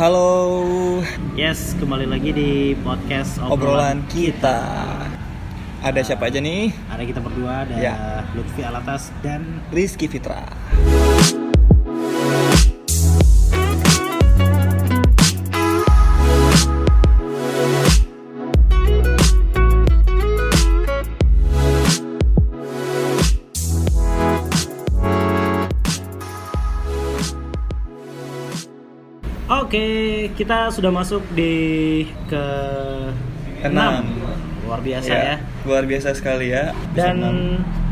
Halo, 0.00 1.04
Yes, 1.36 1.76
kembali 1.76 2.08
lagi 2.08 2.32
di 2.32 2.72
podcast 2.80 3.36
obrolan 3.36 4.00
kita. 4.08 4.64
Ada 5.84 6.00
siapa 6.00 6.32
aja 6.32 6.40
nih? 6.40 6.72
Ada 6.88 7.04
kita 7.04 7.20
berdua, 7.20 7.68
ada 7.68 7.76
Ya. 7.76 8.24
Lutfi 8.32 8.64
Alatas 8.64 9.12
dan 9.20 9.60
Rizky 9.68 10.08
Fitra. 10.08 10.48
Kita 30.40 30.72
sudah 30.72 30.88
masuk 30.88 31.20
di 31.36 31.52
ke 32.24 32.44
Enam. 33.60 34.08
Luar 34.64 34.80
biasa 34.80 35.12
Ya, 35.12 35.20
ya. 35.20 35.36
Luar 35.68 35.84
biasa 35.84 36.16
sekali 36.16 36.48
ya. 36.48 36.72
Dan 36.96 37.20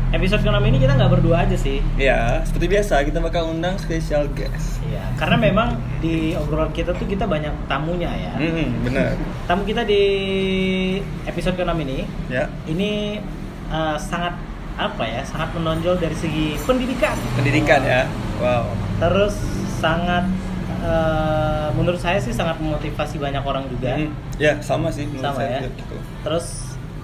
episode 0.09 0.41
ke-6 0.41 0.57
ini 0.65 0.81
kita 0.81 0.97
nggak 0.97 1.11
berdua 1.13 1.45
aja 1.45 1.53
sih. 1.53 1.77
ya, 1.93 2.41
seperti 2.41 2.65
biasa 2.73 3.05
kita 3.05 3.21
bakal 3.21 3.53
undang 3.53 3.77
special 3.77 4.25
guest. 4.33 4.81
Iya, 4.81 5.05
karena 5.21 5.37
memang 5.37 5.77
di 6.01 6.33
obrolan 6.33 6.73
kita 6.73 6.97
tuh 6.97 7.05
kita 7.05 7.29
banyak 7.29 7.53
tamunya 7.69 8.09
ya. 8.09 8.33
Hmm, 8.33 8.81
bener. 8.81 9.13
Tamu 9.45 9.61
kita 9.61 9.85
di 9.85 10.01
episode 11.29 11.53
ke-6 11.53 11.77
ini 11.85 12.09
Ya, 12.33 12.49
ini 12.65 13.21
eh, 13.69 13.97
sangat 14.01 14.33
apa 14.73 15.05
ya? 15.05 15.21
Sangat 15.21 15.53
menonjol 15.53 16.01
dari 16.01 16.17
segi 16.17 16.57
pendidikan. 16.65 17.13
pendidikan 17.37 17.85
ya. 17.85 18.09
Wow. 18.41 18.73
Terus 18.97 19.37
sangat 19.77 20.25
eh, 20.81 21.67
menurut 21.73 21.99
saya 21.99 22.17
sih 22.17 22.31
sangat 22.31 22.57
memotivasi 22.57 23.17
banyak 23.17 23.41
orang 23.41 23.67
juga. 23.67 23.95
Hmm, 23.95 24.11
Ya, 24.35 24.55
sama 24.59 24.87
sih 24.89 25.03
menurut 25.05 25.25
Sama 25.25 25.39
saya 25.39 25.59
ya. 25.59 25.69
gitu. 25.69 25.95
Terus 26.23 26.45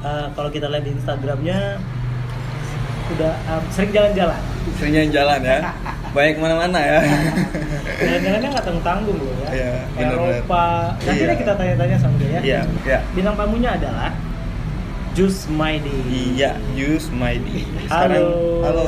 eh, 0.02 0.28
kalau 0.32 0.50
kita 0.50 0.68
lihat 0.68 0.84
di 0.84 0.92
Instagramnya 0.96 1.60
udah 3.06 3.34
eh, 3.36 3.62
sering 3.70 3.92
jalan-jalan. 3.92 4.42
Seringnya 4.82 5.04
jalan 5.14 5.40
ya. 5.44 5.58
Baik 6.16 6.40
ke 6.40 6.42
mana-mana 6.42 6.80
ya. 6.80 7.00
Jalan-jalannya 8.08 8.48
nggak 8.56 8.66
tanggung-tanggung 8.66 9.20
loh 9.20 9.36
ya. 9.44 9.50
Iya, 9.52 9.72
benar-benar. 9.94 10.36
Eropa. 10.40 10.66
Nanti 11.04 11.24
Iya. 11.24 11.36
kita 11.36 11.54
tanya-tanya 11.56 11.98
sama 12.00 12.16
dia 12.20 12.30
ya. 12.30 12.40
Iya, 12.42 12.62
iya. 12.88 13.00
Bintang 13.12 13.36
tamunya 13.36 13.70
adalah 13.76 14.12
Jus 15.16 15.48
Maidi. 15.48 15.96
Iya, 16.36 16.60
my 17.16 17.36
D. 17.40 17.48
Halo. 17.88 18.24
halo. 18.64 18.84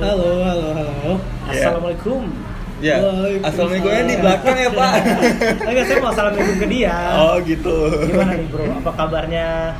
Halo, 0.00 0.28
halo, 0.44 0.66
halo. 0.72 1.12
Iya. 1.52 1.68
Assalamualaikum. 1.68 2.45
Ya, 2.76 3.00
assalamualaikumnya 3.40 4.04
di 4.04 4.16
belakang 4.20 4.56
ya 4.60 4.68
Pak. 4.68 4.92
Enggak, 5.64 5.84
saya 5.88 5.96
mau 6.04 6.10
assalamualaikum 6.12 6.56
ke 6.60 6.66
dia. 6.68 6.96
Oh 7.16 7.34
gitu. 7.40 7.76
Gimana 8.04 8.36
nih 8.36 8.46
bro? 8.52 8.64
Apa 8.84 8.90
kabarnya? 8.92 9.72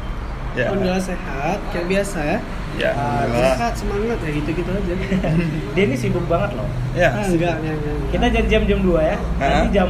Ya. 0.56 0.72
Alhamdulillah 0.72 1.04
sehat, 1.04 1.58
kayak 1.68 1.86
biasa 1.92 2.18
ya. 2.24 2.38
Ya, 2.80 2.90
alhamdulillah. 2.96 3.56
Sehat, 3.60 3.72
semangat 3.76 4.18
ya 4.24 4.30
gitu-gitu 4.32 4.70
aja. 4.72 4.94
Dia 5.76 5.82
ini 5.84 5.96
sibuk 6.00 6.24
banget 6.24 6.56
loh. 6.56 6.68
Ya. 6.96 7.12
Ah, 7.12 7.28
enggak, 7.28 7.60
enggak, 7.60 7.74
enggak. 7.76 7.96
Kita 8.08 8.24
jadi 8.32 8.46
jam 8.48 8.62
jam 8.64 8.78
2 8.80 8.96
ya. 9.12 9.16
Nanti 9.36 9.68
jam 9.76 9.88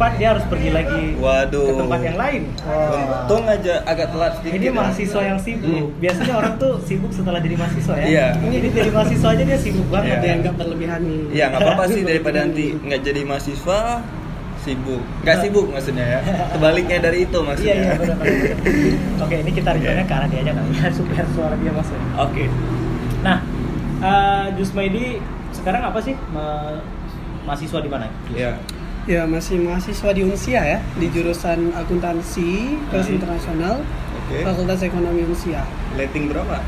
4 0.00 0.16
dia 0.16 0.28
harus 0.32 0.44
pergi 0.48 0.70
lagi 0.72 1.02
Waduh. 1.20 1.66
ke 1.68 1.72
tempat 1.76 2.00
yang 2.00 2.16
lain. 2.16 2.42
Untung 2.56 3.44
aja 3.44 3.74
agak 3.84 4.08
telat 4.16 4.32
sedikit. 4.40 4.56
Ini 4.56 4.66
ya. 4.66 4.72
mahasiswa 4.72 5.20
yang 5.20 5.38
sibuk. 5.44 5.68
Hmm. 5.68 6.00
Biasanya 6.00 6.34
orang 6.40 6.54
tuh 6.56 6.72
sibuk 6.88 7.12
setelah 7.12 7.40
jadi 7.44 7.56
mahasiswa 7.60 7.94
ya. 8.00 8.06
Iya. 8.08 8.26
Ini 8.40 8.68
jadi 8.72 8.90
mahasiswa 8.96 9.28
aja 9.28 9.42
dia 9.44 9.58
sibuk 9.60 9.86
banget. 9.92 10.16
Iya. 10.16 10.24
Dianggap 10.24 10.54
berlebihan 10.56 11.00
nih. 11.04 11.20
Ya 11.36 11.44
nggak 11.52 11.60
apa-apa 11.60 11.84
sih 11.92 12.00
daripada 12.00 12.36
nanti 12.48 12.66
nggak 12.80 13.00
jadi 13.04 13.20
mahasiswa 13.28 13.78
sibuk. 14.64 15.02
Nggak 15.20 15.36
sibuk 15.44 15.66
maksudnya 15.68 16.06
ya. 16.08 16.20
Tebaliknya 16.56 16.98
dari 17.04 17.18
itu 17.28 17.36
Iya 17.36 17.44
maksudnya. 17.44 17.74
iya 17.76 17.92
benar 18.00 18.16
benar. 18.16 18.56
Oke 19.28 19.34
ini 19.36 19.50
kita 19.52 19.68
rencana 19.76 20.02
ke 20.08 20.14
arah 20.16 20.28
dia 20.32 20.40
aja 20.40 20.52
kali 20.56 20.68
ya 20.80 20.88
supaya 20.96 21.22
suara 21.36 21.54
dia 21.60 21.72
masuk. 21.76 21.98
Oke. 22.16 22.44
Nah, 23.20 23.38
uh, 24.00 24.46
Jus 24.56 24.72
Maidi 24.72 25.20
sekarang 25.52 25.84
apa 25.84 26.00
sih 26.00 26.16
Ma- 26.32 26.80
mahasiswa 27.44 27.84
di 27.84 27.90
mana? 27.92 28.08
Ya. 28.32 28.56
Ya, 29.10 29.26
masih 29.26 29.58
mahasiswa 29.58 30.14
di 30.14 30.22
Unsia 30.22 30.62
ya, 30.62 30.78
di 30.94 31.10
jurusan 31.10 31.74
akuntansi, 31.74 32.78
kelas 32.88 33.10
Hmm. 33.10 33.16
internasional, 33.18 33.74
Oke. 34.22 34.46
Fakultas 34.46 34.80
Ekonomi 34.80 35.26
Unsia. 35.26 35.66
Rating 35.98 36.30
berapa? 36.30 36.62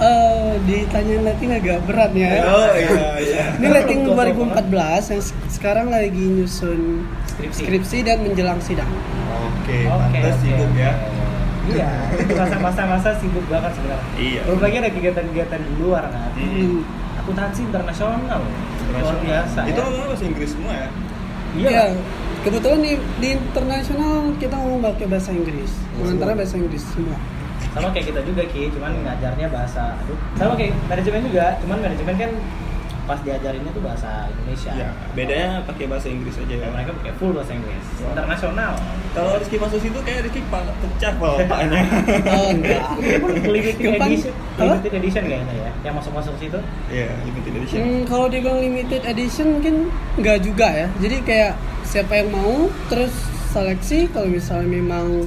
Eh, 0.00 0.54
ditanya 0.64 1.18
letting 1.20 1.50
agak 1.52 1.82
berat 1.84 2.14
ya. 2.14 2.46
Oh 2.46 2.72
iya 2.72 2.88
iya. 3.20 3.44
Ini 3.52 3.66
letting 3.68 4.00
2014 4.06 5.10
yang 5.10 5.20
se- 5.20 5.36
sekarang 5.50 5.90
lagi 5.90 6.24
nyusun 6.30 7.04
Skripsi. 7.26 7.60
skripsi 7.60 7.98
dan 8.00 8.22
menjelang 8.22 8.62
sidang. 8.62 8.88
Oke, 9.44 9.84
pantas 9.84 10.40
sibuk 10.40 10.70
ya. 10.72 10.94
Iya, 11.68 11.90
itu 12.16 12.32
masa-masa 12.56 13.12
sibuk 13.18 13.44
banget 13.44 13.76
sebenarnya. 13.76 14.06
Iya. 14.16 14.40
Belum 14.46 14.60
lagi 14.62 14.76
ada 14.78 14.90
kegiatan-kegiatan 14.90 15.60
di 15.60 15.72
luar 15.76 16.04
kan. 16.06 16.30
Hmm. 16.32 16.80
Akuntansi 17.20 17.60
internasional, 17.62 18.40
luar 18.88 19.16
biasa. 19.20 19.60
Itu 19.68 19.82
ya. 19.82 20.02
bahasa 20.06 20.24
Inggris 20.24 20.50
semua 20.54 20.72
ya? 20.72 20.88
Iya. 21.58 21.70
Ya, 21.70 21.84
kebetulan 22.46 22.80
di, 22.82 22.92
di 23.18 23.28
internasional 23.34 24.30
kita 24.38 24.54
ngomong 24.54 24.80
pakai 24.86 25.06
bahasa 25.10 25.30
Inggris, 25.34 25.70
semua. 25.98 26.34
bahasa 26.38 26.54
Inggris 26.56 26.84
semua. 26.94 27.16
Sama 27.70 27.88
kayak 27.94 28.06
kita 28.10 28.20
juga 28.26 28.42
Ki, 28.50 28.66
cuman 28.72 28.92
ngajarnya 29.06 29.46
bahasa 29.52 29.94
aduh. 30.00 30.18
Sama 30.38 30.52
kayak 30.58 30.74
manajemen 30.90 31.20
juga, 31.30 31.46
cuman 31.62 31.78
manajemen 31.82 32.14
kan 32.18 32.30
pas 33.10 33.18
diajarinnya 33.26 33.74
tuh 33.74 33.82
bahasa 33.82 34.30
Indonesia. 34.30 34.70
Ya, 34.70 34.94
bedanya 35.18 35.66
pakai 35.66 35.90
bahasa 35.90 36.06
Inggris 36.06 36.38
aja 36.38 36.54
ya. 36.62 36.68
Mereka 36.70 36.94
pakai 37.02 37.12
full 37.18 37.34
bahasa 37.34 37.58
Inggris. 37.58 37.82
Internasional. 37.98 38.72
Kalau 39.10 39.30
Rizky 39.34 39.58
masuk 39.58 39.82
situ 39.82 39.98
kayak 40.06 40.30
Rizky 40.30 40.46
pecah 40.46 41.12
palanya. 41.18 41.82
Oh 42.30 42.54
enggak. 42.54 42.82
limited 43.58 43.98
edition, 43.98 44.32
limited 44.54 44.92
edition 44.94 45.22
kayaknya 45.26 45.54
ya, 45.58 45.70
yang 45.90 45.94
masuk-masuk 45.98 46.38
situ. 46.38 46.58
Iya, 46.86 47.10
limited 47.26 47.52
edition. 47.58 47.78
Hmm, 47.82 48.02
kalau 48.06 48.30
dibilang 48.30 48.62
limited 48.62 49.02
edition 49.02 49.58
mungkin 49.58 49.90
enggak 50.14 50.46
juga 50.46 50.70
ya. 50.70 50.86
Jadi 51.02 51.16
kayak 51.26 51.52
siapa 51.82 52.14
yang 52.14 52.30
mau 52.30 52.70
terus 52.86 53.10
seleksi 53.50 54.06
kalau 54.14 54.30
misalnya 54.30 54.70
memang 54.70 55.26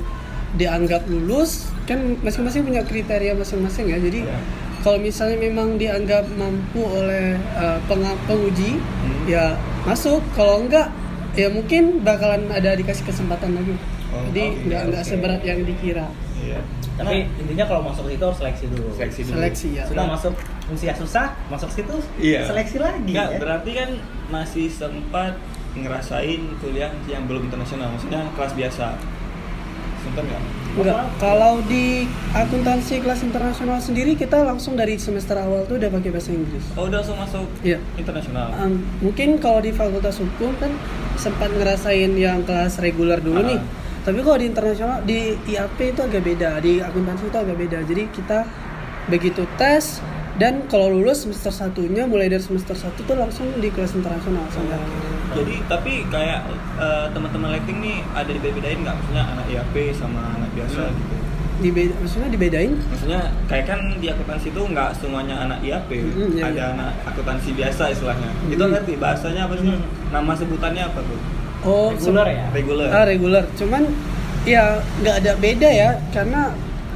dianggap 0.55 1.03
lulus 1.11 1.67
kan 1.83 2.15
masing-masing 2.23 2.63
punya 2.63 2.79
kriteria 2.87 3.35
masing-masing 3.35 3.91
ya. 3.91 3.99
Jadi 3.99 4.23
Ya. 4.23 4.39
Kalau 4.83 4.99
misalnya 4.99 5.39
memang 5.39 5.79
dianggap 5.79 6.27
mampu 6.35 6.83
oleh 6.83 7.39
uh, 7.55 7.79
penguji 8.27 8.77
Hmm. 8.77 9.23
ya 9.25 9.55
masuk. 9.83 10.19
Kalau 10.35 10.63
enggak 10.63 10.91
ya 11.33 11.47
mungkin 11.47 12.03
bakalan 12.03 12.51
ada 12.51 12.75
dikasih 12.75 13.07
kesempatan 13.07 13.55
lagi. 13.55 13.73
Oh, 14.13 14.21
Jadi 14.29 14.43
oke, 14.45 14.59
enggak 14.67 14.81
enggak 14.85 15.03
oke. 15.03 15.09
seberat 15.09 15.41
yang 15.41 15.59
dikira. 15.63 16.07
Iya. 16.37 16.59
Tapi 16.93 17.25
intinya 17.41 17.65
kalau 17.65 17.81
masuk 17.89 18.05
situ 18.05 18.21
harus 18.21 18.37
seleksi 18.37 18.65
dulu. 18.69 18.87
Seleksi 18.93 19.21
dulu. 19.25 19.33
Seleksi 19.39 19.67
ya. 19.73 19.83
Sudah 19.89 20.05
masuk 20.05 20.33
usia 20.69 20.93
susah, 20.93 21.27
masuk 21.49 21.69
situ 21.71 21.95
Iya. 22.21 22.45
seleksi 22.45 22.77
lagi. 22.77 23.11
Enggak, 23.15 23.29
ya. 23.33 23.39
berarti 23.41 23.71
kan 23.73 23.89
masih 24.29 24.67
sempat 24.69 25.33
ngerasain 25.73 26.37
kuliah 26.61 26.93
yang 27.09 27.25
belum 27.25 27.49
internasional, 27.49 27.89
maksudnya 27.89 28.21
kelas 28.37 28.53
biasa. 28.53 28.93
Sempat 30.03 30.21
nggak? 30.21 30.43
Enggak, 30.73 31.05
kalau 31.17 31.61
di 31.63 32.09
akuntansi 32.33 32.97
kelas 32.99 33.21
internasional 33.21 33.77
sendiri 33.77 34.17
kita 34.17 34.41
langsung 34.41 34.73
dari 34.73 34.97
semester 34.97 35.37
awal 35.37 35.63
tuh 35.63 35.77
udah 35.77 35.85
pakai 35.87 36.09
bahasa 36.09 36.33
Inggris. 36.33 36.65
Oh, 36.73 36.89
udah 36.89 36.97
langsung 36.97 37.13
masuk 37.15 37.45
Iya. 37.61 37.77
internasional. 37.93 38.49
Um, 38.57 38.81
mungkin 38.99 39.37
kalau 39.37 39.61
di 39.61 39.69
fakultas 39.69 40.17
hukum 40.17 40.49
kan 40.57 40.73
sempat 41.15 41.53
ngerasain 41.53 42.09
yang 42.11 42.41
kelas 42.41 42.81
reguler 42.81 43.21
dulu 43.21 43.37
Ah. 43.37 43.47
nih. 43.47 43.61
Tapi 44.01 44.19
kalau 44.19 44.35
di 44.35 44.47
internasional 44.47 44.97
di 45.01 45.19
IAP 45.45 45.93
itu 45.93 46.01
agak 46.01 46.25
beda, 46.25 46.57
di 46.57 46.81
akuntansi 46.81 47.23
itu 47.23 47.37
agak 47.37 47.55
beda. 47.55 47.79
Jadi 47.85 48.03
kita 48.09 48.39
begitu 49.05 49.45
tes 49.55 50.01
dan 50.33 50.65
kalau 50.65 50.89
lulus 50.89 51.23
semester 51.23 51.49
satunya 51.49 52.03
mulai 52.03 52.25
dari 52.25 52.41
semester 52.41 52.73
satu 52.73 53.03
tuh 53.03 53.13
langsung 53.13 53.45
di 53.55 53.69
kelas 53.69 53.93
internasional 53.93 54.41
sampai 54.49 54.75
akhir. 54.75 55.01
Jadi 55.33 55.55
tapi 55.65 55.93
kayak 56.07 56.39
eh, 56.75 57.05
teman-teman 57.09 57.53
lighting 57.53 57.77
nih 57.79 57.97
ada 58.11 58.29
dibedain 58.29 58.79
nggak? 58.79 58.95
Maksudnya 58.95 59.23
anak 59.27 59.45
IAP 59.47 59.75
sama 59.93 60.21
anak 60.33 60.49
biasa 60.53 60.81
Hmm. 60.83 60.95
gitu. 60.95 61.15
Dibeda, 61.53 61.93
maksudnya 61.95 62.29
dibedain? 62.33 62.71
Maksudnya 62.75 63.21
kayak 63.45 63.65
kan 63.65 63.79
di 63.95 64.07
akuntansi 64.09 64.49
itu 64.49 64.61
nggak 64.67 64.89
semuanya 64.97 65.35
anak 65.39 65.61
IAP, 65.61 65.89
Mm, 65.95 66.29
iya, 66.33 66.43
ada 66.43 66.51
iya. 66.51 66.65
anak 66.73 66.91
akuntansi 67.05 67.53
biasa 67.53 67.93
istilahnya. 67.93 68.25
Mm. 68.41 68.53
Itu 68.57 68.63
ngerti 68.67 68.93
bahasanya 68.97 69.41
apa 69.45 69.53
sih? 69.55 69.69
Mm. 69.69 69.81
Nama 70.11 70.31
sebutannya 70.33 70.83
apa 70.83 70.99
tuh? 70.99 71.19
Oh, 71.63 71.87
reguler 71.93 72.27
ya. 72.27 72.45
Reguler. 72.51 72.89
Ah, 72.89 73.05
reguler. 73.05 73.43
Cuman 73.55 73.85
ya 74.43 74.81
nggak 74.99 75.15
ada 75.23 75.31
beda 75.37 75.69
ya 75.71 75.89
karena 76.09 76.51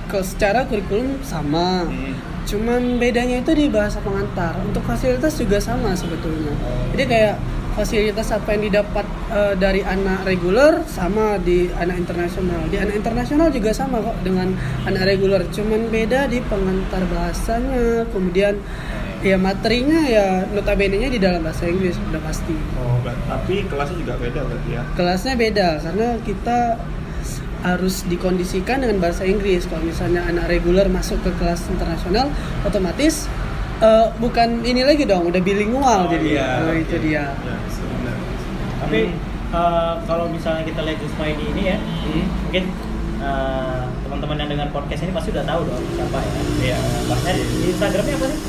ke 0.08 0.20
secara 0.20 0.66
kurikulum 0.66 1.22
sama. 1.22 1.86
Hmm. 1.86 2.17
Cuman 2.48 2.96
bedanya 2.96 3.44
itu 3.44 3.52
di 3.52 3.68
bahasa 3.68 4.00
pengantar. 4.00 4.56
Untuk 4.64 4.82
fasilitas 4.88 5.36
juga 5.36 5.60
sama 5.60 5.92
sebetulnya. 5.94 6.56
Jadi 6.96 7.04
kayak 7.04 7.36
fasilitas 7.76 8.34
apa 8.34 8.58
yang 8.58 8.72
didapat 8.72 9.06
eh, 9.30 9.54
dari 9.60 9.86
anak 9.86 10.26
reguler 10.26 10.82
sama 10.88 11.38
di 11.38 11.70
anak 11.76 12.00
internasional. 12.02 12.66
Di 12.72 12.80
anak 12.80 12.96
internasional 12.98 13.52
juga 13.52 13.76
sama 13.76 14.00
kok 14.00 14.18
dengan 14.24 14.56
anak 14.88 15.04
reguler. 15.06 15.44
Cuman 15.52 15.92
beda 15.92 16.32
di 16.32 16.40
pengantar 16.48 17.04
bahasanya, 17.12 18.08
kemudian 18.10 18.58
ya 19.22 19.36
materinya 19.38 20.06
ya 20.06 20.46
notabene-nya 20.54 21.10
di 21.10 21.20
dalam 21.20 21.44
bahasa 21.44 21.68
Inggris 21.68 22.00
udah 22.00 22.22
pasti. 22.24 22.56
Oh, 22.80 22.98
tapi 23.04 23.66
kelasnya 23.68 23.98
juga 24.02 24.14
beda 24.18 24.40
berarti 24.46 24.70
ya. 24.72 24.84
Kelasnya 24.96 25.34
beda 25.36 25.68
karena 25.84 26.08
kita 26.24 26.60
harus 27.76 28.06
dikondisikan 28.06 28.80
dengan 28.80 28.98
bahasa 29.00 29.24
Inggris. 29.24 29.68
Kalau 29.68 29.84
misalnya 29.84 30.24
anak 30.24 30.48
reguler 30.48 30.88
masuk 30.88 31.20
ke 31.22 31.32
kelas 31.36 31.68
internasional, 31.68 32.32
otomatis 32.64 33.28
eh, 33.80 34.08
bukan 34.18 34.64
ini 34.64 34.88
lagi 34.88 35.04
dong, 35.04 35.28
udah 35.28 35.42
bilingual 35.42 36.08
jadi. 36.08 36.28
iya, 36.30 36.48
Oh, 36.64 36.74
itu 36.74 36.96
dia. 37.04 37.30
Ya, 37.30 37.58
benar. 37.68 38.18
Tapi 38.82 39.00
eh, 39.54 39.94
kalau 40.04 40.26
misalnya 40.28 40.64
kita 40.64 40.82
lihat 40.82 41.00
Mighty 41.18 41.46
ini 41.52 41.64
ya, 41.72 41.78
Hmm. 41.78 42.26
mungkin 42.48 42.64
eh, 43.18 43.82
teman-teman 44.06 44.36
yang 44.40 44.50
dengar 44.54 44.68
podcast 44.70 45.02
ini 45.02 45.12
pasti 45.12 45.30
udah 45.34 45.46
tahu 45.46 45.62
dong 45.66 45.84
siapa 45.94 46.18
ya. 46.22 46.32
Iya. 46.62 46.78
Bahkan 47.10 47.34
di 47.36 47.66
Instagramnya 47.70 48.16
apa 48.18 48.26
sih? 48.30 48.40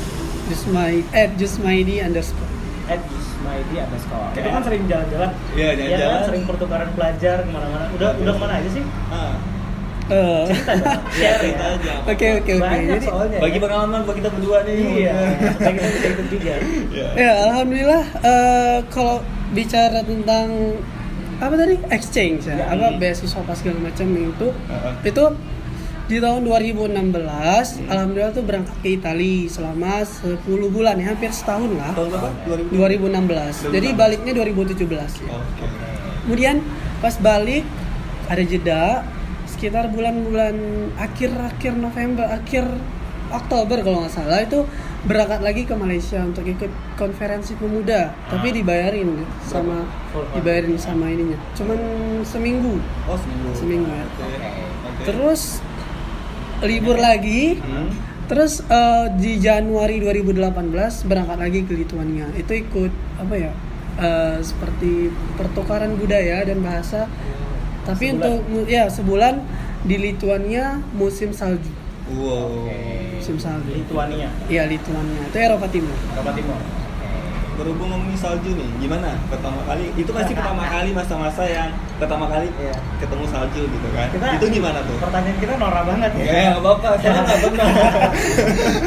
Just 0.49 0.65
my 0.69 0.93
at 1.13 1.29
just 1.37 1.61
my 1.61 1.77
underscore. 2.01 2.49
At 2.89 3.01
Ismaidi 3.05 3.75
underscore. 3.77 4.27
Oke. 4.27 4.39
Itu 4.39 4.49
kan 4.49 4.61
sering 4.61 4.83
jalan-jalan. 4.83 5.29
Iya, 5.53 5.69
jalan-jalan. 5.75 6.09
kan? 6.11 6.21
sering 6.25 6.43
pertukaran 6.43 6.89
pelajar 6.91 7.37
ke 7.39 7.49
mana-mana. 7.49 7.85
Udah 7.93 8.09
udah 8.15 8.33
ke 8.33 8.39
mana 8.39 8.53
aja 8.55 8.69
sih? 8.71 8.83
Ah, 9.09 9.33
Eh, 10.09 10.41
Cerita 10.43 10.73
dong. 10.73 11.01
Iya, 11.13 11.29
Share 11.29 11.37
cerita 11.39 11.63
ya. 11.63 11.75
aja. 11.77 11.93
Oke 12.11 12.27
oke 12.35 12.51
oke. 12.57 12.77
Jadi 12.83 13.05
soalnya. 13.05 13.37
bagi 13.37 13.53
ya. 13.53 13.61
pengalaman 13.61 13.99
buat 14.03 14.17
kita 14.17 14.29
berdua 14.31 14.57
nih. 14.65 14.77
Iya. 15.05 15.17
Supaya 15.53 15.71
kita 15.71 15.87
bisa 15.87 16.07
ikut 16.09 16.27
juga. 16.27 16.53
Iya. 16.89 17.07
ya 17.15 17.31
alhamdulillah 17.45 18.03
eh, 18.19 18.77
kalau 18.89 19.21
bicara 19.49 20.01
tentang 20.01 20.47
apa 21.37 21.53
tadi 21.55 21.75
exchange 21.87 22.41
ya, 22.43 22.57
Ya. 22.57 22.65
apa 22.67 22.97
beasiswa 22.97 23.39
apa 23.39 23.53
segala 23.53 23.79
macam 23.81 24.07
itu 24.11 24.47
Heeh. 24.49 24.93
itu 25.05 25.23
di 26.09 26.17
tahun 26.17 26.41
2016 26.41 26.89
alhamdulillah 27.85 28.33
tuh 28.33 28.41
berangkat 28.41 28.75
ke 28.81 28.97
Italia 28.97 29.45
selama 29.45 30.01
10 30.01 30.41
bulan 30.67 30.97
ya 30.97 31.13
hampir 31.13 31.29
setahun 31.29 31.69
lah 31.77 31.93
Tahun 31.93 32.09
berapa? 32.09 32.29
2016 32.73 33.69
jadi 33.69 33.87
baliknya 33.93 34.33
2017 34.33 34.89
ya. 34.89 35.29
Oke. 35.29 35.65
kemudian 36.25 36.65
pas 36.97 37.13
balik 37.15 37.61
ada 38.25 38.41
jeda 38.41 39.05
sekitar 39.45 39.93
bulan-bulan 39.93 40.55
akhir-akhir 40.97 41.73
November 41.77 42.25
akhir 42.25 42.65
Oktober 43.29 43.77
kalau 43.85 44.01
nggak 44.01 44.13
salah 44.13 44.41
itu 44.41 44.65
berangkat 44.99 45.39
lagi 45.39 45.63
ke 45.63 45.77
Malaysia 45.77 46.17
untuk 46.19 46.41
ikut 46.43 46.67
konferensi 46.97 47.53
pemuda 47.53 48.09
tapi 48.25 48.49
dibayarin 48.49 49.13
ya, 49.13 49.27
sama 49.45 49.85
dibayarin 50.33 50.73
sama 50.75 51.05
ininya 51.05 51.37
cuman 51.53 51.77
seminggu 52.25 52.81
Oh, 53.05 53.13
seminggu. 53.15 53.49
Seminggu 53.53 53.87
ya. 53.87 54.05
Oke. 54.09 54.25
Oke. 54.25 55.03
terus 55.05 55.41
libur 56.61 56.95
lagi 56.95 57.55
Hmm. 57.55 57.89
terus 58.25 58.61
eh, 58.61 59.05
di 59.15 59.37
Januari 59.37 59.97
2018 59.97 60.55
berangkat 61.03 61.37
lagi 61.37 61.59
ke 61.63 61.73
Lituania 61.73 62.29
itu 62.33 62.51
ikut 62.55 62.91
apa 63.17 63.33
ya 63.33 63.51
eh, 63.97 64.37
seperti 64.39 65.09
pertukaran 65.33 65.93
budaya 65.93 66.41
dan 66.41 66.59
bahasa 66.59 67.09
tapi 67.81 68.11
Sebulan. 68.11 68.21
untuk 68.21 68.37
ya 68.65 68.85
sebulan 68.85 69.35
di 69.81 69.95
Lituania 69.97 70.65
musim 70.91 71.31
salju 71.31 71.71
Wow. 72.09 72.65
musim 73.13 73.37
salju 73.37 73.69
Lituania. 73.71 74.33
Iya 74.45 74.65
Lituania 74.65 75.21
itu 75.23 75.37
Eropa 75.37 75.67
Timur 75.67 75.93
Eropa 76.09 76.33
Timur. 76.33 76.57
Berhubung 77.59 77.89
ngomongin 77.89 78.15
salju 78.15 78.51
nih, 78.51 78.69
gimana 78.79 79.19
pertama 79.27 79.59
kali? 79.61 79.91
Itu 79.93 80.09
pasti 80.09 80.31
pertama 80.31 80.63
kali 80.63 80.89
masa-masa 80.89 81.43
yang 81.43 81.67
pertama 81.97 82.25
kali 82.25 82.47
Iya. 82.55 82.71
ketemu 82.97 83.23
salju 83.27 83.61
gitu 83.61 83.87
kan? 83.91 84.07
Kita- 84.09 84.33
itu 84.33 84.45
gimana 84.49 84.79
tuh? 84.81 84.95
Pertanyaan 84.97 85.37
kita 85.37 85.53
norak 85.55 85.83
banget 85.85 86.11
ya. 86.15 86.23
Ya, 86.23 86.41
nggak 86.49 86.61
apa-apa, 86.61 86.89
soalnya 86.97 87.21
nggak 87.21 87.39
benar. 87.45 87.67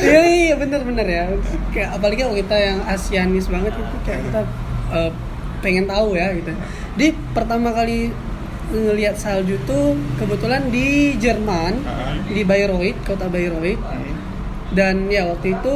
iya 0.01 0.23
iya 0.25 0.55
bener-bener 0.55 1.07
ya 1.07 1.25
kayak 1.71 1.91
apalagi 1.93 2.21
kalau 2.23 2.37
kita 2.39 2.57
yang 2.57 2.79
Asianis 2.85 3.47
banget 3.47 3.73
itu 3.73 3.97
kayak 4.03 4.21
kita 4.23 4.41
eh, 4.91 5.11
pengen 5.59 5.85
tahu 5.85 6.09
ya 6.15 6.33
gitu 6.33 6.53
di 6.95 7.07
pertama 7.31 7.71
kali 7.71 8.11
ngelihat 8.69 9.15
salju 9.15 9.61
tuh 9.63 9.93
kebetulan 10.17 10.69
di 10.69 11.13
Jerman 11.15 11.73
Ah. 11.83 12.17
di 12.25 12.41
Bayreuth 12.43 12.97
kota 13.03 13.29
Bayreuth 13.29 13.79
Hmm. 13.79 14.17
dan 14.73 15.07
ya 15.07 15.25
waktu 15.27 15.53
itu 15.53 15.75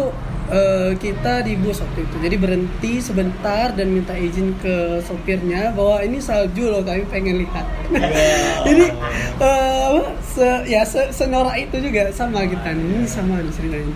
eh, 0.49 0.93
kita 0.95 1.41
di 1.41 1.55
bus 1.55 1.79
waktu 1.79 2.03
itu 2.03 2.17
jadi 2.21 2.37
berhenti 2.37 2.93
sebentar 2.99 3.71
dan 3.71 3.89
minta 3.89 4.13
izin 4.13 4.55
ke 4.57 4.77
sopirnya 5.01 5.71
bahwa 5.71 6.01
ini 6.01 6.19
salju 6.19 6.67
loh 6.67 6.81
kami 6.81 7.03
pengen 7.05 7.41
lihat 7.41 7.67
Iya. 7.87 8.09
jadi 8.67 8.87
eh, 9.39 9.83
apa, 9.89 10.03
se- 10.25 10.65
ya 10.67 10.83
se- 10.83 11.11
senorak 11.11 11.57
itu 11.57 11.79
juga 11.81 12.11
sama 12.11 12.43
kita 12.43 12.71
nih 12.71 12.85
ini 12.85 13.07
sama 13.07 13.39
nih 13.39 13.53
ceritanya 13.53 13.95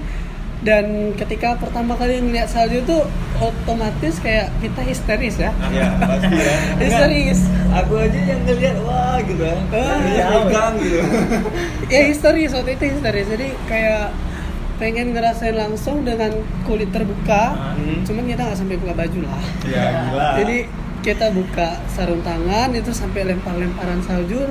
dan 0.60 0.84
ketika 1.16 1.56
pertama 1.56 1.96
kali 1.96 2.20
ngeliat 2.20 2.44
salju 2.46 2.84
tuh 2.84 3.08
otomatis 3.38 4.20
kayak 4.20 4.52
kita 4.60 4.80
histeris 4.82 5.36
ya 5.38 5.50
Iya, 5.66 5.88
pasti 5.98 6.36
ya. 6.36 6.56
histeris 6.82 7.40
Aku 7.72 7.96
aja 7.96 8.20
yang 8.20 8.42
ngeliat 8.44 8.76
wah 8.82 9.16
gitu 9.20 9.40
kan. 9.40 9.62
Ah, 9.70 9.96
pegang 10.42 10.74
gitu. 10.76 10.98
ya 11.94 12.00
histeris 12.04 12.50
waktu 12.50 12.74
itu 12.74 12.84
histeris 12.92 13.26
jadi 13.26 13.48
kayak 13.64 14.04
pengen 14.80 15.12
ngerasain 15.12 15.52
langsung 15.52 16.02
dengan 16.02 16.32
kulit 16.64 16.88
terbuka 16.88 17.52
Hmm. 17.76 18.00
cuman 18.02 18.24
kita 18.24 18.40
nggak 18.42 18.56
sampai 18.56 18.76
buka 18.76 18.94
baju 18.94 19.20
lah 19.22 19.42
Ya, 19.62 19.84
gila. 20.02 20.26
jadi 20.40 20.56
kita 21.00 21.26
buka 21.30 21.68
sarung 21.86 22.20
tangan 22.20 22.72
itu 22.72 22.90
sampai 22.90 23.24
lempar-lemparan 23.24 24.00
salju 24.00 24.48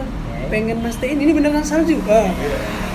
pengen 0.48 0.80
mastiin 0.80 1.18
ini 1.18 1.30
beneran 1.32 1.62
salju 1.62 1.98
Ah. 2.06 2.30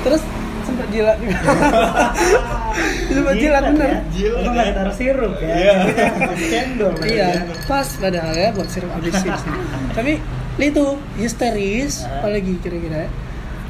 terus 0.01 0.23
sempat 0.65 0.87
jilat 0.89 1.19
juga 1.19 1.39
sempat 3.09 3.35
jilat 3.37 3.63
bener 3.69 3.85
ya. 3.85 4.01
Jilat, 4.11 4.39
Untung 4.41 4.55
nggak 4.55 4.65
ya. 4.65 4.75
taruh 4.75 4.95
sirup 4.95 5.35
ya. 5.39 5.55
Iya. 5.55 5.75
Cendol. 6.51 6.93
iya 7.05 7.29
pas 7.65 7.87
padahal 7.93 8.33
ya 8.33 8.49
buat 8.51 8.67
sirup 8.67 8.91
habisin 8.91 9.29
sih 9.35 9.53
tapi 9.91 10.13
itu 10.57 10.85
histeris 11.17 12.07
apalagi 12.09 12.57
kira-kira 12.59 13.07
ya. 13.07 13.11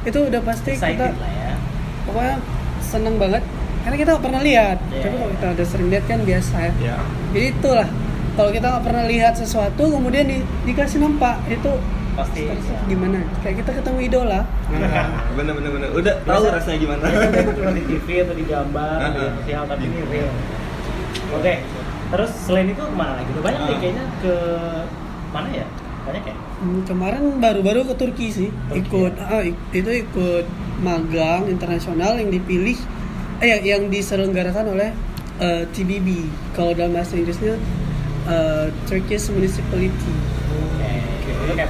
itu 0.03 0.19
udah 0.19 0.41
pasti 0.41 0.71
kita 0.71 0.85
Excited 0.87 1.13
lah 1.15 1.31
ya. 1.31 1.53
pokoknya 2.05 2.35
seneng 2.85 3.17
banget 3.17 3.41
karena 3.81 3.95
kita 3.95 4.09
nggak 4.11 4.23
pernah 4.23 4.41
lihat 4.41 4.77
Iya, 4.87 5.01
tapi 5.03 5.15
kalau 5.15 5.31
kita 5.31 5.45
udah 5.51 5.65
sering 5.65 5.87
lihat 5.89 6.05
kan 6.05 6.19
biasa 6.21 6.55
ya 6.59 6.71
Ya. 6.83 6.95
jadi 7.31 7.47
itulah 7.51 7.87
kalau 8.33 8.49
kita 8.49 8.65
nggak 8.67 8.83
pernah 8.83 9.03
lihat 9.05 9.33
sesuatu 9.33 9.83
kemudian 9.89 10.25
di- 10.25 10.45
dikasih 10.63 10.99
nampak 10.99 11.39
itu 11.47 11.71
Pasti. 12.13 12.47
gimana 12.85 13.19
kayak 13.39 13.55
kita 13.59 13.71
ketemu 13.75 13.99
idola 14.01 14.41
Bener 15.35 15.51
bener 15.51 15.69
bener. 15.69 15.89
Udah 15.91 16.13
tahu 16.21 16.43
Biasa- 16.43 16.55
rasanya 16.55 16.77
gimana? 16.79 17.03
Biasanya 17.03 17.41
itu 17.41 17.53
cuma 17.53 17.71
di 17.71 17.83
TV 17.85 18.07
atau 18.21 18.33
di 18.33 18.45
gambar, 18.45 18.97
di 19.05 19.19
ah. 19.19 19.31
sosial, 19.35 19.63
tapi 19.67 19.83
ini 19.83 19.99
real. 20.05 20.31
Oke. 21.33 21.53
Terus 22.05 22.31
selain 22.39 22.67
itu 22.69 22.79
ke 22.79 22.93
mana 22.93 23.19
lagi? 23.19 23.29
Banyak 23.35 23.61
nih 23.61 23.77
kayaknya 23.77 24.05
ke 24.17 24.33
mana 25.29 25.47
ya? 25.49 25.67
Banyak 26.01 26.23
ya? 26.23 26.35
Hmm, 26.65 26.81
kemarin 26.81 27.37
baru-baru 27.37 27.85
ke 27.85 27.93
Turki 27.93 28.27
sih 28.27 28.49
Turki, 28.49 28.81
ikut 28.81 29.13
ya? 29.13 29.29
ah, 29.29 29.43
ik- 29.43 29.69
itu 29.71 29.85
ikut 30.01 30.45
magang 30.81 31.45
internasional 31.45 32.17
yang 32.17 32.27
dipilih 32.27 32.73
eh 33.37 33.47
yang, 33.47 33.61
yang 33.61 33.81
diselenggarakan 33.87 34.73
oleh 34.73 34.89
eh, 35.37 35.69
TBB 35.69 36.25
kalau 36.51 36.73
dalam 36.73 36.91
bahasa 36.91 37.13
Inggrisnya 37.13 37.53
eh, 38.25 38.65
Turkish 38.83 39.29
Municipality 39.29 40.13
Oke. 40.49 40.89
Itu 41.29 41.53
kayak 41.53 41.69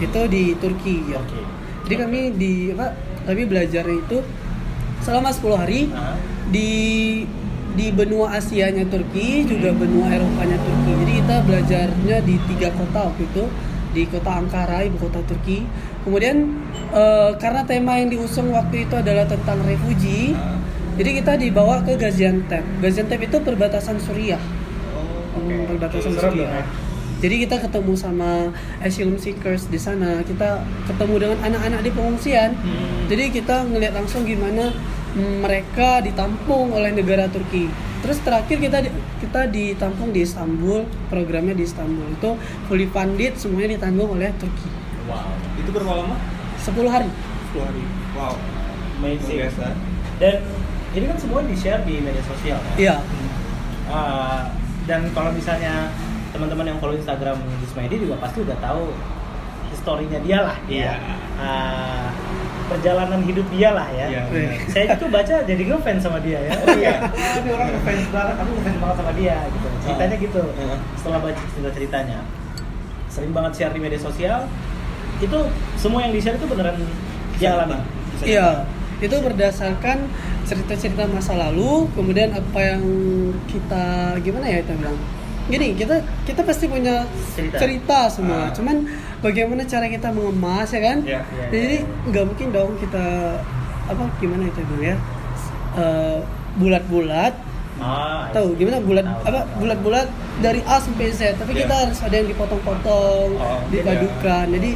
itu 0.00 0.20
di 0.28 0.44
Turki 0.54 0.94
ya 1.08 1.16
Oke. 1.16 1.40
jadi 1.84 1.94
kami 1.98 2.20
di 2.34 2.52
apa 2.70 2.92
kami 3.22 3.42
belajarnya 3.46 3.96
itu 3.98 4.18
selama 5.00 5.32
10 5.32 5.56
hari 5.56 5.88
Ah. 5.90 6.12
di 6.46 6.70
di 7.70 7.86
benua 7.88 8.34
Asianya 8.34 8.84
Turki 8.84 9.46
juga 9.46 9.72
benua 9.72 10.10
Eropanya 10.10 10.58
Turki 10.58 10.90
jadi 10.98 11.12
kita 11.24 11.36
belajarnya 11.40 12.16
di 12.20 12.34
tiga 12.46 12.68
kota 12.70 13.08
waktu 13.08 13.24
itu 13.24 13.44
di 13.90 14.06
kota 14.06 14.30
Ankara 14.32 14.82
ibu 14.82 14.96
kota 14.98 15.18
Turki 15.22 15.66
kemudian 16.02 16.56
eh, 16.90 17.30
karena 17.36 17.62
tema 17.62 17.96
yang 17.96 18.08
diusung 18.08 18.50
waktu 18.50 18.84
itu 18.84 18.94
adalah 18.94 19.24
tentang 19.24 19.60
refugi 19.62 20.32
Ah. 20.32 20.56
jadi 20.94 21.10
kita 21.16 21.32
dibawa 21.36 21.80
ke 21.80 21.94
Gaziantep 21.94 22.62
Gaziantep 22.78 23.20
itu 23.20 23.36
perbatasan 23.38 23.98
Suriah 23.98 24.40
Oh, 25.30 25.40
Hmm, 25.40 25.62
perbatasan 25.64 26.10
Serem 26.12 26.34
Suriah. 26.34 26.50
ya. 26.50 26.62
Jadi 27.20 27.34
kita 27.38 27.60
ketemu 27.60 27.92
sama 27.94 28.48
asylum 28.80 29.14
seekers 29.14 29.68
di 29.68 29.76
sana. 29.76 30.24
Kita 30.24 30.58
ketemu 30.88 31.14
dengan 31.20 31.38
anak-anak 31.44 31.84
di 31.84 31.90
pengungsian. 31.92 32.56
Hmm. 32.56 33.04
Jadi 33.06 33.28
kita 33.30 33.62
ngelihat 33.62 33.92
langsung 33.92 34.24
gimana 34.24 34.72
mereka 35.14 36.00
ditampung 36.00 36.72
oleh 36.72 36.90
negara 36.90 37.28
Turki. 37.28 37.68
Terus 38.00 38.18
terakhir 38.18 38.56
kita 38.58 38.78
di- 38.80 38.94
kita 39.20 39.40
ditampung 39.46 40.08
di 40.08 40.20
Istanbul, 40.20 40.82
programnya 41.06 41.52
di 41.52 41.62
Istanbul 41.62 42.08
itu 42.08 42.30
fully 42.64 42.86
funded, 42.86 43.36
semuanya 43.36 43.76
ditanggung 43.76 44.10
oleh 44.10 44.32
Turki. 44.34 44.68
Wow. 45.04 45.28
Itu 45.54 45.68
berapa 45.70 45.92
lama? 45.98 46.16
10 46.58 46.88
hari. 46.88 47.10
10 47.50 47.60
hari. 47.62 47.82
Wow. 48.12 48.34
Amazing. 48.98 49.36
Biasa. 49.38 49.66
Dan 50.16 50.34
ini 50.90 51.04
kan 51.06 51.16
semua 51.16 51.40
di 51.42 51.54
share 51.54 51.84
di 51.84 52.00
media 52.00 52.20
sosial. 52.22 52.56
ya? 52.56 52.72
Iya. 52.76 52.96
Ah, 53.86 54.48
dan 54.84 55.08
kalau 55.10 55.30
misalnya 55.30 55.92
teman-teman 56.30 56.62
yang 56.64 56.78
follow 56.78 56.94
Instagram 56.94 57.36
Gismaidi 57.58 57.98
juga 57.98 58.14
pasti 58.16 58.40
udah 58.40 58.54
tahu 58.56 58.94
historinya 59.68 60.18
dia 60.20 60.38
lah 60.42 60.56
Iya. 60.66 60.94
Ah, 61.36 62.08
perjalanan 62.70 63.20
hidup 63.26 63.46
dia 63.50 63.74
lah 63.74 63.90
ya. 63.90 64.06
Iya, 64.06 64.22
benar. 64.30 64.54
Saya 64.70 64.84
itu 64.94 65.06
baca 65.10 65.34
jadi 65.42 65.62
ngefans 65.66 66.00
sama 66.06 66.18
dia 66.22 66.38
ya. 66.38 66.52
Oh 66.54 66.76
iya. 66.82 66.94
Ini 67.42 67.48
orang 67.50 67.68
ngefans 67.74 68.04
banget, 68.14 68.36
aku 68.38 68.50
ngefans 68.54 68.78
banget 68.78 68.96
sama 69.02 69.12
dia 69.18 69.36
gitu. 69.50 69.68
Ceritanya 69.82 70.16
gitu. 70.22 70.42
Iya. 70.54 70.74
Setelah 70.94 71.18
baca 71.18 71.40
cerita 71.50 71.70
ceritanya, 71.74 72.18
sering 73.10 73.32
banget 73.34 73.52
share 73.58 73.74
di 73.74 73.80
media 73.82 73.98
sosial. 73.98 74.40
Itu 75.18 75.38
semua 75.74 76.06
yang 76.06 76.14
di 76.14 76.20
share 76.22 76.38
itu 76.38 76.46
beneran 76.46 76.78
dia 77.36 77.50
alami. 77.58 77.76
Iya, 78.22 78.64
itu 79.00 79.16
berdasarkan 79.18 79.98
cerita-cerita 80.44 81.08
masa 81.08 81.32
lalu, 81.34 81.88
kemudian 81.96 82.36
apa 82.36 82.60
yang 82.60 82.82
kita 83.48 84.16
gimana 84.20 84.46
ya 84.46 84.60
kita 84.62 84.76
bilang. 84.76 84.98
Gini, 85.50 85.74
kita 85.74 85.98
kita 86.28 86.46
pasti 86.46 86.70
punya 86.70 87.02
Cerita. 87.34 87.58
cerita, 87.58 87.98
semua. 88.06 88.46
Ah. 88.46 88.54
Cuman 88.54 88.86
bagaimana 89.20 89.62
cara 89.64 89.86
kita 89.86 90.08
mengemas 90.10 90.68
ya 90.70 90.80
kan? 90.80 90.98
Iya. 91.02 91.20
Iya, 91.22 91.44
Jadi 91.48 91.76
nggak 92.08 92.24
mungkin 92.26 92.48
dong 92.50 92.70
kita 92.76 93.04
apa 93.86 94.02
gimana 94.18 94.44
itu 94.44 94.60
dulu 94.64 94.82
ya? 94.82 94.96
Eh, 95.72 96.18
bulat-bulat 96.56 97.34
Ah, 97.80 98.28
tahu 98.28 98.60
gimana 98.60 98.76
bulat 98.76 99.06
apa 99.06 99.48
bulat-bulat 99.56 100.04
dari 100.38 100.60
A 100.68 100.76
sampai 100.76 101.08
Z 101.08 101.40
tapi 101.40 101.56
Iya. 101.56 101.64
kita 101.64 101.74
harus 101.80 101.98
ada 102.04 102.12
yang 102.12 102.28
dipotong-potong 102.28 103.40
Oh, 103.40 103.56
dipadukan 103.72 104.52
jadi 104.52 104.70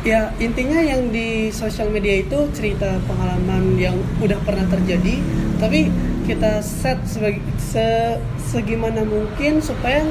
ya 0.00 0.32
intinya 0.38 0.80
yang 0.80 1.12
di 1.12 1.52
sosial 1.52 1.92
media 1.92 2.24
itu 2.24 2.48
cerita 2.56 2.96
pengalaman 3.04 3.76
yang 3.76 3.92
udah 4.16 4.40
pernah 4.48 4.64
terjadi 4.64 5.20
tapi 5.60 5.92
kita 6.24 6.64
set 6.64 6.96
sebagai 7.04 7.44
se, 7.60 8.16
segimana 8.40 9.04
mungkin 9.04 9.60
supaya 9.60 10.08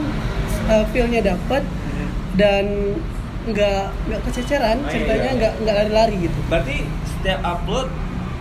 uh, 0.70 0.86
feel-nya 0.94 1.26
dapat 1.26 1.66
dan 2.38 2.94
nggak 3.48 3.84
nggak 4.08 4.22
kececeran 4.24 4.78
Oh, 4.78 4.84
iya, 4.84 4.92
ceritanya 4.92 5.24
iya. 5.24 5.38
nggak 5.38 5.54
nggak 5.62 5.76
lari-lari 5.76 6.16
gitu 6.22 6.40
Berarti 6.48 6.76
setiap 7.08 7.40
upload 7.42 7.88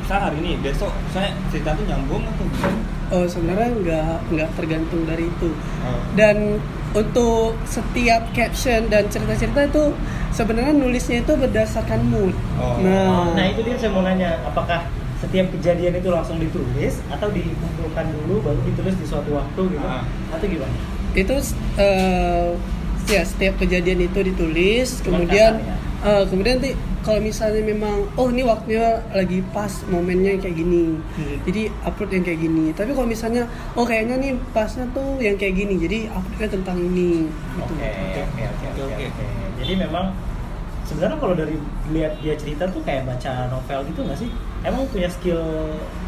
misalnya 0.01 0.23
hari 0.25 0.37
ini, 0.39 0.53
besok 0.61 0.93
saya 1.11 1.29
cerita 1.49 1.75
tuh 1.75 1.85
nyambung 1.85 2.23
atau 2.25 2.45
gimana? 2.47 2.79
oh 3.07 3.23
sebenarnya 3.25 3.71
nggak 3.77 4.15
nggak 4.31 4.49
tergantung 4.55 5.03
dari 5.03 5.27
itu 5.27 5.51
Oh. 5.83 5.99
dan 6.15 6.59
untuk 6.91 7.55
setiap 7.63 8.23
caption 8.31 8.87
dan 8.87 9.07
cerita-cerita 9.07 9.61
itu 9.65 9.85
sebenarnya 10.31 10.73
nulisnya 10.73 11.21
itu 11.21 11.33
berdasarkan 11.35 12.03
mood. 12.03 12.35
Oh. 12.57 12.79
Nah, 12.81 13.31
Nah 13.31 13.45
itu 13.47 13.63
dia 13.63 13.77
saya 13.77 13.91
mau 13.91 14.01
nanya, 14.01 14.41
apakah 14.43 14.87
setiap 15.17 15.51
kejadian 15.51 15.97
itu 15.97 16.09
langsung 16.09 16.37
ditulis 16.37 16.99
atau 17.07 17.29
dikumpulkan 17.29 18.07
dulu 18.11 18.43
baru 18.43 18.59
ditulis 18.65 18.95
di 18.95 19.07
suatu 19.07 19.31
waktu 19.35 19.61
gitu? 19.71 19.87
Ah. 19.87 20.03
Atau 20.31 20.47
gimana? 20.47 20.77
itu 21.15 21.33
eh, 21.79 22.53
ya 23.07 23.23
setiap 23.23 23.55
kejadian 23.57 24.03
itu 24.03 24.19
ditulis, 24.21 24.89
Cuma 24.99 25.23
kemudian 25.23 25.53
ya? 25.57 25.75
eh, 26.03 26.25
kemudian 26.25 26.55
nanti 26.57 26.73
kalau 27.01 27.21
misalnya 27.21 27.63
memang 27.63 27.97
oh 28.13 28.27
ini 28.27 28.43
waktunya 28.43 28.83
lagi 29.09 29.39
pas 29.49 29.71
momennya 29.87 30.31
yang 30.33 30.43
kayak 30.43 30.57
gini, 30.57 30.99
Hmm. 31.15 31.39
jadi 31.43 31.63
upload 31.83 32.11
yang 32.13 32.25
kayak 32.25 32.41
gini. 32.41 32.65
Tapi 32.73 32.91
kalau 32.91 33.07
misalnya 33.07 33.47
oh 33.73 33.85
kayaknya 33.85 34.17
nih 34.17 34.33
pasnya 34.51 34.91
tuh 34.91 35.19
yang 35.19 35.35
kayak 35.35 35.55
gini, 35.57 35.75
jadi 35.79 35.99
uploadnya 36.11 36.49
tentang 36.53 36.77
ini. 36.81 37.31
Gitu. 37.31 37.73
Oke, 37.73 37.91
oke, 38.27 38.43
oke, 38.75 38.93
oke. 39.07 39.25
Jadi 39.57 39.73
memang 39.79 40.07
sebenarnya 40.83 41.17
kalau 41.17 41.35
dari 41.35 41.55
lihat 41.89 42.19
dia 42.19 42.35
cerita 42.35 42.67
tuh 42.67 42.83
kayak 42.83 43.07
baca 43.07 43.33
novel 43.49 43.81
gitu 43.87 44.01
nggak 44.03 44.19
sih? 44.19 44.31
Emang 44.61 44.83
punya 44.87 45.07
skill, 45.07 45.43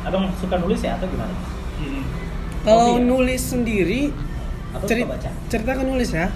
abang 0.02 0.26
suka 0.36 0.58
nulis 0.58 0.80
ya 0.80 0.98
atau 0.98 1.06
gimana? 1.06 1.30
Hmm. 1.78 2.02
Kalau 2.60 2.98
ya? 2.98 3.06
nulis 3.06 3.42
sendiri 3.44 4.10
Atau 4.68 4.84
Ceri- 4.84 5.06
suka 5.06 5.14
baca? 5.14 5.30
cerita 5.48 5.70
kan 5.72 5.86
nulis 5.86 6.10
ya 6.10 6.26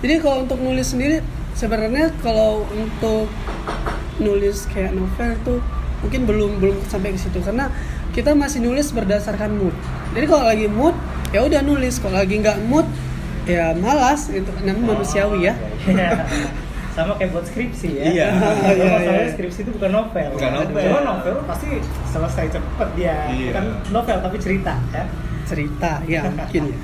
jadi 0.00 0.14
kalau 0.20 0.44
untuk 0.44 0.58
nulis 0.60 0.86
sendiri 0.88 1.20
sebenarnya 1.52 2.12
kalau 2.20 2.64
untuk 2.72 3.28
nulis 4.16 4.68
kayak 4.68 4.92
novel 4.92 5.32
tuh 5.44 5.58
mungkin 6.00 6.24
belum 6.24 6.50
belum 6.60 6.76
sampai 6.88 7.12
ke 7.12 7.20
situ 7.20 7.40
karena 7.40 7.68
kita 8.10 8.32
masih 8.32 8.64
nulis 8.64 8.90
berdasarkan 8.90 9.52
mood 9.52 9.76
jadi 10.12 10.26
kalau 10.26 10.44
lagi 10.48 10.66
mood 10.66 10.96
ya 11.30 11.44
udah 11.44 11.60
nulis 11.60 12.00
kalau 12.00 12.16
lagi 12.16 12.40
nggak 12.40 12.58
mood 12.66 12.88
ya 13.44 13.72
malas 13.76 14.28
itu 14.28 14.48
namanya 14.64 14.96
manusiawi 14.96 15.48
ya 15.48 15.54
Oh, 15.56 15.92
iya. 15.92 16.10
Sama 16.90 17.14
kayak 17.14 17.30
buat 17.30 17.46
skripsi 17.46 18.02
ya. 18.02 18.04
Iya. 18.10 18.26
Kalau 18.34 18.74
Iya, 18.74 18.86
masalahnya 18.90 19.22
iya. 19.22 19.32
skripsi 19.32 19.58
itu 19.62 19.70
bukan 19.78 19.90
novel. 19.94 20.28
Bukan 20.34 20.50
novel. 20.58 20.82
Cuma 20.82 21.00
novel 21.06 21.34
pasti 21.46 21.68
selesai 22.10 22.46
cepet 22.50 22.88
dia. 22.98 23.16
Iya. 23.30 23.50
Bukan 23.54 23.64
novel 23.94 24.16
tapi 24.18 24.36
cerita 24.42 24.74
ya. 24.90 25.04
cerita 25.46 25.92
ya 26.10 26.26
mungkin 26.26 26.62
ya 26.74 26.78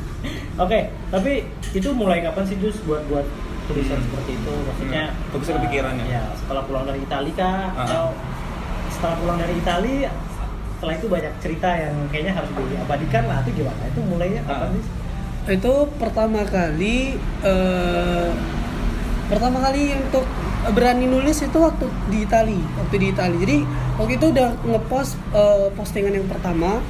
Oke, 0.57 0.81
tapi 1.13 1.33
itu 1.71 1.89
mulai 1.93 2.25
kapan 2.25 2.45
sih 2.45 2.57
Jus 2.57 2.81
buat 2.83 3.05
buat 3.07 3.27
tulisan 3.67 4.01
seperti 4.01 4.33
itu? 4.35 4.53
Maksudnya 4.65 5.05
Hmm. 5.11 5.29
Fokus 5.31 5.49
ke 5.49 5.53
eh, 5.53 5.63
pikiran 5.69 5.95
ya? 6.01 6.23
Setelah 6.35 6.63
pulang 6.65 6.85
dari 6.85 7.01
Italia 7.01 7.35
kah? 7.37 7.61
Ah. 7.73 7.85
Atau 7.85 8.05
setelah 8.89 9.17
pulang 9.21 9.37
dari 9.37 9.55
Italia 9.55 10.11
setelah 10.77 10.93
itu 10.93 11.07
banyak 11.09 11.33
cerita 11.41 11.69
yang 11.73 11.95
kayaknya 12.09 12.33
harus 12.37 12.51
diabadikan 12.53 13.23
lah 13.25 13.41
itu 13.41 13.51
gimana? 13.55 13.83
Itu 13.87 14.01
mulainya 14.03 14.41
kapan 14.45 14.69
Ah. 14.69 14.77
sih? 14.77 14.85
itu 15.47 15.73
pertama 16.03 16.43
kali 16.43 17.15
eh, 17.47 18.29
pertama 19.27 19.63
kali 19.63 19.95
untuk 19.95 20.27
berani 20.71 21.07
nulis 21.07 21.39
itu 21.39 21.55
waktu 21.55 21.87
di 22.11 22.27
Itali 22.27 22.59
waktu 22.75 22.95
di 22.99 23.07
Itali 23.15 23.37
jadi 23.39 23.57
waktu 23.95 24.13
itu 24.19 24.27
udah 24.35 24.49
ngepost 24.67 25.15
eh, 25.31 25.71
postingan 25.71 26.19
yang 26.19 26.27
pertama 26.27 26.83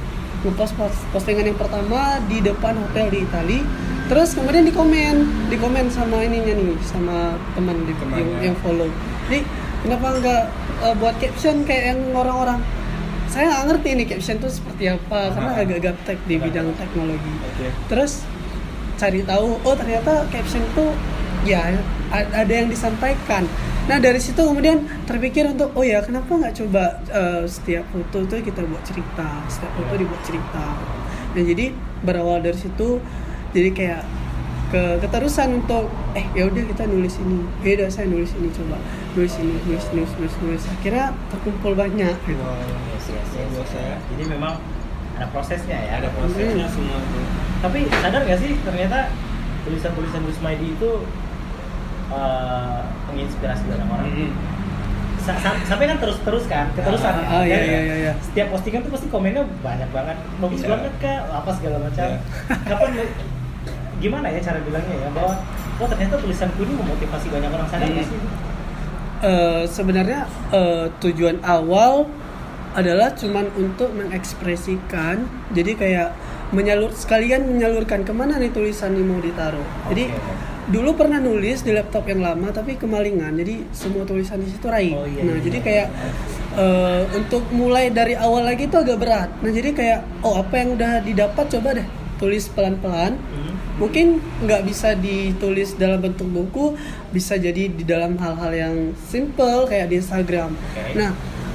ngepost 0.45 0.73
pos- 0.77 1.05
postingan 1.13 1.49
yang 1.49 1.59
pertama 1.59 2.21
di 2.29 2.37
depan 2.41 2.77
hotel 2.77 3.09
di 3.09 3.25
Itali. 3.25 3.59
Terus 4.07 4.37
kemudian 4.37 4.63
di 4.63 4.71
komen 4.71 5.15
di 5.51 5.57
komen 5.59 5.91
sama 5.91 6.23
ininya 6.23 6.53
nih 6.55 6.77
sama 6.85 7.35
teman 7.57 7.83
di 7.83 7.93
yang, 8.15 8.29
yang 8.51 8.55
follow. 8.63 8.87
Jadi 9.27 9.43
kenapa 9.83 10.07
nggak 10.21 10.43
eh, 10.87 10.95
buat 10.95 11.15
caption 11.19 11.67
kayak 11.67 11.83
yang 11.95 11.99
orang-orang? 12.15 12.59
Saya 13.27 13.51
nggak 13.51 13.63
ngerti 13.67 13.89
nih 13.99 14.07
caption 14.07 14.37
tuh 14.39 14.51
seperti 14.51 14.83
apa 14.87 15.35
karena 15.35 15.51
agak 15.59 15.79
gaptek 15.83 16.17
di 16.25 16.35
bidang 16.39 16.71
teknologi. 16.79 17.33
Oke. 17.43 17.67
terus 17.91 18.23
cari 18.97 19.21
tahu 19.21 19.61
oh 19.61 19.75
ternyata 19.77 20.25
caption 20.33 20.63
itu 20.65 20.85
ya 21.45 21.75
ada 22.11 22.49
yang 22.49 22.65
disampaikan 22.65 23.45
nah 23.87 23.97
dari 23.97 24.19
situ 24.19 24.35
kemudian 24.37 24.83
terpikir 25.07 25.47
untuk 25.47 25.71
oh 25.71 25.83
ya 25.83 26.03
kenapa 26.03 26.27
nggak 26.27 26.55
coba 26.59 26.83
eh, 27.07 27.43
setiap 27.47 27.87
foto 27.87 28.27
itu 28.27 28.35
kita 28.43 28.61
buat 28.63 28.83
cerita 28.83 29.27
setiap 29.47 29.71
foto 29.73 29.93
dibuat 29.95 30.21
cerita 30.27 30.65
nah 31.31 31.41
jadi 31.41 31.71
berawal 32.03 32.43
dari 32.43 32.59
situ 32.59 32.99
jadi 33.55 33.71
kayak 33.71 34.03
ke 34.67 34.99
keterusan 34.99 35.63
untuk 35.63 35.87
eh 36.11 36.27
ya 36.35 36.43
udah 36.43 36.59
kita 36.67 36.83
nulis 36.91 37.15
ini 37.23 37.39
ya 37.63 37.79
udah 37.79 37.87
saya 37.87 38.11
nulis 38.11 38.35
ini 38.35 38.51
coba 38.51 38.75
nulis 39.15 39.33
ini 39.39 39.55
nulis 39.63 39.85
nulis 39.95 40.11
nulis 40.19 40.35
nulis 40.43 40.63
akhirnya 40.67 41.15
terkumpul 41.31 41.71
banyak 41.71 42.11
gitu. 42.27 42.43
Wow. 42.43 42.59
Yes, 42.91 43.07
yes, 43.07 43.27
yes, 43.31 43.47
Luar 43.55 43.63
yes. 43.63 43.71
biasa. 43.71 43.79
Jadi 44.11 44.23
memang 44.27 44.53
ada 45.15 45.25
prosesnya 45.31 45.77
ya. 45.79 46.03
Ada 46.03 46.11
prosesnya 46.11 46.67
Hmm. 46.67 46.75
semua. 46.75 46.99
Tapi 47.63 47.79
sadar 47.87 48.21
gak 48.27 48.39
sih 48.43 48.51
ternyata 48.59 49.07
tulisan-tulisan 49.63 50.21
Gus 50.27 50.39
Maidi 50.43 50.75
itu 50.75 50.91
eh, 52.09 52.79
menginspirasi 53.05 53.63
banyak 53.65 53.87
orang. 53.87 54.07
Hmm. 54.07 54.31
Sa- 55.19 55.35
sa- 55.35 55.59
sampai 55.61 55.85
kan 55.85 55.99
terus-terus 55.99 56.47
kan, 56.47 56.71
keterusan. 56.71 57.11
Ah, 57.11 57.19
ya. 57.19 57.27
ah, 57.29 57.43
iya, 57.43 57.51
Dan 57.53 57.65
iya, 57.65 57.79
iya, 57.81 57.95
iya. 58.01 58.13
Setiap 58.17 58.47
postingan 58.49 58.79
tuh 58.81 58.91
pasti 58.93 59.07
komennya 59.07 59.43
banyak 59.59 59.89
banget. 59.91 60.15
Bagus 60.37 60.61
Iya. 60.61 60.69
banget 60.69 60.93
kak, 60.97 61.19
apa 61.27 61.49
segala 61.51 61.77
macam. 61.81 62.05
Iya. 62.05 62.19
Kapan 62.69 62.89
gimana 63.97 64.29
ya 64.29 64.39
cara 64.39 64.59
bilangnya 64.61 64.95
ya 64.95 65.09
bahwa 65.09 65.33
oh 65.75 65.87
ternyata 65.87 66.15
tulisanku 66.15 66.59
ini 66.61 66.73
memotivasi 66.75 67.27
banyak 67.27 67.49
orang 67.49 67.67
sadar 67.67 67.87
Hmm. 67.87 68.05
sih? 68.05 68.19
Eh, 69.19 69.63
sebenarnya 69.65 70.21
eh, 70.51 70.85
tujuan 70.99 71.41
awal 71.41 72.05
adalah 72.71 73.09
cuman 73.11 73.49
untuk 73.57 73.89
mengekspresikan 73.91 75.25
jadi 75.49 75.71
kayak 75.73 76.09
menyalur 76.49 76.91
sekalian 76.91 77.43
menyalurkan 77.49 78.01
ke 78.01 78.11
mana 78.11 78.37
nih 78.37 78.49
tulisan 78.49 78.91
ini 78.91 79.03
mau 79.03 79.19
ditaruh 79.19 79.63
jadi 79.89 80.07
Oke. 80.07 80.31
dulu 80.67 80.95
pernah 80.95 81.19
nulis 81.19 81.61
di 81.61 81.71
laptop 81.71 82.05
yang 82.05 82.19
lama 82.19 82.51
tapi 82.51 82.75
kemalingan 82.75 83.35
jadi 83.35 83.67
semua 83.71 84.03
tulisan 84.03 84.39
di 84.39 84.47
situ 84.47 84.67
raih 84.67 84.93
Oh, 84.93 85.03
iya, 85.03 85.21
nah 85.23 85.35
iya. 85.35 85.43
jadi 85.43 85.57
kayak 85.59 85.87
eh, 86.55 87.01
untuk 87.13 87.43
mulai 87.51 87.87
dari 87.89 88.15
awal 88.15 88.43
lagi 88.43 88.65
itu 88.65 88.75
agak 88.75 88.97
berat 88.97 89.29
nah 89.39 89.47
jadi 89.49 89.69
kayak 89.71 89.99
oh 90.21 90.35
apa 90.35 90.53
yang 90.55 90.69
udah 90.73 90.91
didapat 91.01 91.45
coba 91.49 91.69
deh 91.75 91.87
tulis 92.17 92.47
pelan-pelan 92.49 93.13
Hmm. 93.17 93.53
mungkin 93.77 94.07
nggak 94.41 94.65
bisa 94.65 94.97
ditulis 94.97 95.77
dalam 95.77 96.01
bentuk 96.01 96.25
buku 96.25 96.73
bisa 97.11 97.37
jadi 97.37 97.69
di 97.69 97.83
dalam 97.83 98.17
hal-hal 98.17 98.51
yang 98.51 98.75
simple 98.97 99.67
kayak 99.67 99.87
di 99.87 100.01
Instagram 100.01 100.49
Oke. 100.51 100.97
nah 100.97 101.11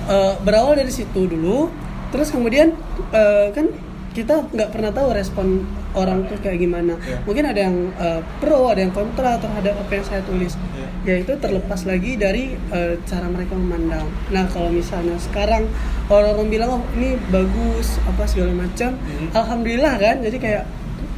eh, 0.07 0.35
berawal 0.39 0.77
dari 0.77 0.89
situ 0.89 1.27
dulu 1.27 1.67
terus 2.09 2.31
kemudian 2.31 2.77
eh, 3.11 3.49
kan 3.51 3.67
kita 4.13 4.45
nggak 4.47 4.71
pernah 4.71 4.91
tahu 4.91 5.09
respon 5.11 5.65
orang 5.93 6.25
tuh 6.25 6.37
kayak 6.39 6.59
gimana 6.59 6.95
Iya. 6.99 7.19
mungkin 7.23 7.45
ada 7.45 7.61
yang 7.63 7.77
eh, 7.95 8.21
pro 8.39 8.67
ada 8.67 8.79
yang 8.79 8.93
kontra 8.93 9.37
terhadap 9.37 9.75
apa 9.75 9.89
yang 9.91 10.05
saya 10.05 10.21
tulis 10.23 10.53
Iya. 10.73 10.89
ya 11.03 11.15
itu 11.19 11.33
terlepas 11.35 11.81
lagi 11.83 12.17
dari 12.17 12.45
eh, 12.71 12.95
cara 13.03 13.27
mereka 13.27 13.53
memandang 13.55 14.05
nah 14.29 14.45
kalau 14.47 14.69
misalnya 14.69 15.17
sekarang 15.19 15.65
orang-orang 16.07 16.49
bilang 16.49 16.71
oh 16.71 16.83
ini 16.93 17.17
bagus 17.29 17.97
apa 18.03 18.25
segala 18.25 18.53
macam 18.55 18.95
Mhm. 18.95 19.33
alhamdulillah 19.33 19.95
kan 19.97 20.21
jadi 20.21 20.37
kayak 20.39 20.65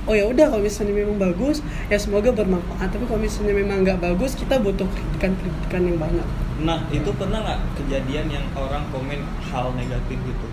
oh 0.04 0.12
ya 0.12 0.24
udah 0.24 0.46
kalau 0.46 0.60
misalnya 0.60 0.94
memang 0.94 1.16
bagus 1.16 1.58
ya 1.88 1.96
semoga 1.96 2.30
bermanfaat 2.30 2.88
tapi 2.88 3.04
kalau 3.04 3.18
misalnya 3.18 3.54
memang 3.54 3.82
nggak 3.82 3.98
bagus 3.98 4.34
kita 4.34 4.58
butuh 4.58 4.86
kritikan 4.86 5.34
kritikan 5.34 5.82
yang 5.84 5.98
banyak 5.98 6.28
Nah, 6.54 6.86
itu 6.88 7.10
pernah 7.10 7.42
nggak 7.42 7.60
kejadian 7.74 8.30
yang 8.30 8.46
orang 8.54 8.86
komen 8.88 9.18
hal 9.44 9.74
negatif 9.74 10.14
gitu? 10.14 10.46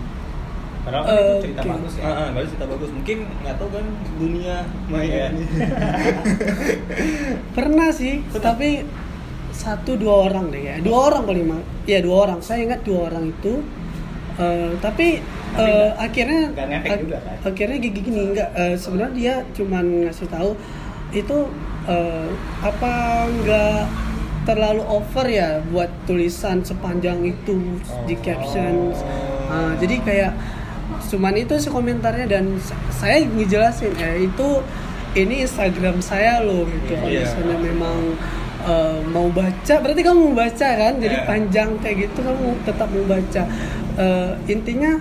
Padahal 0.82 1.02
kan 1.04 1.12
Eh, 1.12 1.22
itu 1.22 1.34
cerita 1.44 1.60
oke. 1.60 1.70
bagus 1.72 1.92
ya. 1.94 2.02
Ah, 2.04 2.28
baru 2.30 2.46
cerita 2.48 2.66
bagus. 2.66 2.90
Mungkin 2.90 3.16
nggak 3.38 3.54
tahu 3.56 3.68
kan 3.70 3.86
dunia 4.16 4.56
maya. 4.86 5.26
pernah 7.52 7.88
sih 7.90 8.14
tapi 8.32 8.82
satu 9.52 9.94
dua 9.94 10.26
orang 10.26 10.48
deh 10.48 10.62
ya 10.64 10.76
dua 10.80 10.98
orang 11.06 11.22
paling 11.22 11.46
ya 11.84 12.00
dua 12.00 12.16
orang 12.26 12.40
saya 12.40 12.64
ingat 12.64 12.82
dua 12.82 13.08
orang 13.08 13.30
itu 13.30 13.62
Eh, 14.32 14.72
tapi 14.80 15.20
Tapi 15.52 15.60
eh, 15.60 15.68
nggak- 15.68 15.96
akhirnya 16.00 16.42
nggak 16.48 16.66
ngefek 16.66 16.88
ak- 16.90 17.00
juga, 17.04 17.18
kan? 17.20 17.36
akhirnya 17.44 17.78
gigi 17.78 18.00
gini 18.00 18.20
nggak 18.32 18.50
eh, 18.54 18.74
sebenarnya 18.74 19.12
dia 19.12 19.34
cuman 19.52 19.84
ngasih 20.02 20.24
tahu 20.26 20.50
itu 21.12 21.38
eh, 21.84 22.28
apa 22.58 22.92
nggak 23.28 23.80
terlalu 24.42 24.82
over 24.82 25.26
ya 25.28 25.60
buat 25.68 25.92
tulisan 26.02 26.64
sepanjang 26.64 27.20
itu 27.22 27.60
di 28.02 28.14
Oh. 28.14 28.18
caption 28.18 28.96
Ah, 29.46 29.76
jadi 29.76 30.00
kayak 30.00 30.32
cuman 31.02 31.34
itu 31.36 31.54
sih 31.58 31.68
komentarnya 31.68 32.26
dan 32.26 32.56
sa- 32.58 32.78
saya 32.90 33.20
ngejelasin 33.22 33.92
eh 33.98 34.26
itu 34.26 34.48
ini 35.12 35.44
Instagram 35.44 36.00
saya 36.00 36.40
loh 36.40 36.64
gitu. 36.64 36.96
Kalau 36.96 37.12
Iya. 37.12 37.28
misalnya 37.28 37.58
memang 37.60 37.98
eh, 38.62 39.00
mau 39.10 39.26
baca 39.26 39.74
berarti 39.82 40.00
kamu 40.00 40.20
mau 40.22 40.36
baca 40.38 40.68
kan? 40.72 40.94
Jadi 40.96 41.16
Iya. 41.18 41.26
panjang 41.26 41.70
kayak 41.82 41.96
gitu 42.06 42.18
kamu 42.22 42.46
tetap 42.62 42.88
mau 42.88 43.04
baca. 43.04 43.42
Eh, 43.98 44.30
intinya 44.48 44.92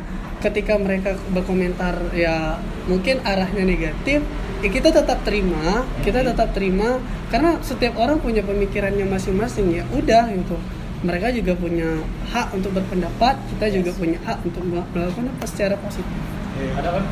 ketika 0.42 0.74
mereka 0.76 1.14
berkomentar 1.30 1.94
ya 2.12 2.58
mungkin 2.90 3.22
arahnya 3.22 3.62
negatif 3.62 4.26
ya 4.60 4.68
kita 4.68 4.90
tetap 4.90 5.22
terima 5.22 5.86
kita 6.02 6.26
tetap 6.26 6.52
terima. 6.52 6.98
Karena 7.30 7.56
setiap 7.62 7.96
orang 7.96 8.20
punya 8.20 8.42
pemikirannya 8.42 9.06
masing-masing 9.08 9.72
ya 9.72 9.86
udah 9.94 10.28
gitu 10.28 10.58
mereka 11.02 11.28
juga 11.30 11.54
punya 11.54 11.90
hak 12.28 12.48
untuk 12.52 12.72
berpendapat 12.72 13.36
kita 13.50 13.66
juga 13.72 13.92
punya 13.92 14.18
hak 14.22 14.38
untuk 14.42 14.62
mel- 14.62 14.86
melakukan 14.92 15.26
apa 15.30 15.46
secara 15.46 15.76
positif 15.78 16.14
Padahal 16.72 17.00
kan 17.00 17.06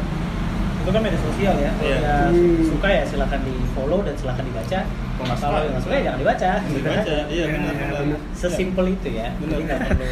itu 0.79 0.89
kan 0.89 1.01
media 1.01 1.21
sosial 1.21 1.55
ya. 1.55 1.71
Kalau 1.71 1.85
Iya. 1.85 1.97
dia 1.99 2.17
Hmm. 2.29 2.63
suka 2.65 2.87
ya 2.87 3.03
silakan 3.03 3.39
di 3.43 3.53
follow 3.69 3.99
dan 3.99 4.15
silakan 4.15 4.43
dibaca. 4.43 4.79
Kalau 4.79 5.25
nggak 5.27 5.37
Kalau 5.37 5.51
suka, 5.51 5.67
nggak 5.67 5.81
suka 5.81 5.93
ya 5.93 6.01
jangan 6.01 6.19
dibaca. 6.19 6.51
Dibaca, 6.63 7.15
iya 7.27 7.45
benar 7.45 7.59
Iya, 7.67 7.79
benar. 7.83 7.99
benar. 7.99 8.19
Sesimpel 8.31 8.85
itu 8.89 9.07
ya. 9.11 9.27
Benar. 9.37 9.57
Nggak 9.59 9.79
perlu 9.85 10.07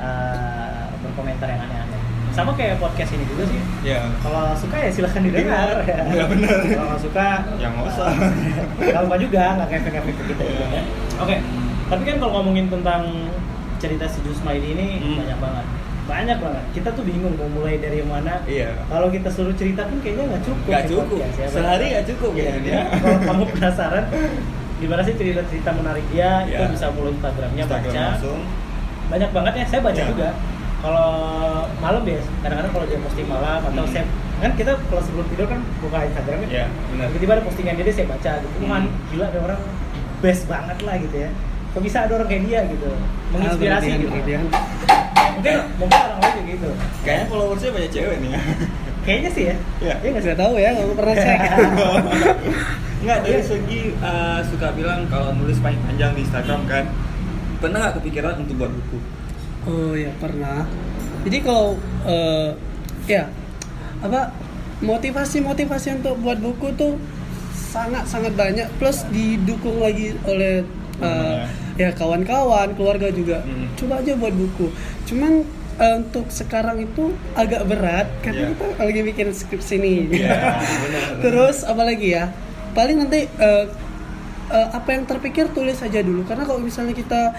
uh, 0.00 0.82
berkomentar 1.02 1.46
yang 1.46 1.60
aneh-aneh. 1.62 2.00
Sama 2.30 2.50
kayak 2.52 2.78
podcast 2.78 3.10
ini 3.12 3.24
juga 3.26 3.44
sih. 3.44 3.60
Ya. 3.82 4.00
Kalau 4.18 4.44
suka 4.54 4.76
ya 4.76 4.90
silahkan 4.90 5.22
didengar. 5.22 5.66
Dengar. 5.78 6.04
Iya, 6.10 6.24
benar. 6.26 6.58
Kalau 6.68 6.86
nggak 6.88 7.02
suka, 7.02 7.26
Ya 7.54 7.66
nggak 7.70 7.84
usah. 7.86 8.08
Gak 8.82 9.00
lupa 9.02 9.16
juga, 9.16 9.42
nggak 9.56 9.68
ngefek-ngefek 9.68 10.14
ke 10.14 10.22
kita 10.26 10.42
juga 10.44 10.64
ya. 10.70 10.82
Oke, 11.18 11.36
tapi 11.90 12.02
kan 12.04 12.16
kalau 12.16 12.32
ngomongin 12.38 12.66
tentang 12.66 13.02
cerita 13.76 14.06
si 14.06 14.22
Jusma 14.22 14.52
ini 14.52 15.00
Hmm. 15.00 15.18
banyak 15.18 15.38
banget, 15.38 15.66
banyak 16.06 16.38
banget. 16.38 16.64
Kita 16.72 16.88
tuh 16.90 17.02
bingung 17.02 17.34
mau 17.34 17.48
mulai 17.50 17.76
dari 17.76 18.00
mana. 18.00 18.38
Iya. 18.44 18.76
Kalau 18.86 19.08
kita 19.08 19.28
suruh 19.28 19.52
cerita 19.52 19.82
pun 19.84 19.98
kayaknya 19.98 20.24
nggak 20.28 20.42
cukup. 20.44 20.68
Nggak 20.68 20.84
cukup. 20.86 21.18
ya. 21.18 21.46
Sehari 21.48 21.84
nggak 21.90 22.06
cukup 22.06 22.30
Iya, 22.30 22.42
kayaknya. 22.46 22.70
iya. 22.70 22.82
Kalau 23.00 23.18
kamu 23.24 23.42
penasaran, 23.50 24.04
gimana 24.78 25.00
sih 25.02 25.14
cerita-cerita 25.14 25.70
menarik 25.72 26.04
dia? 26.08 26.30
Itu 26.44 26.54
Iya. 26.56 26.68
bisa 26.70 26.86
follow 26.90 27.10
Instagramnya 27.10 27.62
Instagram 27.64 27.90
baca. 27.90 28.04
langsung. 28.06 28.40
Banyak 29.08 29.30
banget 29.32 29.52
ya. 29.56 29.64
Saya 29.66 29.80
baca 29.82 29.98
Iya. 29.98 30.08
juga. 30.08 30.28
Kalau 30.80 31.10
malam 31.76 32.02
ya, 32.04 32.20
kadang-kadang 32.40 32.72
kalau 32.72 32.86
dia 32.86 32.98
posting 32.98 33.28
malam 33.28 33.60
atau 33.60 33.82
Hmm. 33.82 33.92
saya 33.92 34.04
kan 34.40 34.56
kita 34.56 34.72
kalau 34.88 35.02
sebelum 35.04 35.26
tidur 35.28 35.44
kan 35.44 35.60
buka 35.78 35.98
Instagramnya 36.02 36.48
Iya, 36.48 36.64
benar. 36.88 37.06
tiba-tiba 37.10 37.32
ada 37.34 37.44
postingan 37.44 37.74
dia, 37.74 37.84
dia 37.84 37.94
saya 37.94 38.08
baca 38.08 38.32
gitu 38.40 38.56
Hmm. 38.62 38.88
gila 39.12 39.24
ada 39.28 39.38
orang 39.42 39.60
best 40.20 40.48
banget 40.48 40.78
lah 40.80 40.96
gitu 40.96 41.16
ya 41.18 41.30
kok 41.70 41.80
bisa 41.80 41.98
ada 42.02 42.12
orang 42.12 42.26
kayak 42.26 42.42
dia 42.44 42.60
gitu 42.66 42.90
menginspirasi 43.30 43.86
Ah, 43.86 43.94
gitu 43.94 44.08
berlebihan, 44.08 44.44
mungkin 45.32 45.54
mungkin 45.76 45.98
orang 45.98 46.18
lain 46.18 46.32
juga 46.32 46.44
gitu 46.48 46.70
Kayaknya 47.00 47.24
followersnya 47.26 47.70
banyak 47.70 47.90
cewek 47.90 48.16
nih 48.18 48.30
ya. 48.30 48.40
kayaknya 49.00 49.30
sih 49.30 49.44
ya 49.46 49.56
Iya. 49.80 49.94
Iya 49.96 50.08
nggak 50.10 50.20
sih 50.20 50.28
nggak 50.28 50.40
tahu 50.40 50.54
ya 50.56 50.70
kamu 50.72 50.92
pernah 50.94 51.14
cek 51.24 51.38
Enggak 53.00 53.18
dari 53.24 53.40
segi 53.40 53.80
uh, 53.98 54.40
suka 54.44 54.68
bilang 54.72 55.08
kalau 55.08 55.32
nulis 55.32 55.56
panjang 55.58 56.12
di 56.12 56.20
Instagram 56.20 56.68
kan. 56.68 56.84
Pernah 57.56 57.78
nggak 57.80 57.94
kepikiran 57.96 58.34
untuk 58.38 58.54
buat 58.56 58.68
buku? 58.70 58.98
Oh 59.64 59.92
ya 59.92 60.12
pernah. 60.16 60.68
Jadi 61.24 61.38
kalau 61.40 61.76
eh, 62.04 62.48
ya 63.06 63.24
apa 64.00 64.32
motivasi-motivasi 64.80 65.88
untuk 65.96 66.16
buat 66.18 66.40
buku 66.40 66.72
tuh 66.74 66.96
sangat 67.52 68.04
sangat 68.04 68.32
banyak 68.32 68.68
plus 68.76 69.04
didukung 69.08 69.80
lagi 69.80 70.16
oleh 70.24 70.64
Teman 71.00 71.48
ya 71.76 71.90
kawan-kawan 71.92 72.76
keluarga 72.76 73.08
juga. 73.08 73.40
Hmm. 73.40 73.72
Coba 73.74 73.98
aja 73.98 74.12
buat 74.14 74.32
buku. 74.32 74.68
Cuman 75.04 75.48
eh, 75.76 75.94
untuk 75.96 76.28
sekarang 76.28 76.76
itu 76.78 77.08
agak 77.32 77.64
berat 77.64 78.04
karena 78.20 78.52
Iya. 78.52 78.54
kita 78.54 78.84
lagi 78.84 79.00
bikin 79.02 79.26
skripsi 79.30 79.74
nih. 79.76 79.98
Iya, 80.14 80.36
benar. 80.84 81.02
Terus 81.20 81.64
apa 81.64 81.82
lagi 81.82 82.12
ya? 82.12 82.28
Paling 82.70 82.96
nanti 82.98 83.24
eh, 83.24 83.64
eh, 84.50 84.68
apa 84.70 84.88
yang 84.90 85.04
terpikir 85.04 85.48
tulis 85.50 85.80
aja 85.80 86.00
dulu 86.00 86.22
karena 86.22 86.44
kalau 86.44 86.60
misalnya 86.60 86.92
kita 86.92 87.32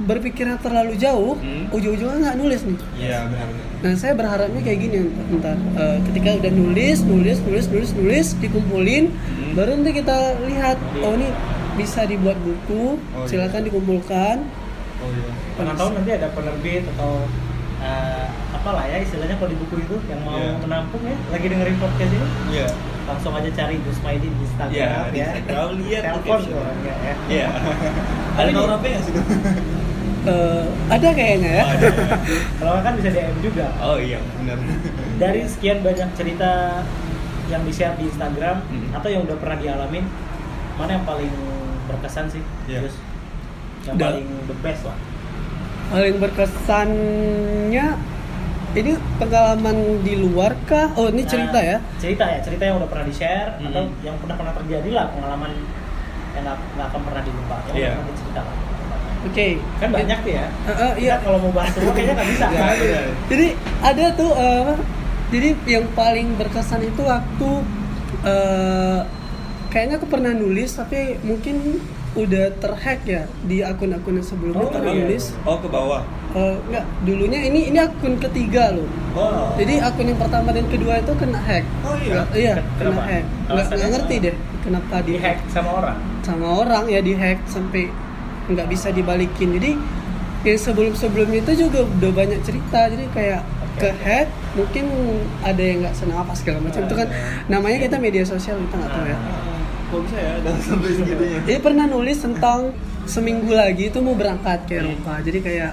berpikirnya 0.00 0.56
terlalu 0.56 0.96
jauh, 0.96 1.36
Hmm. 1.36 1.68
ujung-ujungnya 1.70 2.20
nggak 2.22 2.36
nulis 2.36 2.60
nih. 2.64 2.78
Iya 2.98 3.18
benar-benar. 3.26 3.64
Nah 3.80 3.92
saya 3.96 4.12
berharapnya 4.12 4.60
kayak 4.60 4.78
gini 4.78 4.96
ntar. 5.36 5.56
Eh, 5.56 5.98
ketika 6.04 6.28
udah 6.36 6.52
nulis, 6.54 6.98
nulis, 7.02 7.38
nulis, 7.42 7.64
nulis, 7.66 7.90
nulis, 7.92 8.26
dikumpulin, 8.34 9.04
Hmm. 9.08 9.52
baru 9.52 9.76
nanti 9.76 9.92
kita 9.94 10.16
lihat, 10.42 10.76
oh 11.00 11.12
ini 11.12 11.28
bisa 11.72 12.04
dibuat 12.04 12.38
buku, 12.38 12.96
Oh, 13.12 13.24
silakan 13.24 13.60
iya. 13.60 13.66
dikumpulkan. 13.66 14.36
Oh 14.98 15.08
iya. 15.08 15.30
pernah 15.52 15.74
tahu 15.74 15.88
nanti 15.92 16.10
ada 16.10 16.28
penerbit 16.30 16.84
atau 16.90 17.24
eh, 17.80 18.26
apalah 18.50 18.84
ya 18.84 18.96
istilahnya 18.98 19.32
kalau 19.34 19.48
di 19.48 19.56
buku 19.56 19.76
itu 19.78 19.96
yang 20.06 20.20
mau 20.20 20.36
Iya. 20.36 20.52
menampung 20.58 21.00
ya 21.02 21.16
lagi 21.26 21.46
dengerin 21.46 21.76
podcast 21.76 22.10
ini 22.10 22.26
Iya. 22.50 22.68
langsung 23.04 23.32
aja 23.32 23.48
cari 23.50 23.80
Jusmaidi 23.80 24.28
di 24.28 24.38
Instagram 24.38 24.72
Iya, 24.74 24.84
ya 24.84 25.00
di 25.06 25.18
Instagram, 25.18 25.68
lihat 25.80 26.02
telepon 26.06 26.40
orangnya 26.50 26.94
ya 26.98 27.14
Iya. 27.26 27.48
Ada 28.38 28.48
nomor 28.50 28.70
HP 28.74 28.84
nggak 28.86 29.02
sih? 29.02 29.14
Eh, 30.20 30.64
ada 30.90 31.08
kayaknya 31.10 31.50
ya. 31.50 31.64
Oh, 31.64 31.70
ada. 31.70 31.88
kalau 32.60 32.72
kan 32.82 32.92
bisa 32.94 33.08
DM 33.08 33.36
juga 33.40 33.66
Oh 33.80 33.96
iya 33.96 34.20
benar. 34.36 34.58
dari 35.16 35.40
sekian 35.44 35.80
banyak 35.80 36.08
cerita 36.12 36.84
yang 37.48 37.64
di 37.64 37.72
share 37.72 37.96
di 37.96 38.04
Instagram 38.06 38.60
Hmm. 38.62 38.92
atau 38.92 39.08
yang 39.08 39.24
udah 39.24 39.36
pernah 39.36 39.56
dialamin 39.56 40.04
mana 40.80 40.90
yang 40.92 41.04
paling 41.04 41.32
berkesan 41.86 42.24
sih 42.28 42.42
Iya. 42.66 42.80
Terus 42.82 42.96
yang 43.82 43.96
Da- 43.96 44.06
paling 44.10 44.26
the 44.46 44.56
best 44.58 44.82
lah 44.82 44.96
Paling 45.90 46.16
berkesannya 46.16 47.86
ini 48.70 48.92
pengalaman 49.18 49.76
di 50.00 50.14
luar 50.16 50.54
kah? 50.62 50.94
Oh 50.94 51.10
ini 51.10 51.20
Nah, 51.20 51.28
cerita 51.28 51.58
ya? 51.58 51.82
cerita 51.98 52.22
ya 52.24 52.38
cerita 52.38 52.62
yang 52.62 52.78
udah 52.78 52.86
pernah 52.86 53.02
di 53.02 53.12
share 53.12 53.50
Hmm. 53.52 53.66
atau 53.66 53.82
yang 54.00 54.14
pernah 54.16 54.36
pernah 54.36 54.54
terjadi 54.54 54.90
lah 54.92 55.10
pengalaman 55.10 55.50
yang 56.30 56.46
nggak 56.46 56.86
akan 56.86 57.00
pernah 57.02 57.22
dilupakan 57.22 57.66
yang 57.68 57.76
Iya. 57.76 57.90
pernah 57.92 58.08
diceritakan 58.08 58.54
Oke. 59.20 59.48
kan 59.76 59.88
banyak 59.90 60.18
tuh 60.18 60.32
ya 60.32 60.46
eh, 60.46 60.72
Kita 60.72 60.94
iya. 60.96 61.14
kalau 61.18 61.38
mau 61.40 61.52
bahas 61.52 61.72
semua 61.74 61.92
kayaknya 61.92 62.14
nggak 62.14 62.28
bisa 62.30 62.46
Iya, 62.46 62.60
kan? 62.62 62.74
iya. 62.78 63.00
Jadi 63.26 63.46
ada 63.82 64.04
tuh 64.14 64.30
eh, 64.32 64.74
jadi 65.28 65.48
yang 65.68 65.86
paling 65.92 66.28
berkesan 66.38 66.80
itu 66.82 67.02
waktu 67.02 67.48
eh, 68.22 68.98
kayaknya 69.70 69.96
aku 69.96 70.06
pernah 70.06 70.32
nulis 70.32 70.74
tapi 70.74 71.14
mungkin 71.22 71.78
udah 72.12 72.50
terhack 72.58 73.06
ya 73.06 73.22
di 73.40 73.62
akun-akun 73.62 74.18
yang 74.18 74.26
sebelumnya 74.26 74.60
Oh, 74.60 74.68
pernah 74.68 74.90
iya. 74.90 75.06
nulis. 75.06 75.24
Oh 75.42 75.56
ke 75.56 75.66
bawah. 75.66 76.02
Eh, 76.30 76.56
enggak, 76.60 76.84
dulunya 77.00 77.40
ini 77.40 77.70
ini 77.70 77.78
akun 77.78 78.18
ketiga 78.18 78.70
loh. 78.70 78.86
Oh. 79.12 79.54
Jadi 79.54 79.78
akun 79.78 80.06
yang 80.06 80.18
pertama 80.18 80.50
dan 80.50 80.66
kedua 80.66 80.98
itu 80.98 81.12
kena 81.14 81.38
hack. 81.38 81.62
Oh 81.80 81.94
iya. 81.96 82.10
Nggak- 82.12 82.30
iya, 82.34 82.52
Ken- 82.52 82.66
kena 82.76 82.90
kenapa? 82.90 83.02
hack. 83.04 83.24
Nggak, 83.46 83.66
nggak 83.70 83.90
ngerti 83.92 84.14
deh 84.20 84.34
kenapa 84.60 84.94
di 85.00 85.14
hack 85.16 85.38
sama 85.48 85.70
orang 85.72 85.96
sama 86.20 86.46
orang 86.58 86.84
ya 86.86 87.00
di 87.00 87.14
hack 87.14 87.38
sampai 87.46 87.88
nggak 88.46 88.66
bisa 88.68 88.90
dibalikin 88.90 89.56
jadi 89.56 89.72
yang 90.42 90.58
sebelum 90.58 90.92
sebelumnya 90.92 91.40
itu 91.40 91.64
juga 91.64 91.80
udah 91.82 92.12
banyak 92.12 92.40
cerita 92.42 92.86
jadi 92.86 93.08
kayak 93.08 93.40
ke 93.74 93.88
hack 93.96 94.28
mungkin 94.52 94.84
ada 95.40 95.58
yang 95.58 95.80
nggak 95.80 95.94
senang 95.94 96.20
apa 96.20 96.32
segala 96.34 96.60
macam 96.60 96.82
itu 96.82 96.92
kan 96.94 97.08
namanya 97.46 97.78
kita 97.80 97.96
media 97.96 98.20
sosial 98.22 98.60
kita 98.60 98.74
nggak 98.76 98.92
tahu 98.92 99.06
ya 99.06 99.18
Kok 99.90 100.00
bisa 100.06 100.18
ya? 100.22 100.32
Udah 100.38 100.54
sampai 100.62 100.90
segitunya? 100.94 101.38
jadi 101.44 101.58
pernah 101.58 101.86
nulis 101.90 102.18
tentang 102.22 102.70
seminggu 103.10 103.50
lagi 103.50 103.90
itu 103.90 103.98
mau 103.98 104.14
berangkat 104.14 104.70
ke 104.70 104.78
Eropa. 104.78 105.18
Jadi 105.18 105.38
kayak 105.42 105.72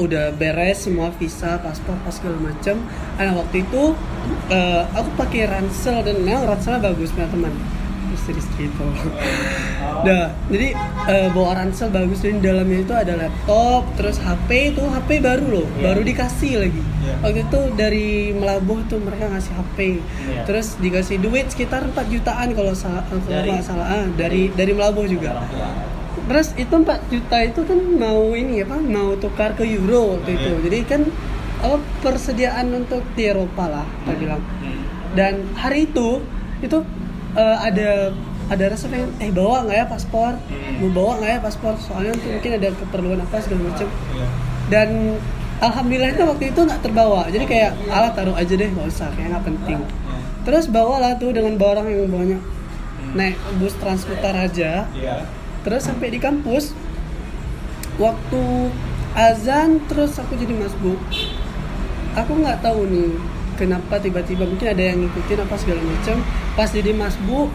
udah 0.00 0.32
beres 0.32 0.88
semua 0.88 1.12
visa 1.12 1.60
paspor 1.60 1.92
pas 2.00 2.14
segala 2.16 2.40
macam 2.40 2.80
nah 3.20 3.36
waktu 3.36 3.68
itu 3.68 3.92
eh, 4.48 4.82
aku 4.96 5.12
pakai 5.20 5.44
ransel 5.44 6.00
dan 6.00 6.24
memang 6.24 6.48
ranselnya 6.48 6.80
bagus 6.80 7.12
punya 7.12 7.28
teman 7.28 7.52
istri 8.12 8.34
itu 8.60 8.84
Nah, 10.00 10.32
jadi 10.48 10.72
eh, 11.06 11.28
bawa 11.28 11.60
ransel 11.60 11.92
bagus 11.92 12.24
dan 12.24 12.40
di 12.40 12.48
dalamnya 12.48 12.80
itu 12.80 12.94
ada 12.94 13.14
laptop, 13.16 13.84
terus 13.94 14.16
HP 14.16 14.72
itu 14.72 14.80
HP 14.80 15.20
baru 15.20 15.60
loh, 15.60 15.68
Iya. 15.70 15.82
baru 15.82 16.00
dikasih 16.00 16.52
lagi. 16.56 16.80
Iya. 16.80 17.14
Waktu 17.20 17.40
itu 17.44 17.60
dari 17.76 18.08
Melabuh 18.32 18.80
tuh 18.88 18.96
mereka 18.96 19.28
ngasih 19.28 19.52
HP, 19.52 19.78
Iya. 20.00 20.48
terus 20.48 20.80
dikasih 20.80 21.20
duit 21.20 21.52
sekitar 21.52 21.84
4 21.84 22.08
jutaan 22.08 22.48
kalau 22.50 22.72
salah 22.72 23.04
kalau 23.04 23.20
Dari- 23.28 23.60
salah 23.60 23.86
ah, 23.92 24.06
dari 24.10 24.48
dari 24.50 24.72
Melabuh 24.72 25.04
juga. 25.04 25.36
Terus 26.24 26.54
itu 26.56 26.70
4 26.72 27.04
juta 27.10 27.36
itu 27.42 27.60
kan 27.60 27.78
mau 27.98 28.32
ini 28.32 28.62
apa? 28.62 28.78
Mau 28.78 29.18
tukar 29.20 29.52
ke 29.52 29.68
euro 29.68 30.16
waktu 30.16 30.32
itu. 30.32 30.48
Iya. 30.48 30.60
Jadi 30.64 30.78
kan 30.88 31.02
apa 31.60 31.76
persediaan 32.00 32.72
untuk 32.72 33.04
di 33.12 33.28
Eropa 33.28 33.68
lah, 33.68 33.84
kita 34.00 34.12
bilang. 34.16 34.40
Hmm. 34.64 34.80
Dan 35.12 35.34
hari 35.52 35.84
itu 35.84 36.24
itu 36.60 36.78
eh, 37.36 37.56
ada 37.60 37.90
ada 38.50 38.64
rasa 38.66 38.90
pengen 38.90 39.14
eh 39.22 39.30
bawa 39.30 39.62
nggak 39.62 39.78
ya 39.78 39.86
paspor? 39.86 40.34
Hmm. 40.34 40.82
Mau 40.82 40.90
bawa 40.90 41.12
nggak 41.22 41.30
ya 41.30 41.38
paspor? 41.38 41.74
Soalnya 41.78 42.18
tuh 42.18 42.30
mungkin 42.34 42.52
ada 42.58 42.68
keperluan 42.74 43.20
apa 43.22 43.36
segala 43.38 43.70
macam. 43.70 43.86
Iya. 43.86 44.26
Dan 44.66 44.88
alhamdulillah 45.62 46.10
itu 46.10 46.22
waktu 46.26 46.44
itu 46.50 46.60
nggak 46.66 46.80
terbawa. 46.82 47.30
Jadi 47.30 47.44
kayak 47.46 47.72
alat 47.86 48.12
taruh 48.18 48.34
aja 48.34 48.52
deh 48.58 48.68
nggak 48.68 48.86
usah, 48.90 49.08
kayak 49.14 49.28
nggak 49.38 49.44
penting. 49.54 49.78
Iya. 49.78 50.18
Terus 50.42 50.64
bawalah 50.66 51.14
tuh 51.22 51.30
dengan 51.30 51.54
barang 51.54 51.86
yang 51.86 52.10
banyak. 52.10 52.42
Hmm. 52.42 53.12
Naik 53.14 53.38
bus 53.62 53.74
Transputar 53.78 54.34
aja. 54.34 54.90
Iya. 54.90 55.30
Terus 55.62 55.82
sampai 55.86 56.10
di 56.10 56.18
kampus 56.18 56.74
waktu 58.02 58.42
azan 59.14 59.78
terus 59.86 60.18
aku 60.18 60.34
jadi 60.34 60.58
masbuk. 60.58 60.98
Aku 62.18 62.34
nggak 62.34 62.66
tahu 62.66 62.90
nih 62.90 63.14
kenapa 63.60 64.00
tiba-tiba 64.00 64.42
mungkin 64.42 64.64
ada 64.66 64.80
yang 64.82 64.98
ngikutin 64.98 65.38
apa 65.38 65.54
segala 65.54 65.84
macam. 65.84 66.16
Pas 66.56 66.72
jadi 66.72 66.90
masbuk 66.90 67.52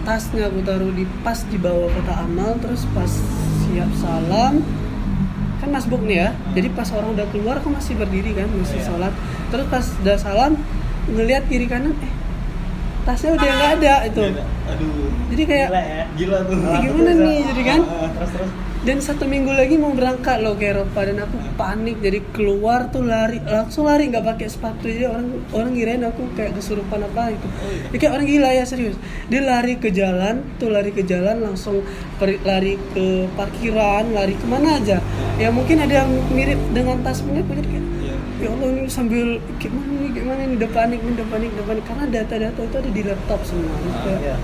tasnya 0.00 0.46
aku 0.46 0.62
taruh 0.62 0.88
di 0.90 1.04
pas 1.20 1.36
di 1.44 1.58
bawah 1.58 1.90
kota 1.90 2.14
amal 2.16 2.56
terus 2.56 2.88
pas 2.90 3.10
siap 3.60 3.90
salam 3.94 4.64
kan 5.60 5.68
masbuk 5.68 6.00
nih 6.00 6.16
ya 6.16 6.28
jadi 6.56 6.72
pas 6.72 6.88
orang 6.88 7.12
udah 7.12 7.28
keluar 7.28 7.60
aku 7.60 7.68
masih 7.68 8.00
berdiri 8.00 8.32
kan 8.32 8.48
masih 8.48 8.80
Iya. 8.80 8.86
sholat 8.88 9.12
terus 9.52 9.68
pas 9.68 9.84
udah 10.00 10.16
salam 10.16 10.52
ngelihat 11.04 11.44
kiri 11.52 11.68
kanan 11.68 11.92
eh 12.00 12.12
tasnya 13.04 13.36
udah 13.36 13.44
nggak 13.44 13.72
ada 13.76 13.94
itu 14.08 14.24
Iya, 14.24 14.44
Aduh. 14.72 15.08
jadi 15.28 15.42
kayak 15.44 15.68
Gila 15.68 15.82
ya. 15.84 16.02
Gila 16.16 16.38
tuh. 16.48 16.56
Gimana 16.80 17.12
nih, 17.12 17.36
jadi 17.52 17.62
kan? 17.66 17.80
Terus 17.84 18.30
terus. 18.32 18.50
Dan 18.80 18.96
satu 18.96 19.28
minggu 19.28 19.52
lagi 19.52 19.76
mau 19.76 19.92
berangkat 19.92 20.40
loh 20.40 20.56
ke 20.56 20.72
Eropa 20.72 21.04
dan 21.04 21.20
aku 21.20 21.36
panik 21.52 22.00
jadi 22.00 22.24
keluar 22.32 22.88
tuh 22.88 23.04
lari. 23.04 23.36
Langsung 23.38 23.84
lari 23.84 24.08
nggak 24.08 24.24
pakai 24.24 24.48
sepatu. 24.48 24.88
Jadi 24.88 25.04
orang 25.04 25.26
orang 25.52 25.72
kirain 25.76 26.00
aku 26.00 26.32
kayak 26.32 26.56
kesurupan 26.56 27.04
apa 27.04 27.28
gitu. 27.28 27.44
Dia 27.92 27.98
kayak 28.00 28.12
orang 28.16 28.26
gila 28.26 28.50
ya 28.50 28.64
serius. 28.64 28.96
Dia 29.28 29.44
lari 29.44 29.76
ke 29.76 29.92
jalan 29.92 30.40
tuh 30.56 30.72
lari 30.72 30.90
ke 30.90 31.04
jalan 31.04 31.44
langsung 31.44 31.84
peri- 32.16 32.40
lari 32.40 32.80
ke 32.90 33.28
parkiran 33.36 34.16
lari 34.16 34.32
ke 34.32 34.46
mana 34.48 34.80
aja. 34.80 34.96
Ya 35.36 35.52
mungkin 35.52 35.76
ada 35.76 36.00
yang 36.00 36.10
mirip 36.32 36.60
dengan 36.72 37.04
tas 37.04 37.20
punya 37.20 37.44
aku 37.44 37.52
jadi 37.54 37.68
kayak 37.68 37.86
Iya. 38.00 38.16
ya 38.40 38.48
Allah 38.48 38.68
ini 38.72 38.88
sambil 38.88 39.26
gimana 39.60 39.92
nih 39.92 40.10
gimana 40.10 40.40
nih? 40.40 40.56
Udah 40.56 40.70
panik 40.72 41.00
udah 41.04 41.26
panik 41.28 41.50
udah 41.52 41.66
panik. 41.68 41.84
Karena 41.84 42.04
data-data 42.08 42.60
itu 42.64 42.76
ada 42.80 42.90
di 42.90 43.02
laptop 43.04 43.40
semua 43.44 43.76
Terus 43.76 43.98
kayak, 44.00 44.20
Iya. 44.24 44.36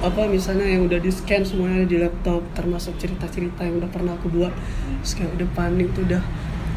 Apa 0.00 0.26
misalnya 0.26 0.66
yang 0.66 0.88
udah 0.88 0.98
di 0.98 1.10
scan 1.12 1.46
semuanya 1.46 1.84
di 1.86 1.96
laptop 2.00 2.42
termasuk 2.56 2.96
cerita-cerita 2.98 3.62
yang 3.62 3.78
udah 3.78 3.90
pernah 3.92 4.18
aku 4.18 4.32
buat 4.32 4.52
terus 5.04 5.14
udah 5.20 5.48
panik 5.54 5.92
tuh 5.92 6.02
udah. 6.08 6.22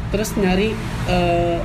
Terus 0.08 0.30
nyari 0.36 0.72
eh, 1.08 1.58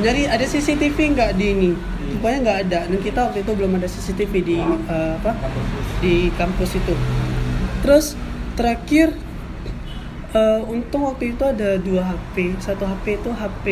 nyari 0.00 0.22
ada 0.28 0.44
CCTV 0.44 0.96
nggak 1.14 1.30
di 1.36 1.46
ini? 1.52 1.70
Rupanya 2.18 2.38
nggak 2.44 2.58
ada. 2.68 2.80
Dan 2.88 2.98
kita 3.04 3.18
waktu 3.28 3.44
itu 3.44 3.52
belum 3.54 3.72
ada 3.78 3.88
CCTV 3.88 4.32
di 4.42 4.58
eh, 4.64 5.12
apa? 5.20 5.32
Di 6.00 6.32
kampus 6.34 6.76
itu. 6.80 6.94
Terus 7.84 8.16
terakhir 8.58 9.14
eh, 10.34 10.60
untung 10.68 11.08
waktu 11.08 11.32
itu 11.32 11.42
ada 11.44 11.80
dua 11.80 12.02
HP 12.12 12.58
satu 12.60 12.84
HP 12.84 13.22
itu 13.22 13.30
HP 13.32 13.64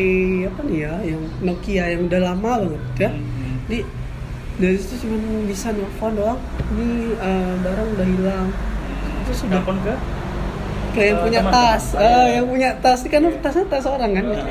apa 0.48 0.60
nih 0.64 0.78
ya 0.86 0.94
yang 1.04 1.22
Nokia 1.44 1.84
yang 1.92 2.08
udah 2.08 2.20
lama 2.22 2.52
banget 2.64 2.82
ya 2.96 3.10
di 3.66 3.78
dari 4.56 4.76
situ 4.76 5.04
cuma 5.04 5.16
bisa 5.44 5.68
nelfon 5.70 6.12
doang. 6.14 6.40
Ini 6.70 6.88
eh, 7.14 7.52
barang 7.60 7.88
udah 7.92 8.06
hilang. 8.06 8.48
Terus 9.24 9.38
udah 9.42 9.60
Telepon 9.60 9.76
ke? 9.80 9.94
Ke 10.88 11.00
yang 11.02 11.18
Eh, 11.18 11.22
punya 11.22 11.40
teman, 11.40 11.52
tas. 11.52 11.84
teman. 11.92 12.08
ah 12.08 12.26
yang 12.26 12.46
punya 12.46 12.70
tas. 12.78 13.00
Kan 13.04 13.22
tasnya 13.38 13.64
tas 13.66 13.84
orang 13.84 14.10
kan? 14.12 14.24
Iya. 14.26 14.44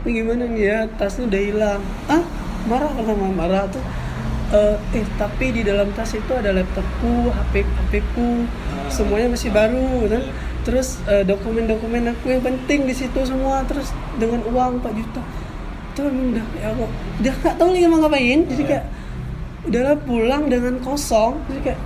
ini 0.00 0.10
gimana 0.14 0.44
nih 0.46 0.62
ya? 0.62 0.78
Tasnya 0.94 1.22
udah 1.26 1.40
hilang. 1.40 1.80
Ah 2.06 2.22
marah 2.62 2.90
kan 2.90 3.04
sama 3.04 3.26
marah 3.30 3.64
tuh. 3.66 3.80
Eh, 4.50 4.76
eh 4.92 5.06
tapi 5.14 5.46
di 5.50 5.62
dalam 5.62 5.88
tas 5.90 6.10
itu 6.10 6.32
ada 6.32 6.50
laptopku 6.50 7.30
HP 7.30 7.62
HP 7.62 7.92
ku. 8.12 8.44
Ah. 8.44 8.90
semuanya 8.90 9.30
masih 9.30 9.50
baru 9.50 10.04
kan? 10.06 10.20
Iya. 10.20 10.48
terus 10.60 11.00
eh, 11.08 11.24
dokumen-dokumen 11.24 12.12
aku 12.12 12.28
yang 12.28 12.44
penting 12.44 12.84
di 12.84 12.92
situ 12.92 13.16
semua. 13.24 13.64
Terus 13.64 13.88
dengan 14.16 14.44
uang 14.44 14.84
4 14.84 14.92
juta. 14.92 15.22
Itu 15.90 16.04
emang 16.04 16.36
udah 16.36 16.46
ya 16.54 16.68
Allah. 16.68 16.90
Udah 17.16 17.34
nggak 17.34 17.54
tahu 17.56 17.68
lagi 17.70 17.86
mau 17.86 17.98
ngapain. 17.98 18.40
Jadi 18.44 18.60
Iya. 18.60 18.68
kayak 18.68 18.84
udahlah 19.70 19.96
pulang 20.02 20.50
dengan 20.50 20.74
kosong. 20.82 21.38
Jadi 21.46 21.60
kayak 21.70 21.80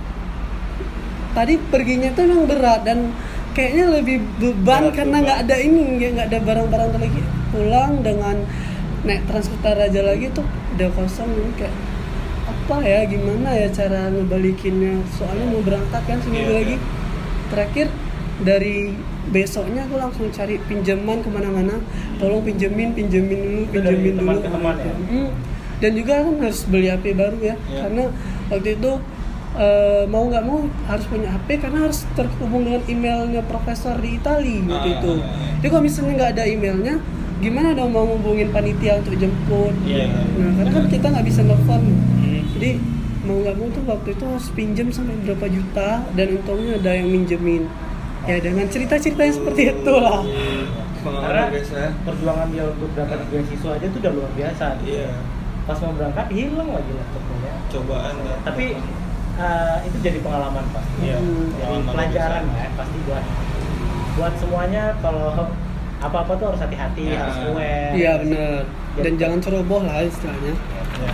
tadi 1.37 1.53
perginya 1.69 2.09
tuh 2.17 2.21
emang 2.25 2.49
berat 2.49 2.81
dan 2.81 3.13
kayaknya 3.53 3.85
lebih 4.01 4.17
beban 4.41 4.89
Berat, 4.89 4.95
karena 4.97 5.17
nggak 5.23 5.39
ada 5.47 5.55
ini 5.61 5.79
nggak 6.01 6.27
ada 6.33 6.39
barang-barang 6.41 6.89
lagi. 6.97 7.21
Pulang 7.53 8.01
dengan 8.01 8.35
naik 9.05 9.23
transportasi 9.29 9.93
aja 9.93 10.01
lagi 10.01 10.27
tuh 10.33 10.43
udah 10.75 10.89
kosong. 10.97 11.29
Jadi 11.29 11.51
kayak 11.63 11.75
apa 12.45 12.77
ya 12.81 12.99
gimana 13.05 13.49
ya 13.53 13.67
cara 13.69 14.09
ngebalikinnya? 14.09 14.97
Soalnya 15.13 15.45
mau 15.53 15.61
berangkat 15.61 16.01
kan 16.09 16.17
seminggu 16.25 16.49
Iya, 16.51 16.57
lagi. 16.59 16.75
iya. 16.75 17.03
terakhir 17.45 17.87
dari 18.41 18.97
besoknya 19.29 19.85
aku 19.85 19.95
langsung 20.01 20.27
cari 20.33 20.57
pinjaman 20.65 21.21
ke 21.21 21.29
mana-mana. 21.29 21.77
Tolong 22.17 22.41
pinjemin 22.41 22.97
pinjemin 22.97 23.39
dulu 23.39 23.61
pinjemin 23.69 24.13
teman 24.17 24.35
dulu 24.35 24.43
ke 24.43 24.49
teman 24.49 24.75
ya? 24.81 24.93
Hmm. 25.13 25.29
Dan 25.85 25.93
juga 25.93 26.13
kan 26.19 26.35
harus 26.41 26.65
beli 26.65 26.89
HP 26.89 27.13
baru 27.13 27.37
ya 27.39 27.53
Iya. 27.63 27.79
karena 27.83 28.03
waktu 28.47 28.69
itu 28.73 28.91
eh, 29.55 30.03
mau 30.05 30.25
nggak 30.25 30.43
mau 30.43 30.57
harus 30.83 31.05
punya 31.05 31.29
HP 31.29 31.47
karena 31.59 31.79
harus 31.81 32.03
terhubung 32.11 32.65
dengan 32.65 32.81
emailnya 32.83 33.41
profesor 33.43 33.93
di 33.95 34.17
Itali 34.17 34.65
waktu 34.65 34.89
Ah, 34.89 34.95
itu 34.95 35.11
iya, 35.13 35.23
iya. 35.23 35.53
jadi 35.55 35.67
kalau 35.69 35.83
misalnya 35.83 36.13
nggak 36.15 36.31
ada 36.33 36.43
emailnya 36.43 36.95
gimana 37.37 37.69
dong 37.71 37.91
mau 37.91 38.03
ngubungin 38.03 38.49
panitia 38.49 38.97
untuk 38.97 39.13
jemput 39.15 39.75
Iya, 39.83 40.07
iya. 40.07 40.19
nah 40.35 40.51
karena 40.57 40.71
kan 40.73 40.83
kita 40.89 41.05
nggak 41.07 41.25
bisa 41.25 41.41
nelfon 41.41 41.83
Hmm. 42.15 42.41
jadi 42.53 42.69
mau 43.21 43.37
nggak 43.37 43.55
mau 43.55 43.67
tuh 43.69 43.83
waktu 43.85 44.09
itu 44.11 44.23
harus 44.23 44.47
pinjam 44.51 44.87
sampai 44.89 45.15
berapa 45.19 45.45
juta 45.47 45.89
dan 46.09 46.27
untungnya 46.31 46.73
ada 46.75 46.91
yang 46.93 47.07
minjemin 47.07 47.63
ya 48.23 48.37
dengan 48.37 48.65
cerita-cerita 48.65 49.21
yang 49.21 49.35
seperti 49.35 49.61
itulah 49.71 50.25
Pengalaman 50.97 51.25
Karena 51.27 51.43
biasa. 51.51 51.77
perjuangan 52.01 52.47
dia 52.49 52.65
untuk 52.67 52.89
dapat 52.91 53.19
beasiswa 53.29 53.69
aja 53.71 53.85
tuh 53.85 53.99
udah 53.99 54.11
luar 54.11 54.31
biasa. 54.33 54.65
Iya. 54.81 55.09
Pas 55.65 55.77
mau 55.79 55.93
berangkat 55.93 56.27
hilang 56.29 56.69
lagi 56.71 56.91
laptopnya. 56.91 57.53
Cobaan. 57.67 58.13
ya. 58.21 58.35
Tapi 58.43 58.65
eh, 59.35 59.75
itu 59.83 59.97
jadi 59.99 60.19
pengalaman 60.21 60.65
pasti. 60.69 60.95
Iya. 61.03 61.17
Hmm. 61.17 61.49
Jadi 61.51 61.75
pelajaran 61.87 62.43
ya 62.51 62.67
pasti 62.73 62.97
buat 63.03 63.25
buat 64.15 64.33
semuanya 64.37 64.83
kalau 64.99 65.51
apa-apa 65.97 66.31
tuh 66.35 66.45
harus 66.47 66.61
hati-hati, 66.61 67.03
Ya. 67.09 67.19
harus 67.19 67.37
aware. 67.45 67.91
iya 67.91 68.11
bener 68.15 68.61
dan 68.95 69.03
Jadi- 69.05 69.17
jangan 69.17 69.39
ceroboh 69.41 69.81
lah 69.81 69.99
istilahnya 70.01 70.53
Ya. 70.95 71.11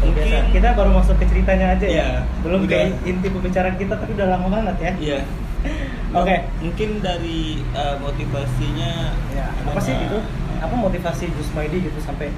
Mungkin- 0.00 0.24
biasa. 0.24 0.52
Kita 0.52 0.68
baru 0.72 0.90
masuk 0.94 1.16
ke 1.18 1.26
ceritanya 1.26 1.66
aja 1.74 1.84
ya. 1.84 1.92
Iya, 1.92 2.08
Belum 2.40 2.60
udah. 2.64 2.80
ke 2.94 3.04
inti 3.04 3.28
pembicaraan 3.28 3.74
kita 3.74 3.94
tapi 3.94 4.12
udah 4.14 4.28
lama 4.30 4.46
banget 4.48 4.76
ya. 4.78 4.92
Iya. 4.96 5.20
Oke. 6.20 6.36
Mungkin 6.62 6.88
dari 7.00 7.40
uh, 7.72 7.96
motivasinya 7.98 8.92
Ya, 9.32 9.46
apa 9.66 9.80
sih 9.80 9.92
gitu? 9.98 10.18
Apa 10.60 10.74
motivasi 10.78 11.24
Gus 11.30 11.50
Maidi 11.52 11.82
gitu 11.82 11.98
sampai 11.98 12.30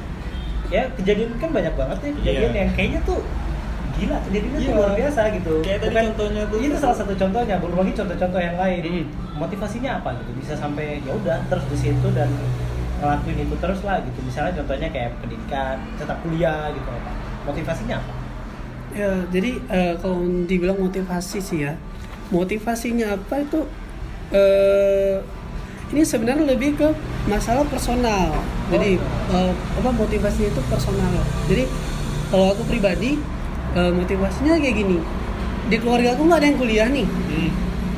ya 0.71 0.83
kejadian 0.95 1.31
kan 1.39 1.51
banyak 1.51 1.75
banget 1.75 1.99
ya 2.03 2.11
kejadian 2.21 2.51
Iya. 2.53 2.61
yang 2.67 2.71
kayaknya 2.75 3.01
tuh 3.07 3.21
gila 3.97 4.17
kejadiannya 4.29 4.59
tuh 4.59 4.67
Iya. 4.69 4.77
luar 4.77 4.93
biasa 4.93 5.21
gitu. 5.33 5.55
Kayak 5.65 5.79
tadi 5.81 5.95
contohnya 5.95 6.43
tuh. 6.53 6.59
Itu 6.61 6.77
salah 6.77 6.97
satu 6.97 7.13
contohnya, 7.17 7.55
belum 7.57 7.77
lagi 7.81 7.93
contoh-contoh 7.97 8.41
yang 8.43 8.57
lain. 8.61 8.81
Hmm. 8.85 9.05
Motivasinya 9.41 9.91
apa 9.99 10.09
gitu? 10.21 10.31
Bisa 10.37 10.53
sampai 10.53 11.01
ya 11.01 11.13
udah 11.17 11.37
terus 11.49 11.65
di 11.73 11.77
situ 11.81 12.09
dan 12.13 12.29
ngelakuin 13.01 13.39
itu 13.45 13.57
terus 13.57 13.81
lah 13.85 13.97
gitu. 14.05 14.19
Misalnya 14.21 14.53
contohnya 14.61 14.89
kayak 14.93 15.17
pendidikan, 15.21 15.77
tetap 15.97 16.17
kuliah 16.21 16.69
gitu 16.73 16.89
apa. 16.89 17.11
Motivasinya 17.49 17.97
apa? 18.01 18.13
ya 18.97 19.13
jadi 19.29 19.61
eh, 19.69 19.93
kalau 20.01 20.25
dibilang 20.49 20.81
motivasi 20.81 21.37
sih 21.37 21.69
ya 21.69 21.77
motivasinya 22.33 23.13
apa 23.13 23.45
itu 23.45 23.61
eh 24.33 25.21
ini 25.95 26.03
sebenarnya 26.03 26.45
lebih 26.47 26.75
ke 26.75 26.89
masalah 27.31 27.63
personal. 27.67 28.35
Jadi 28.73 28.99
eh, 29.31 29.53
apa 29.53 29.91
motivasinya 29.95 30.51
itu 30.51 30.63
personal. 30.67 31.15
Jadi 31.47 31.65
kalau 32.31 32.51
aku 32.55 32.63
pribadi 32.67 33.19
eh, 33.75 33.93
motivasinya 33.95 34.59
kayak 34.59 34.77
gini. 34.83 34.99
Di 35.67 35.77
keluarga 35.83 36.15
aku 36.15 36.27
nggak 36.27 36.39
ada 36.43 36.47
yang 36.47 36.59
kuliah 36.59 36.89
nih. 36.91 37.07
Hmm. 37.07 37.51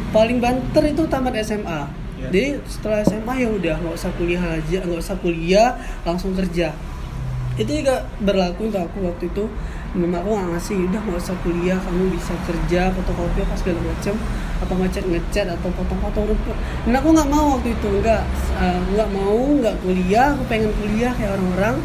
paling 0.09 0.41
banter 0.41 0.89
itu 0.89 1.05
tamat 1.05 1.37
SMA 1.45 1.85
Ya. 2.19 2.35
jadi 2.35 2.59
setelah 2.67 2.99
SMA 3.07 3.35
ya 3.39 3.47
udah 3.47 3.75
nggak 3.79 3.95
usah 3.95 4.11
kuliah 4.19 4.43
aja 4.43 4.79
nggak 4.83 4.99
usah 4.99 5.17
kuliah 5.23 5.79
langsung 6.03 6.35
kerja. 6.35 6.75
Itu 7.55 7.71
juga 7.71 8.07
berlaku 8.19 8.71
untuk 8.71 8.83
aku 8.83 9.07
waktu 9.07 9.31
itu 9.31 9.45
mama 9.97 10.21
aku 10.21 10.37
nggak 10.37 10.49
ngasih 10.53 10.77
udah 10.85 11.01
nggak 11.01 11.21
usah 11.21 11.37
kuliah 11.41 11.79
kamu 11.81 12.13
bisa 12.13 12.35
kerja 12.45 12.93
fotokopi 12.93 13.41
apa 13.41 13.55
segala 13.57 13.81
macam 13.89 14.15
atau 14.59 14.75
ngecat 14.77 15.05
ngecat 15.09 15.47
atau 15.57 15.69
potong-potong 15.73 16.25
rumput. 16.29 16.57
Dan 16.85 16.93
aku 17.01 17.09
nggak 17.17 17.29
mau 17.33 17.47
waktu 17.57 17.69
itu 17.73 17.89
nggak 18.05 18.23
eh, 18.61 18.81
nggak 18.93 19.09
mau 19.17 19.39
nggak 19.65 19.77
kuliah 19.81 20.27
aku 20.37 20.43
pengen 20.51 20.71
kuliah 20.77 21.13
kayak 21.17 21.31
orang-orang. 21.41 21.77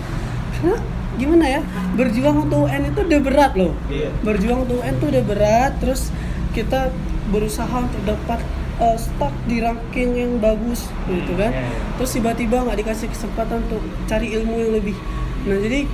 Karena 0.51 0.75
gimana 1.13 1.45
ya 1.45 1.61
berjuang 1.93 2.37
untuk 2.49 2.65
UN 2.65 2.83
itu 2.89 2.99
udah 3.05 3.21
berat 3.21 3.53
loh. 3.53 3.73
Iya. 3.87 4.09
berjuang 4.25 4.65
untuk 4.65 4.81
UN 4.81 4.95
tuh 4.97 5.07
udah 5.13 5.23
berat 5.23 5.71
terus 5.77 6.09
kita 6.57 6.89
berusaha 7.29 7.71
untuk 7.71 8.01
dapat 8.03 8.41
uh, 8.81 8.97
stuck 8.97 9.33
di 9.45 9.61
ranking 9.61 10.17
yang 10.17 10.31
bagus 10.43 10.89
gitu 11.07 11.37
kan. 11.37 11.53
Iya, 11.53 11.63
iya. 11.63 11.79
terus 11.95 12.11
tiba-tiba 12.17 12.67
nggak 12.67 12.77
dikasih 12.83 13.07
kesempatan 13.13 13.63
untuk 13.69 13.81
cari 14.09 14.33
ilmu 14.35 14.55
yang 14.59 14.71
lebih. 14.73 14.97
Nah 15.47 15.57
jadi 15.61 15.85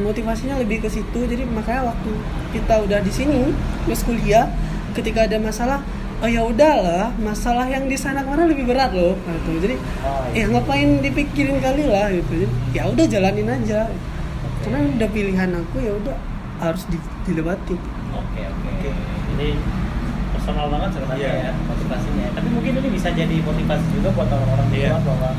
motivasinya 0.00 0.56
lebih 0.56 0.78
ke 0.78 0.88
situ 0.88 1.18
jadi 1.20 1.44
makanya 1.44 1.88
waktu 1.88 2.10
kita 2.52 2.74
udah 2.80 2.98
di 2.98 3.10
sini 3.10 3.50
terus 3.82 4.02
kuliah 4.02 4.46
ketika 4.92 5.24
ada 5.24 5.36
masalah 5.36 5.80
oh 6.18 6.26
ya 6.26 6.40
udahlah 6.40 7.10
masalah 7.16 7.66
yang 7.66 7.84
di 7.84 7.94
sana 7.94 8.20
ke 8.20 8.28
mana 8.28 8.44
lebih 8.44 8.64
berat 8.64 8.90
loh 8.90 9.14
gitu 9.18 9.58
jadi 9.60 9.76
Oh, 10.00 10.24
ya 10.30 10.40
iya. 10.40 10.44
ngapain 10.48 11.00
dipikirin 11.00 11.58
kali 11.58 11.84
lah 11.84 12.08
gitu 12.08 12.46
ya 12.70 12.86
udah 12.86 13.04
jalanin 13.04 13.48
aja 13.48 13.90
karena 14.60 14.78
udah 14.90 15.08
pilihan 15.10 15.50
aku 15.52 15.76
ya 15.78 15.92
udah 15.94 16.16
harus 16.56 16.86
di- 16.86 17.02
dilewati 17.24 17.76
Oke 18.14 18.42
oke. 18.42 18.90
Jadi 19.34 19.48
personal 20.30 20.70
banget 20.70 20.90
sebenarnya 20.92 21.28
Iya. 21.28 21.44
ya 21.44 21.52
motivasinya. 21.60 22.26
Tapi 22.30 22.48
mungkin 22.48 22.72
ini 22.78 22.88
bisa 22.90 23.10
jadi 23.10 23.36
motivasi 23.40 23.86
juga 23.90 24.08
buat 24.12 24.30
orang-orang 24.30 24.68
di 24.70 24.78
Iya. 24.78 24.88
luar 24.88 25.02
bahwa 25.04 25.30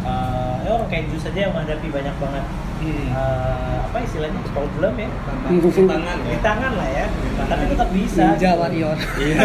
eh, 0.00 0.54
ya 0.62 0.70
orang 0.72 0.88
kayak 0.88 1.04
Jus 1.10 1.26
aja 1.26 1.38
yang 1.42 1.52
menghadapi 1.52 1.88
banyak 1.90 2.14
banget 2.16 2.44
Hmm. 2.78 3.10
eh, 3.10 3.76
apa 3.82 3.98
istilahnya 4.00 4.38
problem 4.48 4.92
ya 4.94 5.08
tangan 5.48 6.18
di 6.22 6.38
tangan 6.38 6.72
lah 6.74 6.88
ya. 6.88 7.06
Tapi 7.40 7.64
tetap 7.66 7.88
bisa. 7.90 8.22
Ninja 8.28 8.50
warrior 8.54 8.96
Iya. 9.16 9.36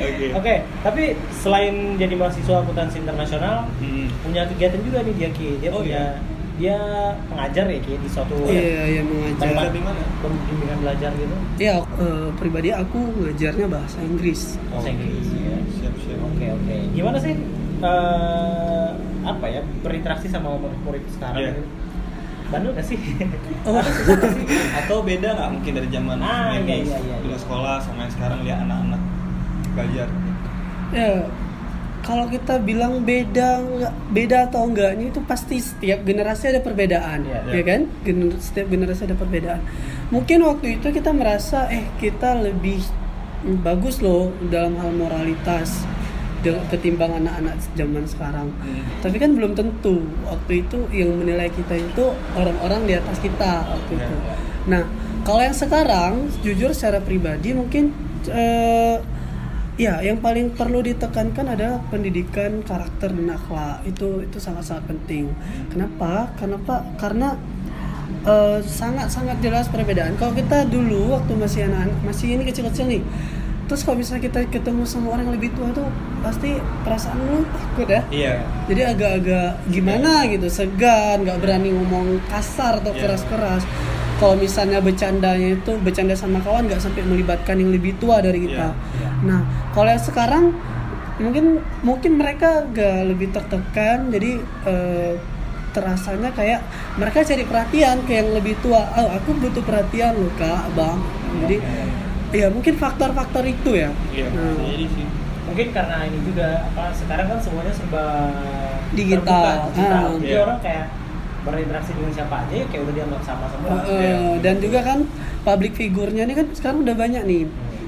Oke. 0.00 0.26
Oke, 0.32 0.54
tapi 0.82 1.02
selain 1.34 1.74
jadi 1.94 2.14
mahasiswa 2.14 2.56
akuntansi 2.58 3.00
internasional, 3.00 3.68
Hmm. 3.78 4.08
punya 4.20 4.44
kegiatan 4.46 4.80
juga 4.80 4.98
nih 5.00 5.14
dia 5.14 5.28
Ki. 5.30 5.48
Dia 5.58 5.70
Oh, 5.70 5.80
punya 5.80 6.04
dia 6.56 6.76
pengajar 7.26 7.64
ya 7.66 7.80
Ki 7.80 7.96
di 7.96 8.04
suatu 8.06 8.36
iya 8.44 8.84
iya 8.90 9.02
tempat 9.34 9.40
mengajar 9.40 9.72
di 9.72 9.80
mana? 9.80 10.02
bimbingan 10.20 10.78
belajar 10.78 11.10
gitu. 11.14 11.36
ya 11.56 11.74
eh, 11.80 12.28
pribadi 12.34 12.68
aku 12.70 13.00
ngajarnya 13.16 13.66
bahasa 13.66 13.96
Inggris 14.02 14.60
Bahasa 14.68 14.88
Inggris 14.90 15.24
ya. 15.30 15.56
Siap 15.80 15.94
siap. 15.98 16.18
Oke 16.22 16.46
oke. 16.50 16.76
Gimana 16.92 17.16
sih 17.16 17.32
eh, 17.80 18.88
apa 19.22 19.46
ya 19.46 19.60
berinteraksi 19.78 20.26
sama 20.26 20.54
murid-murid 20.54 21.02
sekarang? 21.10 21.38
Iya. 21.38 21.50
gitu? 21.52 21.62
Bandel 22.48 22.70
gak 22.72 22.82
sih? 22.84 22.98
Oh. 23.62 23.76
Atau 24.74 25.02
beda 25.02 25.28
nggak 25.30 25.50
mungkin 25.52 25.72
dari 25.74 25.88
zaman 25.88 26.16
Ah, 26.18 26.50
iya, 26.50 26.64
90s, 26.80 26.88
iya, 26.88 26.98
iya, 26.98 27.16
iya. 27.22 27.36
sekolah 27.36 27.76
sama 27.78 27.98
yang 28.02 28.12
sekarang 28.12 28.38
lihat 28.40 28.58
anak-anak 28.62 29.00
belajar. 29.70 30.08
ya 30.90 31.12
kalau 32.00 32.26
kita 32.26 32.58
bilang 32.58 33.04
beda 33.04 33.48
nggak 33.60 33.94
beda 34.10 34.38
atau 34.48 34.64
enggaknya 34.64 35.06
itu 35.06 35.20
pasti 35.22 35.60
setiap 35.60 36.00
generasi 36.00 36.48
ada 36.48 36.58
perbedaan 36.58 37.22
Iya, 37.22 37.38
ya 37.44 37.52
iya. 37.52 37.62
kan 37.62 37.80
Gener- 38.00 38.40
setiap 38.40 38.66
generasi 38.66 39.04
ada 39.04 39.14
perbedaan 39.14 39.60
mungkin 40.08 40.42
waktu 40.42 40.74
itu 40.74 40.90
kita 40.90 41.12
merasa 41.12 41.68
eh 41.68 41.86
kita 41.96 42.34
lebih 42.40 42.82
mm, 43.44 43.60
bagus 43.60 44.00
loh 44.00 44.32
dalam 44.44 44.74
hal 44.74 44.90
moralitas 44.90 45.84
ketimbang 46.42 47.12
anak-anak 47.20 47.56
zaman 47.76 48.04
sekarang. 48.08 48.48
Hmm. 48.60 48.82
tapi 49.00 49.16
kan 49.20 49.36
belum 49.36 49.52
tentu. 49.52 50.00
Waktu 50.24 50.64
itu 50.64 50.78
yang 50.90 51.20
menilai 51.20 51.48
kita 51.48 51.76
itu 51.76 52.04
orang-orang 52.32 52.88
di 52.88 52.94
atas 52.96 53.20
kita 53.20 53.64
waktu 53.64 53.92
Iya, 53.94 54.04
itu. 54.04 54.14
Iya. 54.16 54.34
nah 54.68 54.82
kalau 55.20 55.42
yang 55.44 55.56
sekarang 55.56 56.12
jujur 56.40 56.72
secara 56.72 57.00
pribadi 57.00 57.52
mungkin 57.52 57.92
eh, 58.26 58.96
ya 59.76 60.00
yang 60.00 60.20
paling 60.20 60.52
perlu 60.52 60.80
ditekankan 60.80 61.56
adalah 61.56 61.80
pendidikan 61.88 62.60
karakter 62.64 63.12
dan 63.12 63.28
akhlak. 63.32 63.84
Itu 63.84 64.24
itu 64.24 64.36
sangat-sangat 64.36 64.88
penting. 64.88 65.28
Kenapa? 65.68 66.32
Kenapa 66.36 66.84
karena 66.96 67.36
eh, 68.24 68.60
sangat-sangat 68.60 69.40
jelas 69.40 69.68
perbedaan. 69.68 70.16
Kalau 70.16 70.32
kita 70.32 70.64
dulu 70.68 71.16
waktu 71.16 71.32
masih 71.36 71.68
anak 71.68 71.88
masih 72.04 72.36
ini 72.36 72.44
kecil-kecil 72.44 72.84
nih 72.88 73.02
terus 73.70 73.86
kalau 73.86 74.02
misalnya 74.02 74.26
kita 74.26 74.50
ketemu 74.50 74.82
sama 74.82 75.14
orang 75.14 75.30
yang 75.30 75.38
lebih 75.38 75.54
tua 75.54 75.70
tuh 75.70 75.86
pasti 76.26 76.58
perasaan 76.82 77.22
lu 77.22 77.46
takut 77.46 77.86
ya. 77.86 78.02
Iya. 78.10 78.34
jadi 78.66 78.82
agak-agak 78.98 79.70
gimana 79.70 80.26
gitu 80.26 80.50
segan 80.50 81.22
nggak 81.22 81.38
berani 81.38 81.70
ngomong 81.70 82.18
kasar 82.26 82.82
atau 82.82 82.90
Iya. 82.90 83.06
keras-keras. 83.06 83.62
Kalau 84.18 84.34
misalnya 84.34 84.82
bercandanya 84.82 85.54
itu 85.54 85.72
bercanda 85.80 86.18
sama 86.18 86.42
kawan 86.42 86.66
nggak 86.66 86.82
sampai 86.82 87.06
melibatkan 87.06 87.62
yang 87.62 87.70
lebih 87.70 87.94
tua 88.02 88.18
dari 88.18 88.42
kita. 88.42 88.74
Iya, 88.74 89.06
iya. 89.06 89.10
nah 89.22 89.40
kalau 89.70 89.86
yang 89.86 90.02
sekarang 90.02 90.44
mungkin 91.22 91.62
mungkin 91.86 92.12
mereka 92.18 92.66
agak 92.66 93.06
lebih 93.06 93.30
tertekan 93.30 94.10
jadi 94.10 94.42
eh, 94.66 95.14
terasanya 95.70 96.34
kayak 96.34 96.66
mereka 96.98 97.22
cari 97.22 97.46
perhatian 97.46 98.02
ke 98.02 98.18
yang 98.18 98.34
lebih 98.34 98.58
tua. 98.58 98.82
Oh 98.98 99.14
aku 99.14 99.30
butuh 99.38 99.62
perhatian 99.62 100.18
loh 100.18 100.34
kak 100.34 100.66
bang. 100.74 100.98
Jadi 101.46 101.56
ya 102.30 102.46
mungkin 102.46 102.74
faktor-faktor 102.74 103.44
itu 103.44 103.70
ya 103.74 103.90
Iya. 104.10 104.26
Nah. 104.30 104.54
Jadi 104.60 104.86
sih. 104.88 105.06
Mungkin 105.42 105.66
karena 105.70 105.96
ini 106.04 106.18
juga 106.22 106.48
apa 106.64 106.94
sekarang 106.94 107.26
kan 107.26 107.38
semuanya 107.38 107.72
serba 107.74 108.04
Digital. 108.90 109.18
terbuka, 109.20 109.52
digital. 109.68 110.04
Ah. 110.04 110.14
Jadi 110.14 110.26
Iya. 110.28 110.40
orang 110.40 110.58
kayak 110.60 110.86
berinteraksi 111.40 111.90
dengan 111.92 112.12
siapa 112.12 112.34
aja 112.38 112.54
ya 112.54 112.66
kayak 112.68 112.82
udah 112.84 112.94
dianggap 112.94 113.22
sama 113.24 113.44
semua. 113.48 113.68
Eh, 113.82 113.96
eh, 113.96 114.34
dan 114.38 114.54
juga 114.58 114.80
kan 114.80 114.98
public 115.40 115.72
figurnya 115.74 116.22
ini 116.22 116.34
kan 116.34 116.46
sekarang 116.52 116.78
udah 116.80 116.94
banyak 116.94 117.24
nih 117.24 117.44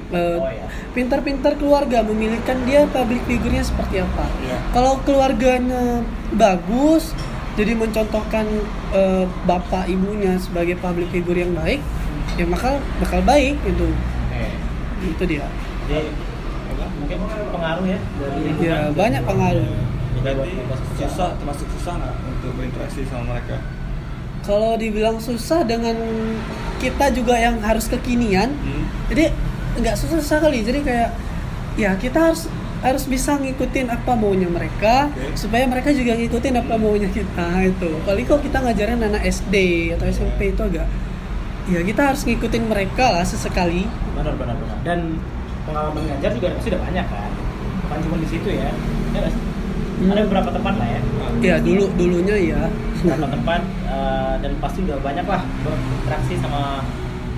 Eh, 0.09 0.37
Oh, 0.37 0.45
iya. 0.45 0.69
pintar-pintar 0.93 1.57
keluarga 1.57 2.03
memilihkan 2.03 2.61
dia 2.63 2.85
public 2.85 3.25
figurnya 3.25 3.65
seperti 3.65 3.97
apa 3.97 4.29
Iya. 4.43 4.57
kalau 4.69 5.01
keluarganya 5.01 6.05
bagus 6.31 7.17
jadi 7.53 7.73
mencontohkan 7.73 8.45
eh, 8.91 9.25
bapak 9.43 9.87
ibunya 9.87 10.37
sebagai 10.37 10.77
public 10.77 11.09
figure 11.09 11.39
yang 11.39 11.53
baik 11.55 11.81
ya 12.35 12.45
maka 12.45 12.77
bakal 12.99 13.21
baik 13.21 13.57
itu 13.63 13.89
Oke. 13.89 14.12
Itu 15.05 15.23
dia 15.27 15.45
Jadi 15.85 16.09
mungkin 16.93 17.17
pengaruh 17.51 17.85
ya 17.85 17.99
dari 18.17 18.41
ya 18.59 18.77
banyak 18.89 19.21
pengaruh 19.21 19.67
Berarti 20.23 20.51
susah 20.95 21.35
termasuk 21.35 21.67
susah 21.75 21.93
nggak 21.99 22.13
untuk 22.23 22.51
berinteraksi 22.55 23.03
sama 23.05 23.35
mereka? 23.35 23.59
kalau 24.43 24.75
dibilang 24.75 25.23
susah 25.23 25.63
dengan 25.63 25.95
kita 26.75 27.15
juga 27.15 27.39
yang 27.39 27.63
harus 27.63 27.87
kekinian 27.87 28.51
Hmm. 28.51 28.83
jadi 29.07 29.31
nggak 29.79 29.95
susah-susah 29.95 30.43
kali 30.43 30.67
jadi 30.67 30.79
kayak 30.83 31.09
ya 31.79 31.91
kita 31.95 32.19
harus 32.19 32.51
harus 32.83 33.07
bisa 33.07 33.39
ngikutin 33.39 33.87
apa 33.87 34.11
maunya 34.13 34.51
mereka 34.51 35.07
Oke. 35.09 35.39
supaya 35.39 35.63
mereka 35.63 35.95
juga 35.95 36.19
ngikutin 36.19 36.59
apa 36.59 36.75
maunya 36.75 37.07
kita 37.07 37.47
itu 37.63 37.89
paling 38.03 38.27
kalau 38.27 38.43
kita 38.43 38.57
ngajarin 38.59 38.99
anak 38.99 39.23
SD 39.23 39.55
atau 39.95 40.05
SMP 40.05 40.51
itu 40.51 40.59
agak 40.59 40.91
ya 41.65 41.79
kita 41.79 42.01
harus 42.05 42.21
ngikutin 42.23 42.63
mereka 42.65 43.05
lah 43.09 43.23
sesekali 43.23 43.87
benar 44.13 44.33
benar 44.35 44.55
benar. 44.55 44.77
Dan 44.83 44.99
pengalaman 45.63 46.03
ngajar 46.05 46.31
juga 46.33 46.47
pasti 46.53 46.69
udah 46.69 46.81
banyak 46.81 47.05
kan. 47.05 47.31
Bukan 47.81 47.97
cuma 48.01 48.15
di 48.17 48.27
situ 48.27 48.49
ya. 48.49 48.69
Ya 49.13 49.27
sih? 49.27 49.41
Hmm. 49.93 50.09
Ada 50.09 50.21
beberapa 50.25 50.49
tempat 50.49 50.73
lah 50.75 50.87
ya. 50.89 51.01
ya 51.39 51.55
dulu 51.57 51.85
dulunya 51.93 52.35
ya 52.35 52.61
Beberapa 52.97 53.29
tempat 53.29 53.61
eh, 53.85 54.33
dan 54.41 54.51
pasti 54.57 54.79
udah 54.83 54.97
banyak 54.99 55.23
lah 55.23 55.41
berinteraksi 55.61 56.33
sama 56.37 56.81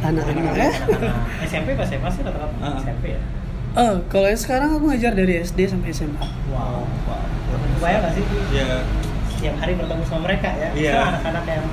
anak-anak 0.01 0.53
ya 0.55 0.71
anak-anak. 0.71 1.15
SMP 1.43 1.67
pas 1.73 1.85
SMA 1.85 2.09
sih 2.09 2.21
rata-rata 2.21 2.55
Ah. 2.61 2.77
SMP 2.79 3.11
ya. 3.11 3.21
oh 3.75 3.99
kalau 4.07 4.25
yang 4.25 4.39
sekarang 4.39 4.69
aku 4.71 4.87
ngajar 4.87 5.11
dari 5.11 5.41
SD 5.41 5.59
sampai 5.67 5.89
SMA 5.91 6.21
Wow. 6.47 6.85
Bayang 7.77 8.01
gak 8.01 8.13
sih? 8.13 8.23
Ya. 8.51 8.81
Setiap 9.27 9.55
hari 9.59 9.75
bertemu 9.75 10.03
sama 10.05 10.21
mereka 10.23 10.47
ya. 10.49 10.69
Iya. 10.71 10.91
Karena 10.95 11.09
anak-anak 11.11 11.43
yang 11.49 11.65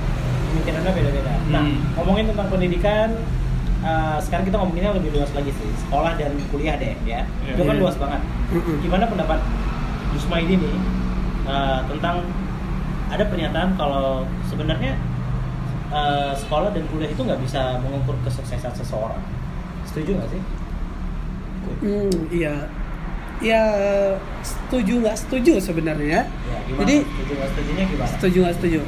pemikirannya 0.53 0.93
beda-beda. 0.93 1.33
Nah, 1.49 1.65
Hmm. 1.65 1.77
ngomongin 1.97 2.25
tentang 2.29 2.49
pendidikan, 2.49 3.09
eh, 3.83 4.19
sekarang 4.21 4.45
kita 4.45 4.57
ngomonginnya 4.57 4.93
lebih 4.93 5.11
luas 5.13 5.33
lagi 5.33 5.51
sih. 5.51 5.69
Sekolah 5.81 6.13
dan 6.15 6.33
kuliah 6.49 6.77
deh 6.77 6.93
ya. 7.03 7.25
Iya. 7.43 7.53
Itu 7.53 7.63
kan 7.65 7.77
Iya. 7.77 7.83
luas 7.83 7.97
banget. 7.97 8.21
Gimana 8.79 9.05
pendapat 9.07 9.39
Yusmaidi 10.13 10.55
nih 10.57 10.77
eh, 11.43 11.79
tentang 11.89 12.23
ada 13.09 13.25
pernyataan 13.25 13.75
kalau 13.75 14.23
sebenarnya 14.47 14.95
eh, 15.91 16.33
sekolah 16.33 16.71
dan 16.71 16.85
kuliah 16.89 17.09
itu 17.09 17.19
nggak 17.19 17.41
bisa 17.43 17.77
mengukur 17.81 18.17
kesuksesan 18.23 18.73
seseorang. 18.73 19.21
Setuju 19.85 20.17
nggak 20.17 20.31
sih? 20.31 20.43
hmm 21.63 22.11
iya 22.31 22.55
ya 23.39 23.63
setuju 24.43 24.99
nggak 24.99 25.15
setuju 25.17 25.59
sebenarnya 25.59 26.27
Ya, 26.27 26.59
gimana? 26.63 26.81
Jadi 26.81 26.97
setuju 27.03 27.33
nggak 27.35 27.49
setujunya 27.51 27.85
gimana? 27.87 28.11
Setuju 28.15 28.39
nggak 28.39 28.57
setuju? 28.57 28.81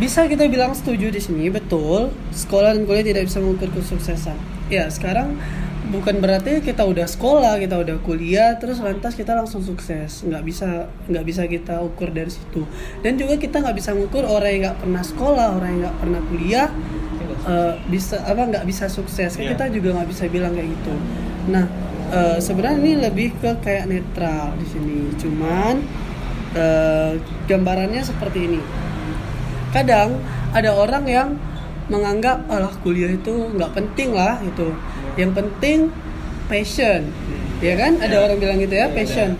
Bisa 0.00 0.24
kita 0.24 0.48
bilang 0.48 0.72
setuju 0.72 1.12
di 1.12 1.20
sini, 1.20 1.52
betul. 1.52 2.08
Sekolah 2.32 2.72
dan 2.72 2.88
kuliah 2.88 3.04
tidak 3.04 3.28
bisa 3.28 3.36
mengukur 3.44 3.68
kesuksesan. 3.68 4.40
Ya, 4.72 4.88
sekarang 4.88 5.36
bukan 5.92 6.24
berarti 6.24 6.64
kita 6.64 6.88
udah 6.88 7.04
sekolah, 7.04 7.60
kita 7.60 7.76
udah 7.76 8.00
kuliah, 8.00 8.56
terus 8.56 8.80
lantas 8.80 9.12
kita 9.12 9.36
langsung 9.36 9.60
sukses. 9.60 10.24
Nggak 10.24 10.42
bisa, 10.48 10.88
nggak 11.04 11.24
bisa 11.28 11.42
kita 11.44 11.84
ukur 11.84 12.16
dari 12.16 12.32
situ. 12.32 12.64
Dan 13.04 13.20
juga 13.20 13.36
kita 13.36 13.60
nggak 13.60 13.76
bisa 13.76 13.92
mengukur 13.92 14.24
orang 14.24 14.50
yang 14.56 14.62
nggak 14.72 14.78
pernah 14.80 15.02
sekolah, 15.04 15.46
orang 15.60 15.68
yang 15.68 15.80
nggak 15.84 15.98
pernah 16.00 16.20
kuliah, 16.32 16.68
eh, 17.46 17.74
bisa 17.88 18.16
apa 18.24 18.42
nggak 18.48 18.64
bisa 18.68 18.88
sukses 18.88 19.32
kan 19.32 19.44
Iya. 19.44 19.56
kita 19.56 19.64
juga 19.72 19.88
nggak 20.00 20.08
bisa 20.12 20.24
bilang 20.28 20.52
kayak 20.52 20.68
gitu 20.76 20.94
nah 21.48 21.64
eh, 22.12 22.38
sebenarnya 22.42 22.78
ini 22.84 22.92
lebih 23.00 23.28
ke 23.40 23.50
kayak 23.64 23.88
netral 23.88 24.52
di 24.60 24.66
sini 24.68 24.98
cuman 25.16 25.74
eh, 26.52 27.12
gambarannya 27.48 28.02
seperti 28.04 28.38
ini 28.50 28.60
kadang 29.70 30.18
ada 30.50 30.70
orang 30.74 31.04
yang 31.06 31.28
menganggap 31.90 32.46
alah 32.46 32.70
kuliah 32.82 33.10
itu 33.10 33.50
nggak 33.54 33.74
penting 33.74 34.14
lah 34.14 34.38
gitu. 34.42 34.70
Yang 35.18 35.32
penting 35.42 35.78
passion. 36.46 37.10
Ya 37.60 37.74
kan? 37.76 37.98
Ada 37.98 38.14
Ya. 38.14 38.20
orang 38.24 38.38
bilang 38.38 38.58
gitu 38.58 38.74
ya 38.74 38.86
Ya, 38.86 38.94
passion. 38.94 39.30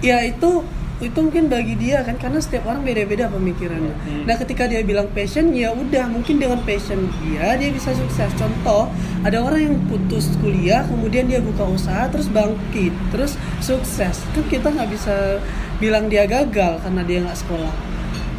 ya. 0.00 0.16
Itu 0.24 0.64
itu 1.00 1.16
mungkin 1.16 1.48
bagi 1.48 1.80
dia 1.80 2.04
kan 2.04 2.12
karena 2.20 2.36
setiap 2.44 2.68
orang 2.68 2.84
beda-beda 2.84 3.24
pemikirannya. 3.32 3.96
Hmm. 4.04 4.28
nah 4.28 4.36
ketika 4.36 4.68
dia 4.68 4.84
bilang 4.84 5.08
passion 5.16 5.48
ya 5.56 5.72
udah 5.72 6.04
mungkin 6.12 6.36
dengan 6.36 6.60
passion 6.60 7.08
dia 7.24 7.56
dia 7.56 7.72
bisa 7.72 7.96
sukses. 7.96 8.28
Contoh 8.36 8.92
ada 9.24 9.40
orang 9.40 9.60
yang 9.64 9.76
putus 9.88 10.28
kuliah 10.44 10.84
kemudian 10.84 11.24
dia 11.24 11.40
buka 11.40 11.64
usaha 11.64 12.04
terus 12.12 12.28
bangkit 12.28 12.92
terus 13.16 13.40
sukses. 13.64 14.20
Kan 14.36 14.44
kita 14.52 14.68
nggak 14.68 14.92
bisa 14.92 15.40
bilang 15.80 16.12
dia 16.12 16.28
gagal 16.28 16.84
karena 16.84 17.00
dia 17.00 17.24
nggak 17.24 17.38
sekolah 17.40 17.72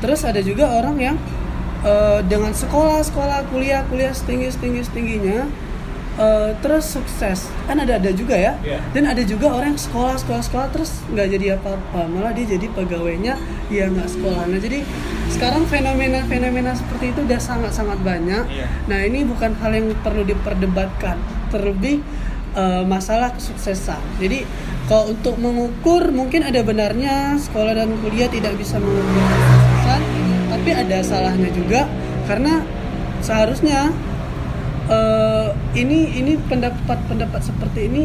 terus 0.02 0.26
ada 0.26 0.42
juga 0.42 0.68
orang 0.74 0.98
yang 0.98 1.16
eh, 1.86 2.20
dengan 2.26 2.52
sekolah 2.54 3.06
sekolah 3.06 3.48
kuliah 3.54 3.86
kuliah 3.88 4.14
setinggi 4.14 4.50
setinggi 4.54 4.82
setingginya 4.86 5.40
eh, 6.18 6.50
terus 6.60 6.86
sukses. 6.90 7.50
Kan 7.70 7.82
ada 7.82 8.02
ada 8.02 8.12
juga 8.12 8.36
ya. 8.36 8.58
Iya. 8.62 8.80
dan 8.92 9.04
ada 9.14 9.24
juga 9.24 9.54
orang 9.54 9.78
yang 9.78 9.82
sekolah 9.82 10.16
sekolah 10.20 10.42
sekolah 10.44 10.68
terus 10.74 10.92
nggak 11.14 11.28
jadi 11.38 11.46
apa-apa. 11.58 12.10
Malah 12.10 12.34
dia 12.36 12.58
jadi 12.58 12.68
pegawainya 12.74 13.38
ya 13.70 13.88
nggak 13.88 14.10
sekolah. 14.10 14.50
Nah 14.50 14.60
jadi 14.60 14.84
sekarang 15.32 15.64
fenomena 15.70 16.28
fenomena 16.28 16.76
seperti 16.76 17.16
itu 17.16 17.24
udah 17.24 17.40
sangat 17.40 17.72
sangat 17.72 18.02
banyak. 18.04 18.44
Iya. 18.52 18.68
nah 18.90 19.00
ini 19.00 19.24
bukan 19.24 19.56
hal 19.62 19.72
yang 19.72 19.88
perlu 20.02 20.26
diperdebatkan. 20.28 21.18
Terlebih 21.54 22.04
eh, 22.58 22.84
masalah 22.84 23.32
kesuksesan. 23.38 24.02
Jadi 24.20 24.44
kalau 24.92 25.16
untuk 25.16 25.40
mengukur 25.40 26.12
mungkin 26.12 26.44
ada 26.44 26.60
benarnya 26.68 27.40
sekolah 27.40 27.80
dan 27.80 27.96
kuliah 28.04 28.28
tidak 28.28 28.60
bisa 28.60 28.76
mengukur 28.76 29.71
tapi 30.52 30.70
ada 30.76 30.98
salahnya 31.00 31.50
juga 31.56 31.88
karena 32.28 32.60
seharusnya 33.24 33.96
eh, 34.92 35.48
ini 35.80 36.20
ini 36.20 36.36
pendapat-pendapat 36.52 37.42
seperti 37.42 37.88
ini 37.88 38.04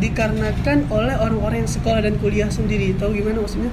dikarenakan 0.00 0.88
oleh 0.90 1.14
orang-orang 1.20 1.62
yang 1.62 1.70
sekolah 1.70 2.00
dan 2.00 2.16
kuliah 2.18 2.48
sendiri. 2.48 2.96
Tahu 2.96 3.12
gimana 3.12 3.44
maksudnya? 3.44 3.68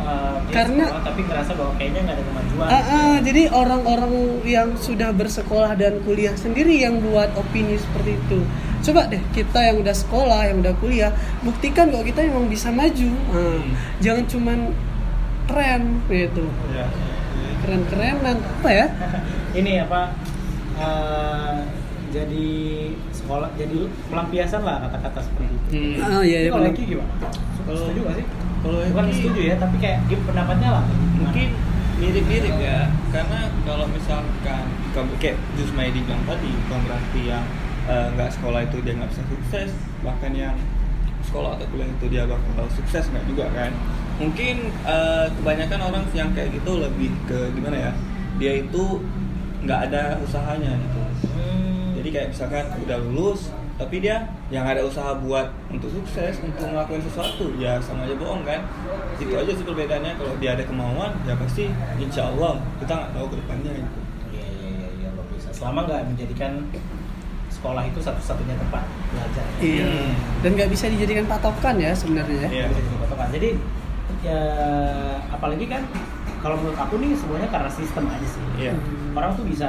Dia 0.00 0.50
Karena- 0.50 0.90
sekolah, 0.90 1.06
tapi 1.06 1.20
ngerasa 1.22 1.52
bahwa 1.54 1.72
kayaknya 1.78 2.00
nggak 2.02 2.16
ada 2.18 2.24
kemajuan. 2.26 2.66
Ah, 2.66 2.82
ah, 2.82 3.14
jadi 3.22 3.42
orang-orang 3.54 4.12
yang 4.42 4.68
sudah 4.74 5.14
bersekolah 5.14 5.78
dan 5.78 6.02
kuliah 6.02 6.34
sendiri 6.34 6.74
yang 6.82 6.98
buat 6.98 7.30
opini 7.38 7.78
seperti 7.78 8.18
itu. 8.18 8.42
Coba 8.80 9.06
deh 9.06 9.22
kita 9.30 9.60
yang 9.60 9.78
udah 9.84 9.94
sekolah 9.94 10.40
yang 10.50 10.64
udah 10.64 10.74
kuliah 10.82 11.12
buktikan 11.46 11.92
kalau 11.94 12.02
kita 12.02 12.26
emang 12.26 12.50
bisa 12.50 12.74
maju. 12.74 13.10
Ah, 13.30 13.62
jangan 14.02 14.24
cuman 14.26 14.58
tren 15.46 16.02
gitu. 16.10 16.48
Ya. 16.74 16.90
Keren-kerenan 17.70 18.36
apa 18.36 18.68
ya 18.68 18.86
ini 19.58 19.72
apa 19.78 20.00
eh, 20.76 21.56
jadi 22.10 22.48
sekolah 23.12 23.54
jadi 23.54 23.78
pelampiasan 24.04 24.62
lah 24.62 24.82
kata-kata 24.82 25.20
seperti 25.22 25.46
itu 25.46 25.58
Hmm. 25.70 26.02
ah 26.02 26.18
iya 26.20 26.38
iya 26.40 26.50
kalau. 26.50 26.66
Eki 26.66 26.82
gimana? 26.84 27.14
Kalau- 27.62 27.78
setuju 27.86 28.00
gak 28.02 28.16
sih? 28.18 28.26
kalau 28.60 28.78
bukan 28.84 29.04
Eki- 29.06 29.16
setuju 29.16 29.40
ya, 29.40 29.54
tapi 29.56 29.76
kayak 29.78 29.98
dia 30.04 30.18
pendapatnya 30.20 30.68
lah. 30.72 30.84
mungkin 31.14 31.48
mirip-mirip 31.96 32.56
ya 32.58 32.78
karena 33.08 33.38
kalau 33.62 33.86
misalkan 33.86 34.64
kamu 34.90 35.12
kayak 35.16 35.36
Jus 35.54 35.70
Maidi 35.70 36.00
bilang 36.00 36.24
tadi 36.24 36.50
bukan 36.58 36.80
berarti 36.82 37.20
yang 37.22 37.44
eh, 37.86 38.06
nggak 38.10 38.30
sekolah 38.32 38.60
itu 38.62 38.76
dia 38.80 38.92
nggak 38.96 39.10
bisa 39.10 39.22
sukses 39.28 39.70
bahkan 40.00 40.32
yang 40.32 40.56
sekolah 41.22 41.54
atau 41.54 41.66
kuliah 41.68 41.86
itu 41.86 42.06
dia 42.08 42.22
bakal 42.24 42.66
sukses 42.72 43.04
nggak 43.06 43.24
juga 43.28 43.46
kan 43.52 43.70
mungkin 44.20 44.56
eh, 44.84 45.26
kebanyakan 45.32 45.80
orang 45.82 46.04
yang 46.12 46.28
kayak 46.30 46.52
gitu 46.52 46.76
lebih 46.76 47.08
ke 47.24 47.48
gimana 47.50 47.76
ya 47.80 47.92
dia 48.36 48.52
itu 48.60 49.00
nggak 49.60 49.80
ada 49.88 50.20
usahanya 50.20 50.76
gitu 50.76 51.00
Hmm. 51.30 51.92
jadi 51.96 52.08
kayak 52.10 52.28
misalkan 52.30 52.64
udah 52.80 52.98
lulus 53.02 53.52
tapi 53.76 53.96
dia 53.98 54.24
yang 54.48 54.64
ada 54.64 54.80
usaha 54.80 55.16
buat 55.16 55.48
untuk 55.68 55.88
sukses 55.90 56.36
untuk 56.38 56.64
ngelakuin 56.64 57.00
sesuatu 57.00 57.48
ya 57.56 57.80
sama 57.80 58.04
aja 58.04 58.12
bohong 58.14 58.44
kan 58.44 58.60
itu 59.16 59.32
aja 59.32 59.48
sih 59.50 59.64
perbedaannya 59.64 60.16
kalau 60.16 60.36
dia 60.36 60.52
ada 60.52 60.64
kemauan 60.64 61.12
ya 61.24 61.32
pasti 61.34 61.68
insya 61.96 62.28
Allah 62.28 62.60
kita 62.76 62.92
nggak 62.92 63.10
tahu 63.12 63.26
ke 63.26 63.36
depannya 63.40 63.72
gitu 63.74 64.00
Iya 64.30 64.44
iya 64.48 64.88
iya 64.96 65.08
luar 65.12 65.26
biasa. 65.28 65.48
Selama 65.50 65.80
nggak 65.84 66.00
menjadikan 66.08 66.52
sekolah 67.50 67.82
itu 67.84 68.00
satu-satunya 68.00 68.54
tempat 68.56 68.82
belajar. 69.10 69.44
Iya. 69.60 69.84
Hmm. 69.84 70.12
Dan 70.40 70.50
nggak 70.54 70.70
bisa 70.70 70.84
dijadikan 70.86 71.24
patokan 71.26 71.74
ya 71.76 71.92
sebenarnya 71.92 72.36
ya. 72.36 72.48
Iya. 72.48 72.64
Bisa 72.68 72.80
jadi 72.80 72.96
patokan. 73.00 73.28
Jadi 73.32 73.48
ya 74.20 74.40
apalagi 75.30 75.64
kan 75.64 75.82
kalau 76.40 76.56
menurut 76.56 76.76
aku 76.76 76.94
nih 76.96 77.12
semuanya 77.12 77.48
karena 77.52 77.68
sistem 77.68 78.04
aja 78.08 78.26
sih. 78.26 78.44
Hmm. 78.68 79.12
Orang 79.12 79.36
tuh 79.36 79.44
bisa 79.44 79.68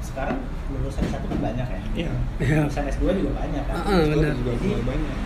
sekarang 0.00 0.42
lulusan 0.68 1.06
satu 1.06 1.26
kan 1.26 1.38
banyak 1.40 1.66
ya. 1.66 1.80
Iya. 1.94 2.10
Lulusan 2.66 2.84
S2 2.90 3.04
juga 3.14 3.32
banyak 3.38 3.62
kan. 3.62 3.74
Ah, 3.78 3.98
Itu 4.02 4.10
benar. 4.12 4.32
juga 4.34 4.52
Jadi- 4.56 4.84
banyak 4.84 5.16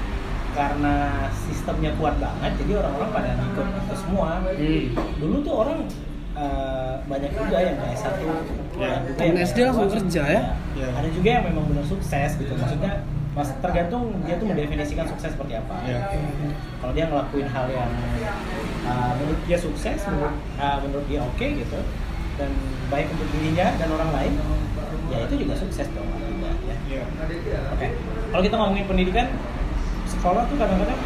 Karena 0.49 0.95
sistemnya 1.31 1.93
kuat 1.95 2.19
banget, 2.19 2.51
jadi 2.59 2.83
orang-orang 2.83 3.11
pada 3.15 3.31
ikut 3.39 3.67
itu 3.79 3.95
semua. 3.95 4.31
Hmm. 4.43 4.85
Dulu 5.17 5.37
tuh 5.41 5.55
orang 5.57 5.79
eh, 6.35 6.95
banyak 7.05 7.31
juga 7.33 7.57
yang 7.59 7.77
kayak 7.79 7.99
satu 7.99 8.27
Ya. 8.79 9.03
Temen 9.11 9.35
yang 9.35 9.43
SD 9.43 9.59
S2. 9.59 9.67
langsung 9.67 9.91
kerja 9.91 10.23
ya? 10.25 10.43
Ya. 10.75 10.89
Ada 10.95 11.09
juga 11.11 11.29
yang 11.33 11.45
memang 11.51 11.65
benar 11.67 11.83
sukses 11.83 12.31
gitu. 12.39 12.53
Maksudnya 12.55 13.03
mas 13.39 13.55
tergantung 13.63 14.11
dia 14.27 14.35
tuh 14.35 14.51
mendefinisikan 14.51 15.07
sukses 15.07 15.31
seperti 15.31 15.55
apa. 15.55 15.79
Iya. 15.87 16.11
Kalau 16.83 16.91
dia 16.91 17.07
ngelakuin 17.07 17.47
hal 17.47 17.71
yang 17.71 17.91
uh, 18.83 19.15
menurut 19.15 19.39
dia 19.47 19.59
sukses, 19.63 20.03
menurut, 20.11 20.35
uh, 20.59 20.79
menurut 20.83 21.07
dia 21.07 21.23
oke 21.23 21.47
gitu, 21.47 21.79
dan 22.35 22.51
baik 22.91 23.07
untuk 23.15 23.31
dirinya 23.31 23.71
dan 23.79 23.89
orang 23.95 24.11
lain, 24.11 24.33
ya 25.15 25.19
itu 25.23 25.47
juga 25.47 25.55
sukses 25.55 25.87
dong 25.95 26.11
artinya 26.11 26.51
ya. 26.67 26.77
iya 26.91 27.03
Oke. 27.79 27.87
Kalau 28.35 28.43
kita 28.43 28.55
ngomongin 28.59 28.87
pendidikan, 28.91 29.27
sekolah 30.11 30.43
tuh 30.51 30.59
kadang-kadang 30.59 31.01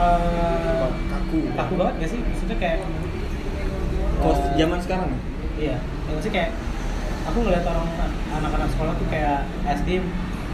uh, 0.00 0.88
kaku 1.12 1.52
kaku 1.52 1.72
banget 1.76 1.94
gak 2.00 2.10
sih? 2.16 2.20
Maksudnya 2.24 2.56
kayak 2.56 2.80
kalau 4.24 4.34
uh, 4.40 4.56
zaman 4.56 4.80
sekarang 4.80 5.12
Iya, 5.60 5.76
ya 5.78 6.10
maksudnya 6.16 6.34
kayak 6.34 6.50
aku 7.28 7.38
ngeliat 7.44 7.64
orang 7.68 7.86
anak-anak 8.40 8.68
sekolah 8.72 8.92
tuh 8.96 9.06
kayak 9.12 9.44
SD 9.68 10.00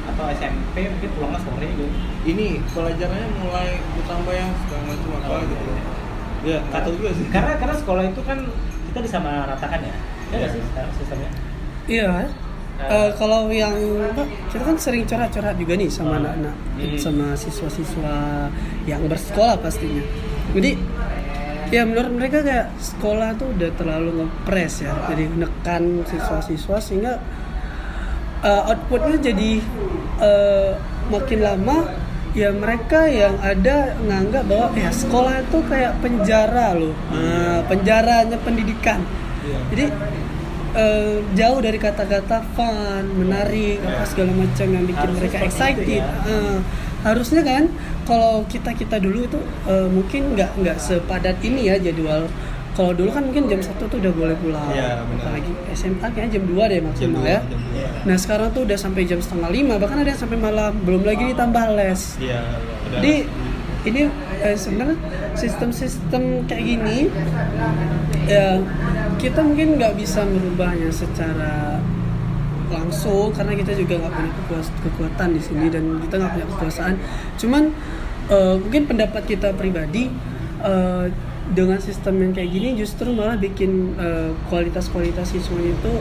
atau 0.08 0.24
SMP 0.30 0.74
mungkin 0.86 1.10
pulangnya 1.12 1.40
sore 1.40 1.66
gitu. 1.68 1.86
ini 2.24 2.46
pelajarannya 2.68 3.28
mulai 3.38 3.68
bertambah 3.94 4.34
yang 4.34 4.50
segala 4.64 4.82
macam 4.84 5.10
apa 5.14 5.26
Oh, 5.28 5.40
gitu 5.42 5.64
iya. 5.64 5.78
ya 6.44 6.58
nggak 6.64 6.80
tahu 6.82 6.92
juga 6.96 7.10
sih 7.12 7.26
Karena 7.28 7.52
karena 7.56 7.74
sekolah 7.76 8.02
itu 8.04 8.20
kan 8.22 8.38
kita 8.88 8.98
disamaratakan 9.02 9.80
ya. 9.80 9.94
Ya 10.28 10.34
nggak 10.34 10.40
Iya. 10.40 10.48
sih 10.50 10.60
sekarang 10.64 10.92
sistemnya? 10.94 11.30
Iya. 11.86 12.08
Eh, 12.78 13.10
kalau 13.14 13.50
yang 13.50 13.74
apa, 14.06 14.22
kita 14.48 14.62
kan 14.62 14.76
sering 14.78 15.02
curhat-curhat 15.02 15.56
juga 15.56 15.74
nih 15.74 15.90
sama 15.90 16.14
Hmm. 16.14 16.20
anak-anak, 16.22 16.54
Hmm. 16.78 16.94
sama 16.96 17.26
siswa-siswa 17.34 18.16
yang 18.84 19.02
bersekolah 19.04 19.58
pastinya. 19.58 19.98
Jadi 20.52 20.78
ya 21.68 21.82
menurut 21.82 22.12
mereka 22.14 22.38
kayak 22.40 22.70
sekolah 22.78 23.34
tuh 23.34 23.50
udah 23.50 23.70
terlalu 23.74 24.22
ngepres 24.22 24.74
ya, 24.80 24.94
jadi 25.06 25.26
menekan 25.26 25.82
siswa-siswa 26.06 26.78
sehingga 26.78 27.18
eh, 28.44 28.62
outputnya 28.70 29.16
jadi 29.18 29.50
eh, 30.22 30.70
makin 31.08 31.40
lama 31.40 31.76
ya 32.36 32.52
mereka 32.52 33.08
yang 33.08 33.34
ada 33.40 33.96
nganggap 34.04 34.44
bahwa 34.46 34.68
ya 34.76 34.90
sekolah 34.92 35.42
itu 35.42 35.58
kayak 35.66 35.96
penjara 36.04 36.76
loh, 36.76 36.94
nah, 37.10 37.64
penjaranya 37.66 38.36
pendidikan. 38.44 39.00
Iya. 39.42 39.58
Jadi 39.72 39.86
eh, 40.76 41.16
jauh 41.34 41.58
dari 41.58 41.78
kata-kata 41.80 42.44
fun, 42.52 43.04
menarik, 43.16 43.80
apa 43.82 44.04
segala 44.04 44.32
macam 44.36 44.66
yang 44.68 44.84
bikin 44.84 45.08
Harusnya 45.08 45.20
mereka 45.24 45.38
excited. 45.48 46.02
ya. 46.04 46.06
Eh, 46.28 46.58
harusnya 46.98 47.42
kan 47.46 47.64
kalau 48.04 48.42
kita 48.50 48.74
kita 48.74 48.98
dulu 48.98 49.24
itu 49.24 49.40
eh, 49.70 49.88
mungkin 49.88 50.34
nggak 50.36 50.50
nggak 50.62 50.76
sepadat 50.78 51.40
ini 51.42 51.72
ya 51.72 51.80
jadwal. 51.80 52.28
Kalau 52.78 52.94
dulu 52.94 53.10
kan 53.10 53.26
mungkin 53.26 53.50
jam 53.50 53.58
satu 53.58 53.90
tuh 53.90 53.98
udah 53.98 54.12
boleh 54.14 54.36
pulang. 54.38 54.70
Iya, 54.70 55.02
benar. 55.02 55.34
Apalagi 55.34 55.50
SMA 55.74 56.06
kayaknya 56.14 56.30
jam 56.38 56.44
2 56.46 56.54
deh 56.54 56.78
jam 56.78 56.86
maksimal 56.86 57.18
dua, 57.18 57.26
ya. 57.26 57.40
jam 57.42 57.60
dua. 57.74 57.86
Nah 58.06 58.16
sekarang 58.22 58.48
tuh 58.54 58.62
udah 58.70 58.78
sampai 58.78 59.02
jam 59.02 59.18
setengah 59.18 59.50
lima 59.50 59.74
bahkan 59.82 59.98
ada 59.98 60.10
yang 60.14 60.20
sampai 60.22 60.38
malam 60.38 60.72
belum 60.86 61.02
lagi 61.02 61.34
ditambah 61.34 61.64
les. 61.74 62.02
udah 62.22 62.42
Jadi 62.94 63.14
ini 63.90 64.02
eh, 64.46 64.54
sebenarnya 64.54 64.96
sistem-sistem 65.34 66.22
kayak 66.46 66.62
gini 66.66 66.98
ya 68.30 68.62
kita 69.18 69.40
mungkin 69.42 69.78
nggak 69.78 69.94
bisa 69.98 70.22
merubahnya 70.22 70.90
secara 70.94 71.82
langsung 72.68 73.32
karena 73.32 73.56
kita 73.58 73.72
juga 73.74 74.06
nggak 74.06 74.12
punya 74.12 74.32
kekuatan 74.86 75.28
di 75.34 75.40
sini 75.42 75.66
dan 75.66 75.98
kita 76.06 76.14
nggak 76.14 76.32
punya 76.38 76.46
kekuasaan. 76.54 76.94
Cuman 77.42 77.74
eh, 78.30 78.54
mungkin 78.54 78.82
pendapat 78.86 79.22
kita 79.26 79.50
pribadi 79.58 80.06
eh, 80.62 81.06
dengan 81.48 81.80
sistem 81.80 82.20
yang 82.20 82.32
kayak 82.32 82.50
gini 82.50 82.68
justru 82.76 83.08
malah 83.10 83.36
bikin 83.36 83.96
eh, 83.96 84.30
kualitas-kualitas 84.48 85.32
siswanya 85.32 85.72
itu 85.72 85.92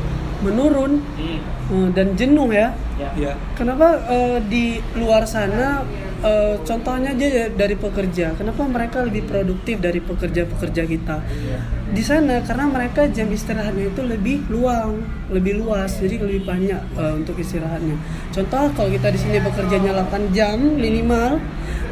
menurun 0.43 0.99
Hmm. 1.17 1.39
eh, 1.71 1.89
dan 1.95 2.13
jenuh 2.13 2.51
ya. 2.51 2.75
Ya. 2.97 3.09
Iya. 3.15 3.33
Kenapa 3.55 3.97
eh, 4.07 4.37
di 4.43 4.77
luar 4.95 5.23
sana 5.25 5.81
eh, 6.23 6.55
contohnya 6.65 7.13
aja 7.13 7.49
dari 7.53 7.75
pekerja, 7.77 8.33
kenapa 8.37 8.65
mereka 8.65 9.03
lebih 9.05 9.25
produktif 9.29 9.77
dari 9.81 9.99
pekerja-pekerja 10.01 10.83
kita? 10.85 11.17
Iya. 11.21 11.59
Di 11.87 12.03
sana 12.03 12.43
karena 12.43 12.67
mereka 12.67 13.07
jam 13.07 13.31
istirahatnya 13.31 13.89
itu 13.89 14.01
lebih 14.03 14.43
luang, 14.51 15.01
lebih 15.31 15.63
luas, 15.63 15.97
jadi 15.97 16.19
lebih 16.19 16.45
banyak 16.47 16.81
eh, 16.97 17.13
untuk 17.17 17.37
istirahatnya. 17.37 17.97
Contoh 18.33 18.65
kalau 18.73 18.89
kita 18.91 19.07
di 19.13 19.19
sini 19.19 19.37
bekerjanya 19.39 19.91
8 20.05 20.35
jam 20.35 20.57
minimal, 20.57 21.41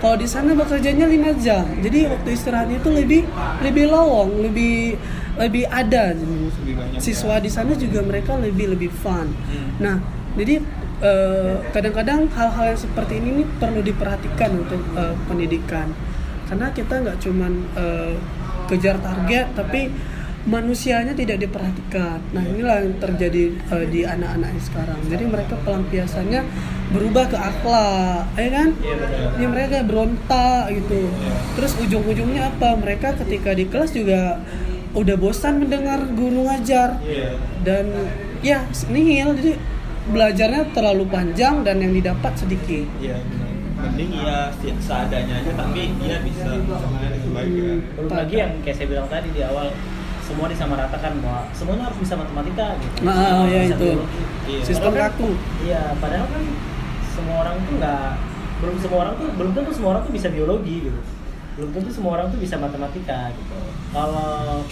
kalau 0.04 0.16
di 0.20 0.28
sana 0.28 0.52
bekerjanya 0.54 1.06
5 1.10 1.34
jam. 1.42 1.66
Jadi 1.82 2.00
waktu 2.10 2.30
istirahatnya 2.34 2.78
itu 2.82 2.90
lebih 2.92 3.22
lebih 3.64 3.86
lowong, 3.90 4.46
lebih 4.46 5.00
lebih 5.36 5.64
ada. 5.68 6.16
Lebih 6.16 6.76
banyak, 6.76 7.00
Siswa 7.04 7.40
ya. 7.40 7.44
di 7.44 7.52
sana 7.52 7.72
juga 7.76 8.00
mereka 8.04 8.40
lebih 8.40 8.76
lebih 8.76 8.92
fun. 8.92 9.28
Hmm. 9.28 9.70
Nah, 9.80 9.98
jadi 10.36 10.60
eh, 11.02 11.56
kadang-kadang 11.72 12.30
hal-hal 12.32 12.66
yang 12.76 12.80
seperti 12.80 13.20
ini 13.20 13.44
nih 13.44 13.48
perlu 13.60 13.82
diperhatikan 13.84 14.52
untuk 14.56 14.82
eh, 14.96 15.16
pendidikan, 15.28 15.92
karena 16.48 16.72
kita 16.72 16.94
nggak 17.04 17.18
cuman 17.24 17.54
eh, 17.76 18.14
kejar 18.70 18.98
target, 19.02 19.52
tapi 19.56 19.92
manusianya 20.46 21.18
tidak 21.18 21.42
diperhatikan. 21.42 22.22
Nah, 22.30 22.46
inilah 22.46 22.86
yang 22.86 23.02
terjadi 23.02 23.50
eh, 23.50 23.86
di 23.90 24.06
anak-anak 24.06 24.54
sekarang. 24.62 25.02
Jadi 25.10 25.26
mereka 25.26 25.58
pelampiasannya 25.66 26.42
berubah 26.94 27.26
ke 27.34 27.38
akhlak, 27.38 28.30
ya 28.38 28.50
kan? 28.54 28.70
Iya. 28.78 29.42
Ini 29.42 29.46
mereka 29.50 29.82
berontak 29.82 30.70
gitu. 30.70 31.10
Terus 31.58 31.74
ujung-ujungnya 31.82 32.54
apa? 32.54 32.78
Mereka 32.78 33.18
ketika 33.26 33.58
di 33.58 33.66
kelas 33.66 33.90
juga 33.90 34.38
udah 34.96 35.18
bosan 35.20 35.60
mendengar 35.60 36.08
guru 36.16 36.48
ngajar 36.48 37.04
Iya. 37.04 37.36
dan 37.68 37.92
ya 38.40 38.64
nihil 38.88 39.36
jadi 39.36 39.60
belajarnya 40.08 40.70
terlalu 40.72 41.06
panjang 41.06 41.62
dan 41.62 41.78
yang 41.78 41.92
didapat 41.92 42.34
sedikit 42.36 42.86
Iya. 43.00 43.18
Mending 43.76 44.12
ya 44.16 44.50
seadanya 44.80 45.36
aja 45.36 45.52
tapi 45.54 45.92
dia 46.00 46.18
bisa 46.22 46.48
sama 46.58 46.98
dengan 47.04 47.32
baik 47.34 47.52
ya. 47.52 47.74
Belum 47.94 48.10
lagi 48.10 48.36
yang 48.38 48.52
kayak 48.62 48.76
saya 48.76 48.88
bilang 48.88 49.08
tadi 49.08 49.28
di 49.30 49.42
awal 49.42 49.68
semua 50.22 50.48
disamaratakan 50.48 51.22
bahwa 51.22 51.46
semuanya 51.52 51.84
harus 51.86 52.00
bisa 52.00 52.14
matematika 52.16 52.74
gitu. 52.76 52.96
Nah, 53.04 53.14
Semua 53.14 53.46
ya 53.46 53.60
bisa 53.62 53.76
itu. 53.76 53.86
biologi. 53.86 54.22
Iya. 54.46 54.62
sistem 54.64 54.82
Padahal 54.88 55.04
kan- 55.04 55.14
kaku 55.14 55.30
Iya, 55.62 55.82
padahal 56.00 56.26
kan 56.28 56.44
semua 57.08 57.36
orang 57.38 57.56
tuh 57.60 57.74
nggak 57.76 58.06
belum 58.56 58.76
semua 58.80 58.98
orang 59.00 59.14
tuh 59.16 59.28
belum 59.36 59.52
tentu 59.54 59.72
semua 59.72 59.90
orang 59.92 60.04
tuh 60.04 60.14
bisa 60.14 60.28
biologi 60.30 60.76
gitu. 60.82 61.00
Belum 61.56 61.70
tentu 61.72 61.90
semua 61.92 62.12
orang 62.16 62.28
tuh 62.30 62.40
bisa 62.40 62.56
matematika 62.56 63.20
gitu. 63.32 63.56
Kalau 63.92 64.64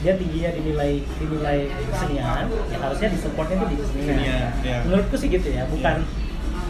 dia 0.00 0.16
tingginya 0.16 0.50
dinilai 0.56 0.92
dinilai 1.20 1.58
kesenian, 1.92 2.48
ya 2.72 2.78
harusnya 2.80 3.08
disupportnya 3.12 3.56
tuh 3.60 3.68
di 3.68 3.76
kesenian. 3.76 4.08
Kesenian, 4.08 4.50
iya. 4.64 4.78
Menurutku 4.88 5.16
sih 5.20 5.28
gitu 5.28 5.48
ya, 5.52 5.68
bukan 5.68 6.08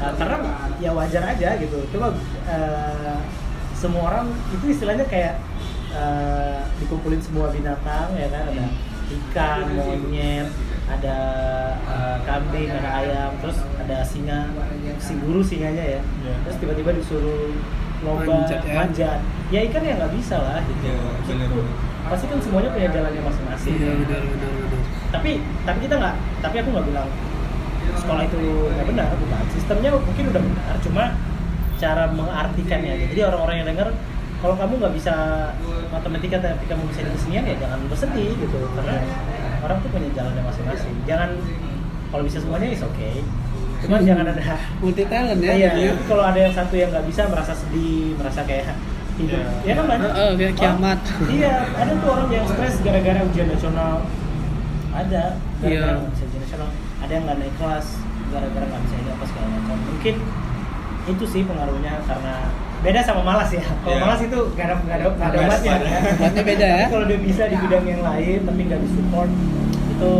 uh, 0.02 0.12
karena 0.18 0.36
ya 0.82 0.90
wajar 0.90 1.22
aja 1.30 1.48
gitu. 1.62 1.78
Cuma 1.94 2.10
uh, 2.50 3.18
semua 3.78 4.02
orang 4.10 4.26
itu 4.50 4.64
istilahnya 4.74 5.06
kayak 5.06 5.38
uh, 5.94 6.66
dikumpulin 6.82 7.22
semua 7.22 7.54
binatang 7.54 8.12
ya 8.18 8.28
kan 8.34 8.44
ada 8.50 8.66
ikan, 9.10 9.64
monyet, 9.78 10.48
ada 10.90 11.18
uh, 11.86 12.18
kambing, 12.26 12.70
ada 12.70 12.90
ayam, 13.02 13.30
terus 13.42 13.58
ada 13.78 14.02
singa, 14.02 14.50
si 14.98 15.14
guru 15.22 15.42
singanya 15.42 15.98
ya. 15.98 16.00
Iya. 16.02 16.34
Terus 16.46 16.56
tiba-tiba 16.62 16.90
disuruh 16.98 17.54
lomba 18.00 18.42
Manjat 18.42 18.62
ya. 18.64 18.74
manjat. 18.74 19.20
Ya 19.54 19.60
ikan 19.70 19.82
ya 19.86 19.92
nggak 19.98 20.12
bisa 20.18 20.36
lah 20.38 20.58
gitu. 20.66 20.82
Iya, 20.82 20.94
Maksudku, 20.98 21.30
benar-benar. 21.30 21.89
Pasti 22.08 22.24
kan 22.30 22.38
semuanya 22.40 22.70
punya 22.72 22.88
jalannya 22.88 23.22
masing-masing. 23.22 23.74
iya 23.76 23.92
benar 24.00 24.22
benar 24.24 24.50
benar 24.56 24.80
Tapi 25.10 25.30
tapi 25.66 25.78
kita 25.84 25.94
nggak, 25.98 26.14
tapi 26.40 26.56
aku 26.62 26.68
nggak 26.70 26.86
bilang 26.86 27.08
sekolah 27.98 28.22
itu 28.24 28.40
nggak 28.72 28.86
benar, 28.86 29.08
bukan. 29.18 29.44
Sistemnya 29.52 29.90
mungkin 29.92 30.24
udah 30.30 30.42
benar, 30.42 30.74
cuma 30.80 31.04
cara 31.80 32.04
mengartikannya 32.12 32.90
aja. 32.94 33.04
Jadi 33.10 33.20
orang-orang 33.26 33.56
yang 33.60 33.68
dengar 33.74 33.88
kalau 34.40 34.56
kamu 34.56 34.72
nggak 34.80 34.94
bisa 34.96 35.14
matematika 35.92 36.36
tapi 36.40 36.64
kamu 36.64 36.82
bisa 36.88 37.00
di 37.04 37.10
kesenian 37.12 37.44
ya 37.44 37.54
jangan 37.60 37.80
bersedih 37.92 38.32
gitu 38.40 38.58
karena 38.72 38.96
orang 39.60 39.76
tuh 39.84 39.90
punya 39.92 40.08
jalannya 40.16 40.42
masing-masing 40.48 40.94
jangan 41.04 41.30
kalau 42.08 42.22
bisa 42.24 42.38
semuanya 42.40 42.68
is 42.72 42.80
oke 42.80 43.10
cuma 43.84 43.96
jangan 44.00 44.24
ada 44.32 44.42
multi 44.80 45.04
talent 45.08 45.40
ya 45.44 45.52
iya 45.56 45.92
kalau 46.08 46.24
ada 46.24 46.40
yang 46.40 46.54
satu 46.56 46.74
yang 46.76 46.88
nggak 46.88 47.06
bisa 47.08 47.28
merasa 47.28 47.52
sedih 47.52 48.16
merasa 48.16 48.40
kayak 48.48 48.72
hidup 49.20 49.36
Iya. 49.36 49.44
ya 49.62 49.72
kan 49.74 49.84
banyak 49.86 50.10
Heeh, 50.10 50.30
kayak 50.34 50.54
kiamat. 50.54 50.98
Oh, 51.00 51.28
iya 51.28 51.54
ada 51.70 51.92
tuh 51.94 52.08
orang 52.10 52.28
yang 52.30 52.44
stres 52.44 52.74
gara-gara 52.80 53.20
ujian 53.22 53.46
nasional 53.46 53.94
ada 54.90 55.22
gara-gara 55.58 55.92
Iya. 55.94 56.08
bisa 56.08 56.22
ujian 56.24 56.42
nasional 56.42 56.68
ada 56.98 57.10
yang 57.10 57.24
nggak 57.24 57.38
naik 57.38 57.54
kelas 57.56 57.86
gara-gara 58.28 58.64
nggak 58.64 58.82
bisa 58.82 58.94
ini 58.96 59.10
apa 59.10 59.24
segala 59.24 59.46
macam 59.50 59.76
mungkin 59.82 60.14
itu 61.02 61.24
sih 61.26 61.42
pengaruhnya 61.42 61.94
karena 62.04 62.34
beda 62.80 63.00
sama 63.02 63.20
malas 63.22 63.50
ya 63.50 63.60
kalau 63.78 63.92
Iya. 63.92 64.02
malas 64.02 64.20
itu 64.22 64.38
nggak 64.50 64.64
ada 64.64 64.74
nggak 64.78 64.96
ada 64.96 65.06
nggak 65.10 65.28
ada 65.28 65.38
obatnya 65.38 65.72
obatnya. 66.16 66.42
Beda 66.42 66.66
ya. 66.66 66.86
Kalau 66.92 67.04
dia 67.04 67.18
bisa 67.18 67.42
di 67.44 67.56
bidang 67.58 67.84
yang 67.84 68.02
lain 68.02 68.38
tapi 68.42 68.60
nggak 68.62 68.80
disupport 68.80 69.30
itu 69.90 70.12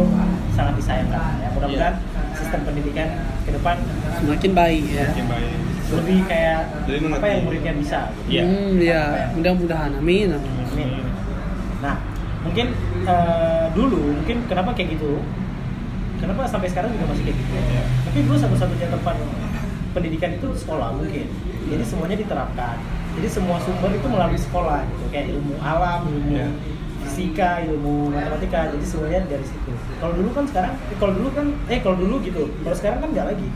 sangat 0.50 0.74
disayangkan 0.76 1.32
ya 1.38 1.48
mudah-mudahan 1.50 1.94
sistem 2.32 2.60
pendidikan 2.62 3.08
ke 3.42 3.50
depan 3.50 3.76
semakin 4.14 4.52
baik 4.52 4.84
ya 4.86 5.08
Makin 5.08 5.26
baik. 5.26 5.52
Lebih 5.90 6.18
kayak 6.24 6.60
Lebih 6.86 7.10
apa 7.10 7.26
yang 7.26 7.40
muridnya 7.42 7.72
bisa 7.74 7.98
gitu. 8.14 8.30
Iya. 8.30 8.42
hmm 8.46 8.72
ya 8.78 9.02
mudah-mudahan 9.34 9.90
amin 9.98 10.28
Amin. 10.70 10.88
Nah, 11.80 11.96
mungkin 12.42 12.66
eh, 13.04 13.64
dulu 13.74 13.98
mungkin 14.14 14.36
kenapa 14.46 14.70
kayak 14.72 14.94
gitu? 14.94 15.18
Kenapa 16.20 16.44
sampai 16.44 16.68
sekarang 16.68 16.92
juga 16.92 17.10
masih 17.10 17.24
kayak 17.26 17.36
gitu? 17.40 17.52
Iya. 17.56 17.82
Tapi 18.06 18.18
dulu 18.22 18.36
satu-satunya 18.36 18.88
tempat 18.92 19.16
pendidikan 19.90 20.30
itu 20.36 20.48
sekolah 20.54 20.92
mungkin. 20.94 21.26
Jadi 21.66 21.82
semuanya 21.82 22.16
diterapkan. 22.20 22.76
Jadi 23.18 23.26
semua 23.26 23.56
sumber 23.58 23.90
itu 23.90 24.06
melalui 24.06 24.38
sekolah 24.38 24.84
gitu. 24.86 25.04
Kayak 25.10 25.26
ilmu 25.34 25.56
alam, 25.58 26.06
ilmu 26.06 26.30
Iya. 26.30 26.48
fisika, 27.02 27.50
ilmu 27.66 28.12
matematika. 28.12 28.70
Jadi 28.70 28.84
semuanya 28.86 29.20
dari 29.26 29.42
situ. 29.42 29.72
Kalau 29.98 30.12
dulu 30.14 30.30
kan 30.30 30.44
sekarang, 30.46 30.72
eh, 30.76 30.96
kalau 31.00 31.12
dulu 31.16 31.28
kan, 31.34 31.46
eh 31.66 31.80
kalau 31.80 31.96
dulu 31.98 32.14
gitu. 32.22 32.42
Kalau 32.62 32.76
sekarang 32.76 32.98
kan 33.00 33.08
nggak 33.10 33.26
lagi. 33.34 33.48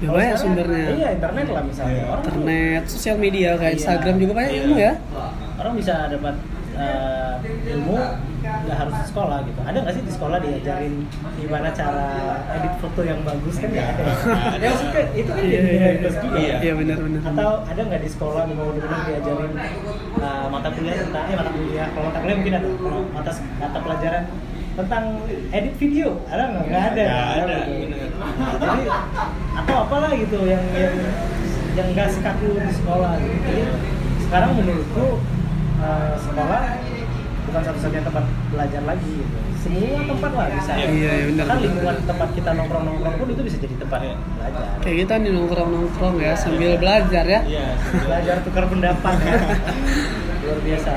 Ya, 0.00 0.08
banyak 0.08 0.36
sumbernya. 0.36 0.86
Iya 0.90 1.08
internet 1.12 1.46
lah 1.46 1.62
misalnya. 1.62 1.92
Iya. 1.92 2.04
Orang 2.06 2.22
internet 2.24 2.82
sosial 2.88 3.16
media 3.16 3.50
kayak 3.54 3.68
Iya. 3.68 3.76
Instagram 3.76 4.14
juga 4.16 4.32
banyak 4.34 4.50
Iya. 4.50 4.60
ilmu 4.60 4.76
ya 4.78 4.92
orang 5.60 5.74
bisa 5.76 6.08
dapat 6.08 6.34
eh, 6.72 7.34
ilmu 7.68 7.96
nggak 8.40 8.72
harus 8.74 8.94
di 8.96 9.06
sekolah 9.06 9.38
gitu 9.44 9.60
ada 9.60 9.76
nggak 9.76 9.92
sih 9.92 10.00
di 10.00 10.08
sekolah 10.10 10.38
diajarin 10.40 10.94
gimana 11.36 11.68
cara 11.70 12.08
edit 12.50 12.74
foto 12.80 13.00
yang 13.02 13.20
bagus 13.20 13.54
kan 13.54 13.68
nggak 13.68 13.86
ada 13.90 14.00
Nggak 14.00 14.40
ada. 14.40 14.56
ya 14.56 14.68
maksudnya 14.72 15.02
itu 15.12 15.30
kan 15.30 15.42
Iya, 15.44 15.52
jadi 15.52 15.60
iya, 15.60 15.76
nilai 15.76 15.84
iya. 15.86 16.00
plus 16.00 16.16
juga 16.16 16.36
Iya. 16.40 16.54
iya 16.56 16.72
benar-benar 16.74 17.20
atau 17.26 17.50
ada 17.62 17.80
nggak 17.84 18.00
di 18.00 18.10
sekolah 18.10 18.42
memang 18.48 18.66
benar-benar 18.72 19.00
diajarin 19.04 19.52
eh, 20.16 20.46
mata 20.48 20.68
kuliah 20.72 20.96
tentang 20.96 21.24
eh 21.28 21.36
mata 21.36 21.50
kuliah 21.52 21.86
kalau 21.92 22.04
mata 22.08 22.18
kuliah 22.18 22.36
mungkin 22.40 22.54
ada 22.56 22.68
mata 23.12 23.30
mata 23.60 23.78
pelajaran 23.78 24.22
tentang 24.80 25.04
edit 25.50 25.74
video 25.76 26.08
ada 26.26 26.42
nggak 26.48 26.64
nggak 26.64 26.84
ada 26.86 27.02
Nggak 27.02 27.28
ada, 27.36 27.56
gitu. 27.60 27.72
bener. 27.82 28.08
jadi 28.56 28.82
atau 29.54 29.74
apalah 29.78 30.10
gitu 30.12 30.38
yang 30.44 30.64
yang 30.72 30.94
yang 31.72 31.86
nggak 31.90 32.08
sekaku 32.08 32.56
di 32.56 32.72
sekolah 32.72 33.12
gitu. 33.16 33.36
jadi 33.42 33.62
sekarang 34.22 34.50
menurutku 34.54 35.06
eh, 35.78 36.12
sekolah 36.18 36.62
bukan 37.42 37.62
satu-satunya 37.62 38.02
tempat 38.04 38.24
belajar 38.48 38.82
lagi 38.84 39.10
gitu. 39.12 39.38
semua 39.60 40.00
tempat 40.06 40.30
lah 40.30 40.46
bisa 40.50 40.72
Iya, 40.72 40.88
iya, 40.88 41.10
benar, 41.26 41.44
kan 41.44 41.50
benar. 41.50 41.58
lingkungan 41.60 41.96
tempat 42.06 42.28
kita 42.32 42.50
nongkrong 42.54 42.84
nongkrong 42.86 43.14
pun 43.16 43.28
itu 43.28 43.42
bisa 43.42 43.56
jadi 43.58 43.74
tempat 43.76 43.98
Iya. 44.00 44.14
belajar 44.30 44.64
kayak 44.80 44.96
kita 44.98 45.14
nih 45.18 45.30
nongkrong-nongkrong 45.30 46.16
ya 46.18 46.32
sambil 46.34 46.70
belajar 46.76 47.24
ya 47.26 47.40
Iya. 47.42 47.66
belajar 47.98 48.36
tukar 48.40 48.64
pendapat 48.64 49.14
ya. 49.20 49.34
luar 50.40 50.58
biasa 50.62 50.90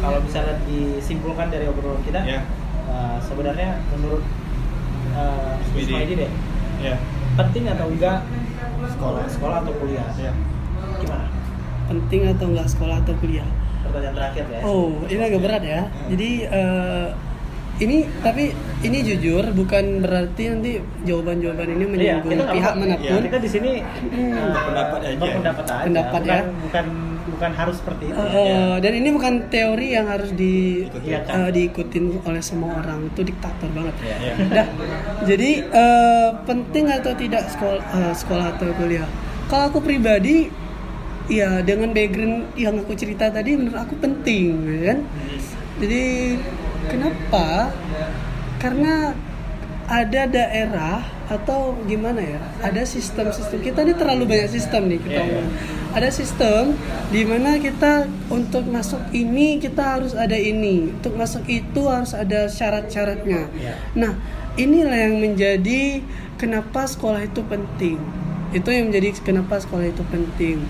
kalau 0.00 0.18
misalnya 0.20 0.56
disimpulkan 0.64 1.46
dari 1.48 1.64
obrolan 1.64 2.00
kita 2.02 2.20
Iya. 2.24 2.40
eh, 2.88 3.16
sebenarnya 3.22 3.78
menurut 3.92 4.24
uh. 5.12 5.54
Ismaidi 5.76 6.14
deh 6.16 6.30
Iya. 6.80 6.96
penting 7.36 7.68
atau 7.68 7.86
enggak 7.86 8.24
sekolah 8.88 9.24
sekolah 9.28 9.56
atau 9.62 9.72
kuliah 9.76 10.08
Iya. 10.16 10.32
gimana 10.98 11.26
penting 11.86 12.20
atau 12.28 12.46
enggak 12.48 12.68
sekolah 12.68 12.96
atau 12.98 13.14
kuliah 13.18 13.46
pertanyaan 13.80 14.14
terakhir 14.16 14.44
ya 14.46 14.60
Oh, 14.62 14.92
ini 15.04 15.18
agak 15.18 15.40
berat 15.42 15.62
ya. 15.64 15.80
Jadi 16.06 16.30
eh, 16.46 17.06
ini 17.80 17.98
tapi 18.20 18.52
ini 18.80 18.98
jujur 19.02 19.44
bukan 19.50 19.84
berarti 20.00 20.42
nanti 20.46 20.70
jawaban-jawaban 21.02 21.68
ini 21.70 21.80
Iya, 21.80 21.88
menyinggung 22.20 22.32
nggak 22.34 22.52
pihak 22.52 22.70
apa- 22.70 22.78
mana 22.78 22.94
pun. 22.96 23.22
kita 23.22 23.38
di 23.38 23.48
sini 23.48 23.70
eh, 23.80 24.52
Pendapat 24.60 25.00
aja. 25.02 25.16
berpendapat 25.16 25.64
aja 25.66 25.82
Pendapat 25.82 26.20
bukan, 26.20 26.30
ya. 26.30 26.42
bukan 26.60 26.86
bukan 27.30 27.50
harus 27.52 27.76
seperti 27.76 28.04
itu 28.06 28.16
Eh, 28.16 28.36
eh, 28.42 28.74
dan 28.78 28.92
ini 28.94 29.08
bukan 29.10 29.34
teori 29.48 29.86
yang 29.90 30.06
harus 30.06 30.30
di 30.32 30.84
Iya 31.00 31.18
eh, 31.22 31.50
diikutin 31.50 32.04
oleh 32.22 32.40
semua 32.40 32.70
orang. 32.76 33.06
Itu 33.06 33.20
diktator 33.22 33.68
banget. 33.70 33.94
Iya. 33.98 34.16
Iya. 34.18 34.34
Dah. 34.50 34.66
Jadi 35.24 35.50
eh, 35.62 36.28
penting 36.42 36.84
atau 36.86 37.12
tidak 37.14 37.48
sekolah 37.48 37.80
sekolah 38.12 38.46
atau 38.50 38.68
kuliah? 38.74 39.08
Kalau 39.46 39.64
aku 39.66 39.80
pribadi 39.80 40.48
ya 41.28 41.60
dengan 41.60 41.90
background 41.90 42.52
yang 42.56 42.74
aku 42.76 42.92
cerita 42.92 43.30
tadi 43.30 43.54
menurut 43.54 43.78
aku 43.78 43.94
penting 43.96 44.50
ya 44.66 44.80
kan 44.84 44.98
jadi 45.78 46.02
kenapa? 46.90 47.70
Karena 48.60 49.14
ada 49.90 50.22
daerah 50.30 51.02
atau 51.26 51.78
gimana 51.86 52.22
ya? 52.22 52.38
Ada 52.62 52.86
sistem-sistem. 52.86 53.58
Kita 53.62 53.82
ini 53.82 53.94
terlalu 53.94 54.26
banyak 54.26 54.50
sistem 54.50 54.86
nih 54.86 54.98
kita 55.02 55.22
Iya, 55.22 55.42
iya. 55.42 55.44
ada 55.90 56.08
sistem 56.14 56.78
di 57.10 57.22
mana 57.26 57.58
kita 57.58 58.06
untuk 58.30 58.66
masuk 58.70 59.02
ini 59.10 59.58
kita 59.58 59.98
harus 59.98 60.14
ada 60.14 60.38
ini. 60.38 60.94
Untuk 60.94 61.18
masuk 61.18 61.46
itu 61.50 61.82
harus 61.86 62.14
ada 62.14 62.46
syarat-syaratnya. 62.46 63.50
Iya. 63.50 63.74
nah 63.98 64.12
inilah 64.54 64.98
yang 65.10 65.18
menjadi 65.18 66.02
kenapa 66.38 66.86
sekolah 66.86 67.26
itu 67.26 67.42
penting. 67.46 67.98
Itu 68.50 68.70
yang 68.74 68.90
menjadi 68.90 69.14
kenapa 69.22 69.62
sekolah 69.62 69.90
itu 69.90 70.02
penting. 70.10 70.62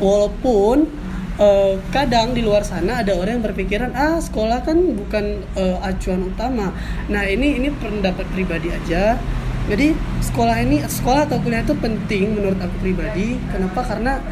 Walaupun 0.00 1.01
eh, 1.42 1.72
kadang 1.90 2.30
di 2.32 2.46
luar 2.46 2.62
sana 2.62 3.02
ada 3.02 3.18
orang 3.18 3.42
yang 3.42 3.44
berpikiran 3.50 3.90
ah 3.98 4.22
sekolah 4.22 4.62
kan 4.62 4.78
bukan 4.94 5.42
eh, 5.58 5.78
acuan 5.82 6.30
utama. 6.30 6.70
Nah 7.10 7.24
ini 7.26 7.58
ini 7.58 7.68
pendapat 7.74 8.30
pribadi 8.30 8.70
aja. 8.70 9.18
Jadi 9.66 9.94
sekolah 10.22 10.58
ini 10.62 10.82
sekolah 10.82 11.26
atau 11.30 11.38
kuliah 11.42 11.62
itu 11.62 11.74
penting 11.78 12.38
menurut 12.38 12.58
aku 12.58 12.76
pribadi. 12.82 13.38
Kenapa? 13.50 13.82
Karena 13.82 14.22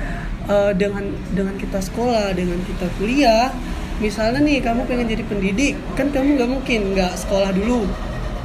eh, 0.46 0.72
dengan 0.78 1.10
dengan 1.34 1.54
kita 1.58 1.82
sekolah 1.82 2.30
dengan 2.38 2.62
kita 2.62 2.86
kuliah 2.98 3.50
misalnya 4.00 4.40
nih 4.40 4.64
kamu 4.64 4.88
pengen 4.88 5.12
jadi 5.12 5.24
pendidik 5.28 5.76
kan 5.92 6.08
kamu 6.08 6.40
nggak 6.40 6.50
mungkin 6.50 6.80
nggak 6.96 7.12
sekolah 7.20 7.52
dulu 7.52 7.84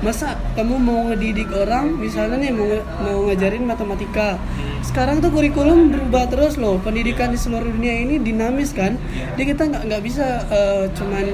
masa 0.06 0.38
kamu 0.54 0.78
mau 0.78 1.10
ngedidik 1.10 1.50
orang 1.50 1.98
misalnya 1.98 2.38
nih 2.38 2.54
mau 2.54 2.70
mau 3.02 3.26
ngajarin 3.26 3.66
matematika. 3.66 4.38
Sekarang 4.86 5.18
tuh 5.18 5.34
kurikulum 5.34 5.90
berubah 5.90 6.30
terus 6.30 6.62
loh. 6.62 6.78
Pendidikan 6.78 7.34
di 7.34 7.42
seluruh 7.42 7.66
dunia 7.66 8.06
ini 8.06 8.22
dinamis 8.22 8.70
kan? 8.70 9.02
Jadi 9.34 9.44
kita 9.50 9.66
nggak 9.66 9.84
nggak 9.90 10.02
bisa 10.06 10.46
eh, 10.54 10.86
cuman 10.94 11.26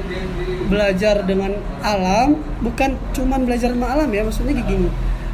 belajar 0.71 1.27
dengan 1.27 1.51
alam 1.83 2.39
bukan 2.63 2.95
cuman 3.11 3.43
belajar 3.43 3.75
sama 3.75 3.91
alam 3.91 4.07
ya 4.07 4.23
maksudnya 4.23 4.55
gini. 4.55 4.87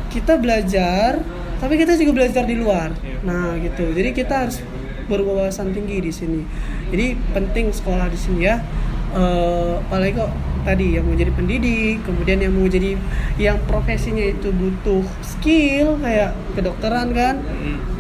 Kita 0.10 0.42
belajar 0.42 1.22
tapi 1.62 1.78
kita 1.78 1.94
juga 1.94 2.26
belajar 2.26 2.42
di 2.50 2.58
luar. 2.58 2.90
Nah 3.22 3.54
gitu. 3.62 3.94
Jadi 3.94 4.18
kita 4.18 4.50
harus 4.50 4.66
berwawasan 5.06 5.78
tinggi 5.78 6.02
di 6.02 6.10
sini. 6.10 6.42
Jadi 6.90 7.14
penting 7.38 7.70
sekolah 7.70 8.10
di 8.10 8.18
sini 8.18 8.50
ya. 8.50 8.58
Eh, 9.14 9.74
apalagi 9.78 10.18
kok 10.18 10.34
tadi 10.68 11.00
yang 11.00 11.08
mau 11.08 11.16
jadi 11.16 11.32
pendidik 11.32 12.04
kemudian 12.04 12.44
yang 12.44 12.52
mau 12.52 12.68
jadi 12.68 13.00
yang 13.40 13.56
profesinya 13.64 14.28
itu 14.28 14.52
butuh 14.52 15.08
skill 15.24 15.96
kayak 16.04 16.36
kedokteran 16.60 17.16
kan. 17.16 17.40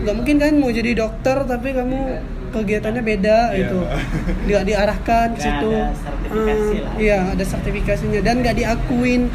Nggak 0.03 0.15
mungkin 0.19 0.35
kan 0.35 0.53
mau 0.59 0.67
jadi 0.67 0.91
dokter 0.91 1.47
tapi 1.47 1.71
kamu 1.71 1.99
kegiatannya 2.51 3.03
beda 3.03 3.39
Iya. 3.51 3.57
gitu. 3.63 3.79
Nggak 4.51 4.63
diarahkan 4.67 5.27
ke 5.35 5.39
situ. 5.39 5.69
lah. 5.71 5.91
iya 6.99 7.19
ada 7.31 7.43
sertifikasinya. 7.43 8.19
Dan 8.19 8.43
nggak 8.43 8.59
diakuin 8.59 9.31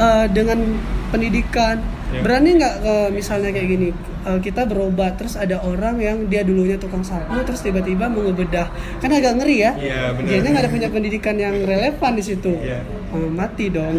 eh, 0.00 0.26
dengan 0.32 0.80
pendidikan. 1.12 1.84
Iya. 2.10 2.26
berani 2.26 2.50
nggak 2.58 2.74
eh, 2.82 3.08
misalnya 3.14 3.54
kayak 3.54 3.68
gini 3.70 3.88
eh, 4.22 4.38
kita 4.38 4.64
berobat 4.64 5.16
terus 5.16 5.34
ada 5.34 5.60
orang 5.60 5.96
yang 5.96 6.16
dia 6.26 6.40
dulunya 6.40 6.76
tukang 6.76 7.00
sapu 7.00 7.40
terus 7.42 7.60
tiba-tiba 7.60 8.06
mau 8.06 8.20
ngebedah 8.22 8.66
kan 8.98 9.10
agak 9.10 9.36
ngeri 9.36 9.56
ya 9.58 9.72
Iya, 9.72 10.00
benar. 10.12 10.26
Dianya 10.26 10.48
nggak 10.50 10.62
ada 10.62 10.70
punya 10.70 10.88
pendidikan 10.88 11.36
yang 11.36 11.54
relevan 11.60 12.12
di 12.12 12.22
situ 12.22 12.52
Iya. 12.56 12.80
Eh, 13.10 13.26
mati 13.28 13.66
dong 13.68 13.98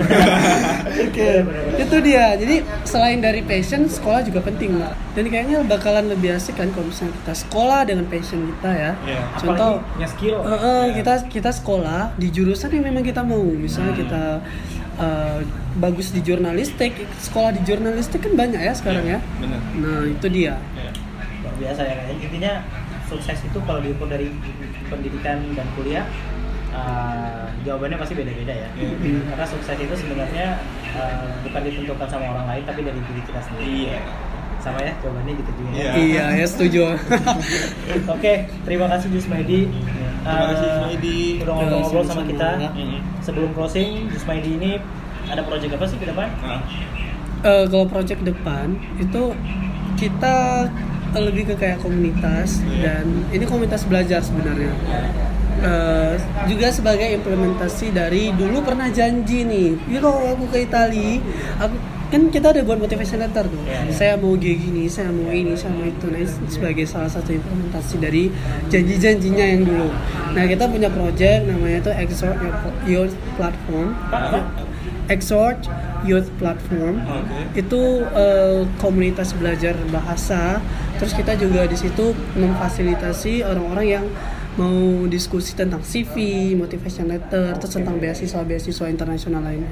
oke 1.03 1.29
itu 1.75 1.95
dia 2.01 2.31
jadi 2.33 2.55
selain 2.83 3.19
dari 3.19 3.41
passion 3.41 3.83
sekolah 3.85 4.21
juga 4.21 4.39
penting 4.41 4.71
Mbak. 4.73 4.93
dan 5.11 5.25
kayaknya 5.27 5.57
bakalan 5.65 6.05
lebih 6.07 6.31
asik 6.31 6.55
kan 6.55 6.71
kalau 6.71 6.87
misalnya 6.87 7.11
kita 7.17 7.33
sekolah 7.37 7.79
dengan 7.83 8.05
passion 8.07 8.39
kita 8.47 8.71
ya 8.71 8.91
Iya. 9.01 9.21
contoh 9.35 9.71
punya 9.91 10.07
skill. 10.07 10.35
Eh, 10.41 10.55
eh, 10.55 10.85
kita 10.95 11.13
kita 11.27 11.51
sekolah 11.51 12.15
di 12.15 12.27
jurusan 12.29 12.71
yang 12.71 12.85
memang 12.85 13.03
kita 13.03 13.19
mau 13.21 13.43
misalnya 13.43 13.93
kita 13.93 14.23
eh, 15.01 15.39
bagus 15.81 16.13
di 16.13 16.21
jurnalistik 16.21 16.93
sekolah 17.19 17.51
di 17.55 17.61
jurnalistik 17.65 18.21
kan 18.21 18.33
banyak 18.37 18.61
ya 18.61 18.73
sekarang 18.75 19.05
ya. 19.07 19.19
benar. 19.41 19.61
Nah 19.81 20.01
itu 20.07 20.27
dia. 20.29 20.55
Iya. 20.77 20.91
luar 21.41 21.55
biasa 21.57 21.81
ya 21.81 21.95
intinya 22.13 22.53
sukses 23.09 23.37
itu 23.41 23.59
kalau 23.65 23.81
diukur 23.81 24.05
dari 24.05 24.29
pendidikan 24.87 25.41
dan 25.57 25.65
kuliah 25.73 26.05
uh, 26.69 27.49
jawabannya 27.65 27.97
pasti 27.97 28.13
beda-beda 28.13 28.53
ya. 28.53 28.69
Iya. 28.77 29.21
karena 29.33 29.45
sukses 29.49 29.77
itu 29.81 29.95
sebenarnya 29.97 30.61
uh, 30.93 31.33
bukan 31.43 31.61
ditentukan 31.65 32.07
sama 32.07 32.25
orang 32.29 32.45
lain 32.45 32.63
tapi 32.69 32.85
dari 32.85 32.99
diri 33.01 33.21
kita 33.25 33.41
sendiri. 33.41 33.89
Iya 33.89 33.99
sama 34.61 34.79
ya 34.79 34.93
jawabannya 34.99 35.33
gitu 35.35 35.51
juga 35.51 35.69
Iya. 35.73 35.91
iya 35.97 36.25
ya 36.37 36.45
setuju. 36.45 36.81
Oke 38.15 38.33
terima 38.63 38.85
kasih 38.87 39.07
Jusmaidi 39.09 39.67
Terima 40.21 40.45
kasih, 40.47 40.65
Jusmaidi. 40.67 41.19
udah 41.39 41.53
ngobrol-ngobrol 41.55 42.03
sama 42.05 42.23
kita. 42.23 42.49
sebelum 43.19 43.49
closing 43.51 43.89
Jusmaidi 44.07 44.51
ini 44.55 44.71
ada 45.23 45.41
proyek 45.41 45.73
apa 45.73 45.85
sih 45.85 45.97
ke 45.97 46.05
depan? 46.05 46.29
Nah. 46.39 46.61
Eh, 47.41 47.65
kalau 47.67 47.85
project 47.85 48.21
depan 48.21 48.67
itu 48.97 49.33
kita 49.95 50.69
eh, 51.11 51.21
lebih 51.21 51.49
ke 51.49 51.55
kayak 51.57 51.81
komunitas 51.81 52.61
Iya. 52.63 53.01
dan 53.01 53.05
ini 53.29 53.43
komunitas 53.43 53.81
belajar 53.83 54.21
sebenarnya. 54.21 54.69
Eh, 55.59 56.13
juga 56.47 56.69
sebagai 56.69 57.05
implementasi 57.15 57.89
dari 57.89 58.29
dulu 58.31 58.61
pernah 58.61 58.89
janji 58.89 59.41
nih 59.41 59.77
ini 59.79 59.97
kalau 59.97 60.33
aku 60.33 60.49
ke 60.49 60.65
Itali 60.65 61.21
aku 61.55 61.75
kan 62.11 62.27
kita 62.27 62.51
ada 62.51 62.61
buat 62.67 62.75
motivation 62.75 63.23
letter 63.23 63.47
tuh 63.47 63.61
Iya, 63.63 63.87
iya. 63.87 63.93
saya 63.95 64.13
mau 64.19 64.35
kayak 64.35 64.57
gini 64.59 64.83
saya 64.91 65.09
mau 65.15 65.31
ini 65.31 65.55
saya 65.55 65.71
mau 65.71 65.87
itu 65.87 66.05
nah 66.11 66.19
sebagai 66.51 66.83
salah 66.83 67.07
satu 67.07 67.31
implementasi 67.31 67.95
dari 68.03 68.27
janji-janjinya 68.67 69.45
yang 69.47 69.61
dulu 69.63 69.87
nah 70.35 70.43
kita 70.43 70.67
punya 70.67 70.91
project 70.91 71.47
namanya 71.47 71.77
itu 71.79 71.91
Exhort 72.03 72.37
Your 72.83 73.07
Platform? 73.39 73.95
Exhort 75.07 75.59
Youth 76.07 76.29
Platform 76.39 77.03
Oke. 77.03 77.63
itu 77.63 77.81
eh, 78.15 78.63
komunitas 78.79 79.31
belajar 79.35 79.75
bahasa 79.91 80.59
terus 80.99 81.15
kita 81.15 81.35
juga 81.39 81.63
di 81.67 81.79
situ 81.79 82.11
memfasilitasi 82.35 83.43
orang-orang 83.47 83.87
yang 83.87 84.05
mau 84.59 85.07
diskusi 85.07 85.55
tentang 85.55 85.79
CV, 85.79 86.11
motivation 86.59 87.07
letter, 87.07 87.55
terus 87.55 87.71
tentang 87.71 87.95
beasiswa-beasiswa 88.03 88.91
internasional 88.91 89.39
lainnya. 89.39 89.71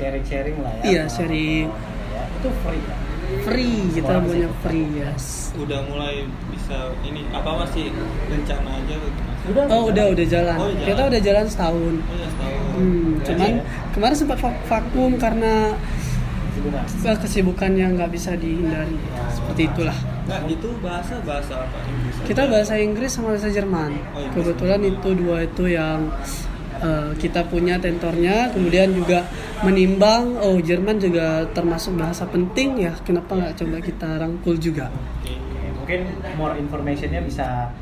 Sharing-sharing 0.00 0.56
lah 0.58 0.72
ya 0.74 0.82
Iya, 0.82 1.02
sharing. 1.06 1.68
Ya, 2.08 2.22
itu 2.32 2.48
free 2.58 2.80
ya 2.82 2.96
Free, 3.40 3.78
kita 3.94 4.18
punya 4.20 4.48
free, 4.58 4.90
yes. 4.96 5.54
udah 5.54 5.86
mulai 5.86 6.26
bisa 6.50 6.90
ini 7.00 7.22
apa 7.30 7.62
masih 7.62 7.94
rencana 8.26 8.74
aja 8.76 8.94
gitu 8.96 9.20
mas 9.20 9.38
udah 9.46 9.62
Oh, 9.68 9.82
udah 9.86 10.04
udah 10.08 10.26
jalan. 10.26 10.56
Oh, 10.56 10.66
udah 10.66 10.82
Kita 10.82 10.90
jalan. 10.96 11.06
udah 11.06 11.20
jalan 11.22 11.44
setahun. 11.46 11.94
oh 12.00 12.16
ya 12.16 12.28
setahun 12.28 12.58
Hmm, 12.70 13.06
Berarti 13.12 13.26
cuman 13.28 13.50
ya. 13.52 13.62
kemarin 13.92 14.16
sempat 14.16 14.38
vak- 14.40 14.62
vakum 14.64 15.10
karena 15.16 15.54
eh, 17.00 17.18
kesibukan 17.18 17.70
yang 17.72 17.90
nggak 17.94 18.10
bisa 18.10 18.34
dihindari. 18.34 18.98
Seperti 19.30 19.62
itulah. 19.68 19.96
Nggak, 20.26 20.40
itu 20.50 20.68
bahasa 20.80 21.14
bahasa 21.22 21.54
apa 21.60 21.76
Inggris 21.84 22.14
aja? 22.16 22.26
Kita 22.26 22.42
bahasa 22.46 22.74
Inggris 22.76 23.10
sama 23.10 23.28
bahasa 23.30 23.48
Jerman. 23.48 23.90
Oh, 23.94 24.18
Inggris. 24.18 24.34
Kebetulan 24.34 24.80
itu 24.84 25.08
dua 25.14 25.36
itu 25.42 25.64
yang 25.68 25.98
eh, 26.80 27.12
kita 27.16 27.46
punya 27.46 27.76
tentornya, 27.78 28.50
kemudian 28.50 28.92
juga 28.96 29.28
menimbang 29.62 30.40
oh 30.40 30.56
Jerman 30.58 30.96
juga 30.96 31.44
termasuk 31.52 32.00
bahasa 32.00 32.24
penting 32.26 32.80
ya, 32.88 32.92
kenapa 33.04 33.36
nggak 33.36 33.54
coba 33.60 33.76
kita 33.84 34.08
rangkul 34.18 34.56
juga? 34.56 34.88
Oke. 35.20 35.36
Mungkin 35.80 36.00
more 36.38 36.54
informationnya 36.56 37.20
bisa 37.24 37.72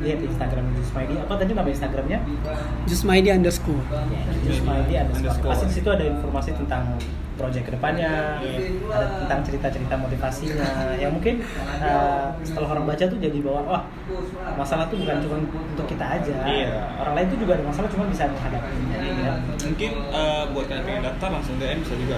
lihat 0.00 0.18
di 0.18 0.26
Instagram 0.26 0.64
Jusmaidi 0.74 1.14
apa 1.14 1.32
tadi 1.34 1.52
nama 1.52 1.68
Instagramnya 1.68 2.18
Jusmaidi 2.84 3.28
underscore. 3.30 3.84
Jusmaidi 4.42 4.94
underscore 4.96 5.20
Underscore. 5.20 5.50
pasti 5.50 5.64
di 5.66 5.74
situ 5.74 5.88
ada 5.88 6.04
informasi 6.06 6.50
tentang 6.54 6.82
project 7.36 7.64
ke 7.64 7.72
depannya 7.72 8.36
ada 8.86 9.06
tentang 9.18 9.40
cerita-cerita 9.42 9.94
motivasinya 9.96 10.68
yang 10.94 11.08
mungkin 11.10 11.40
uh, 11.78 12.32
setelah 12.42 12.68
orang 12.70 12.84
baca 12.86 13.00
tuh 13.02 13.16
jadi 13.16 13.38
bahwa 13.40 13.60
wah 13.66 13.82
masalah 14.54 14.84
tuh 14.86 14.96
bukan 14.98 15.20
cuma 15.20 15.36
untuk 15.42 15.86
kita 15.86 16.04
aja 16.10 16.36
Iya. 16.42 16.72
orang 16.98 17.14
lain 17.14 17.26
tuh 17.28 17.38
juga 17.38 17.52
ada 17.54 17.64
masalah 17.64 17.88
cuma 17.88 18.04
bisa 18.06 18.24
menghadapi 18.26 18.72
ya. 19.16 19.32
mungkin 19.62 19.90
eh, 20.06 20.42
buat 20.50 20.64
kalian 20.66 20.84
pengen 20.84 21.02
daftar 21.02 21.28
langsung 21.30 21.56
DM 21.56 21.80
bisa 21.80 21.94
juga 21.94 22.16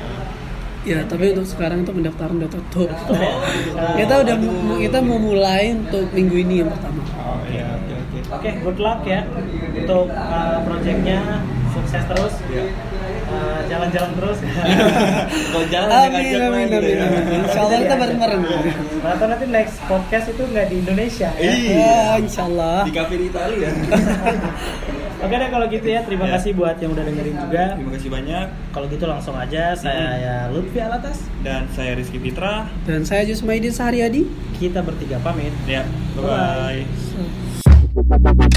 Ya, 0.83 0.99
tapi 1.07 1.31
untuk 1.31 1.47
sekarang 1.47 1.87
itu 1.87 1.95
pendaftaran 1.95 2.43
udah 2.43 2.51
tutup. 2.51 2.91
ya? 2.91 3.31
kita 3.95 4.15
udah 4.19 4.35
mu- 4.35 4.83
kita 4.83 4.99
mau 4.99 5.15
mulai 5.15 5.71
untuk 5.71 6.11
minggu 6.11 6.35
ini 6.37 6.59
yang 6.59 6.75
pertama. 6.75 6.92
Oke 8.33 8.41
Oke, 8.43 8.51
good 8.61 8.79
luck 8.79 9.01
ya 9.05 9.21
untuk 9.73 10.09
uh, 10.09 10.59
projectnya 10.63 11.21
sukses 11.71 12.03
terus, 12.05 12.35
Iya. 12.47 12.65
Uh, 13.25 13.61
jalan-jalan 13.65 14.13
terus. 14.13 14.39
kalau 15.53 15.67
jalan 15.67 15.89
Amin, 15.89 16.37
amin, 16.37 16.51
main 16.53 16.67
gitu 16.67 16.77
amin, 16.77 16.93
ya. 16.93 17.01
amin. 17.03 17.41
Insya 17.43 17.61
Allah 17.63 17.79
kita 17.81 17.95
bareng-bareng. 17.97 18.43
Atau 19.09 19.27
nanti 19.27 19.45
next 19.49 19.77
podcast 19.87 20.27
itu 20.29 20.43
nggak 20.45 20.67
di 20.69 20.77
Indonesia 20.79 21.29
ya? 21.33 21.49
Iya. 21.49 21.73
Ya, 21.73 22.01
insya 22.19 22.43
Allah. 22.45 22.85
di 22.85 22.93
kafe 22.93 23.15
di 23.17 23.27
Italia 23.27 23.69
Oke 25.23 25.35
deh 25.35 25.49
kalau 25.49 25.67
gitu 25.67 25.87
ya, 25.87 26.03
terima 26.03 26.27
Ya. 26.27 26.35
kasih 26.37 26.51
buat 26.53 26.77
yang 26.77 26.93
udah 26.93 27.05
dengerin 27.05 27.37
juga. 27.39 27.65
terima 27.73 27.93
kasih 27.95 28.11
banyak 28.11 28.47
Kalau 28.69 28.87
gitu 28.91 29.05
langsung 29.07 29.35
aja 29.35 29.65
saya 29.73 30.51
Lutfi 30.51 30.79
Alatas. 30.79 31.19
dan 31.41 31.65
saya 31.71 31.95
Rizky 31.95 32.19
Fitra 32.19 32.67
Dan 32.85 33.01
saya 33.03 33.23
Jusmaidin 33.25 33.71
Sahariadi. 33.71 34.27
Kita 34.53 34.83
bertiga 34.83 35.17
pamit. 35.19 35.55
ya 35.65 35.87
bye 36.13 36.27
bye 36.27 37.42
Bye-bye. 37.95 38.49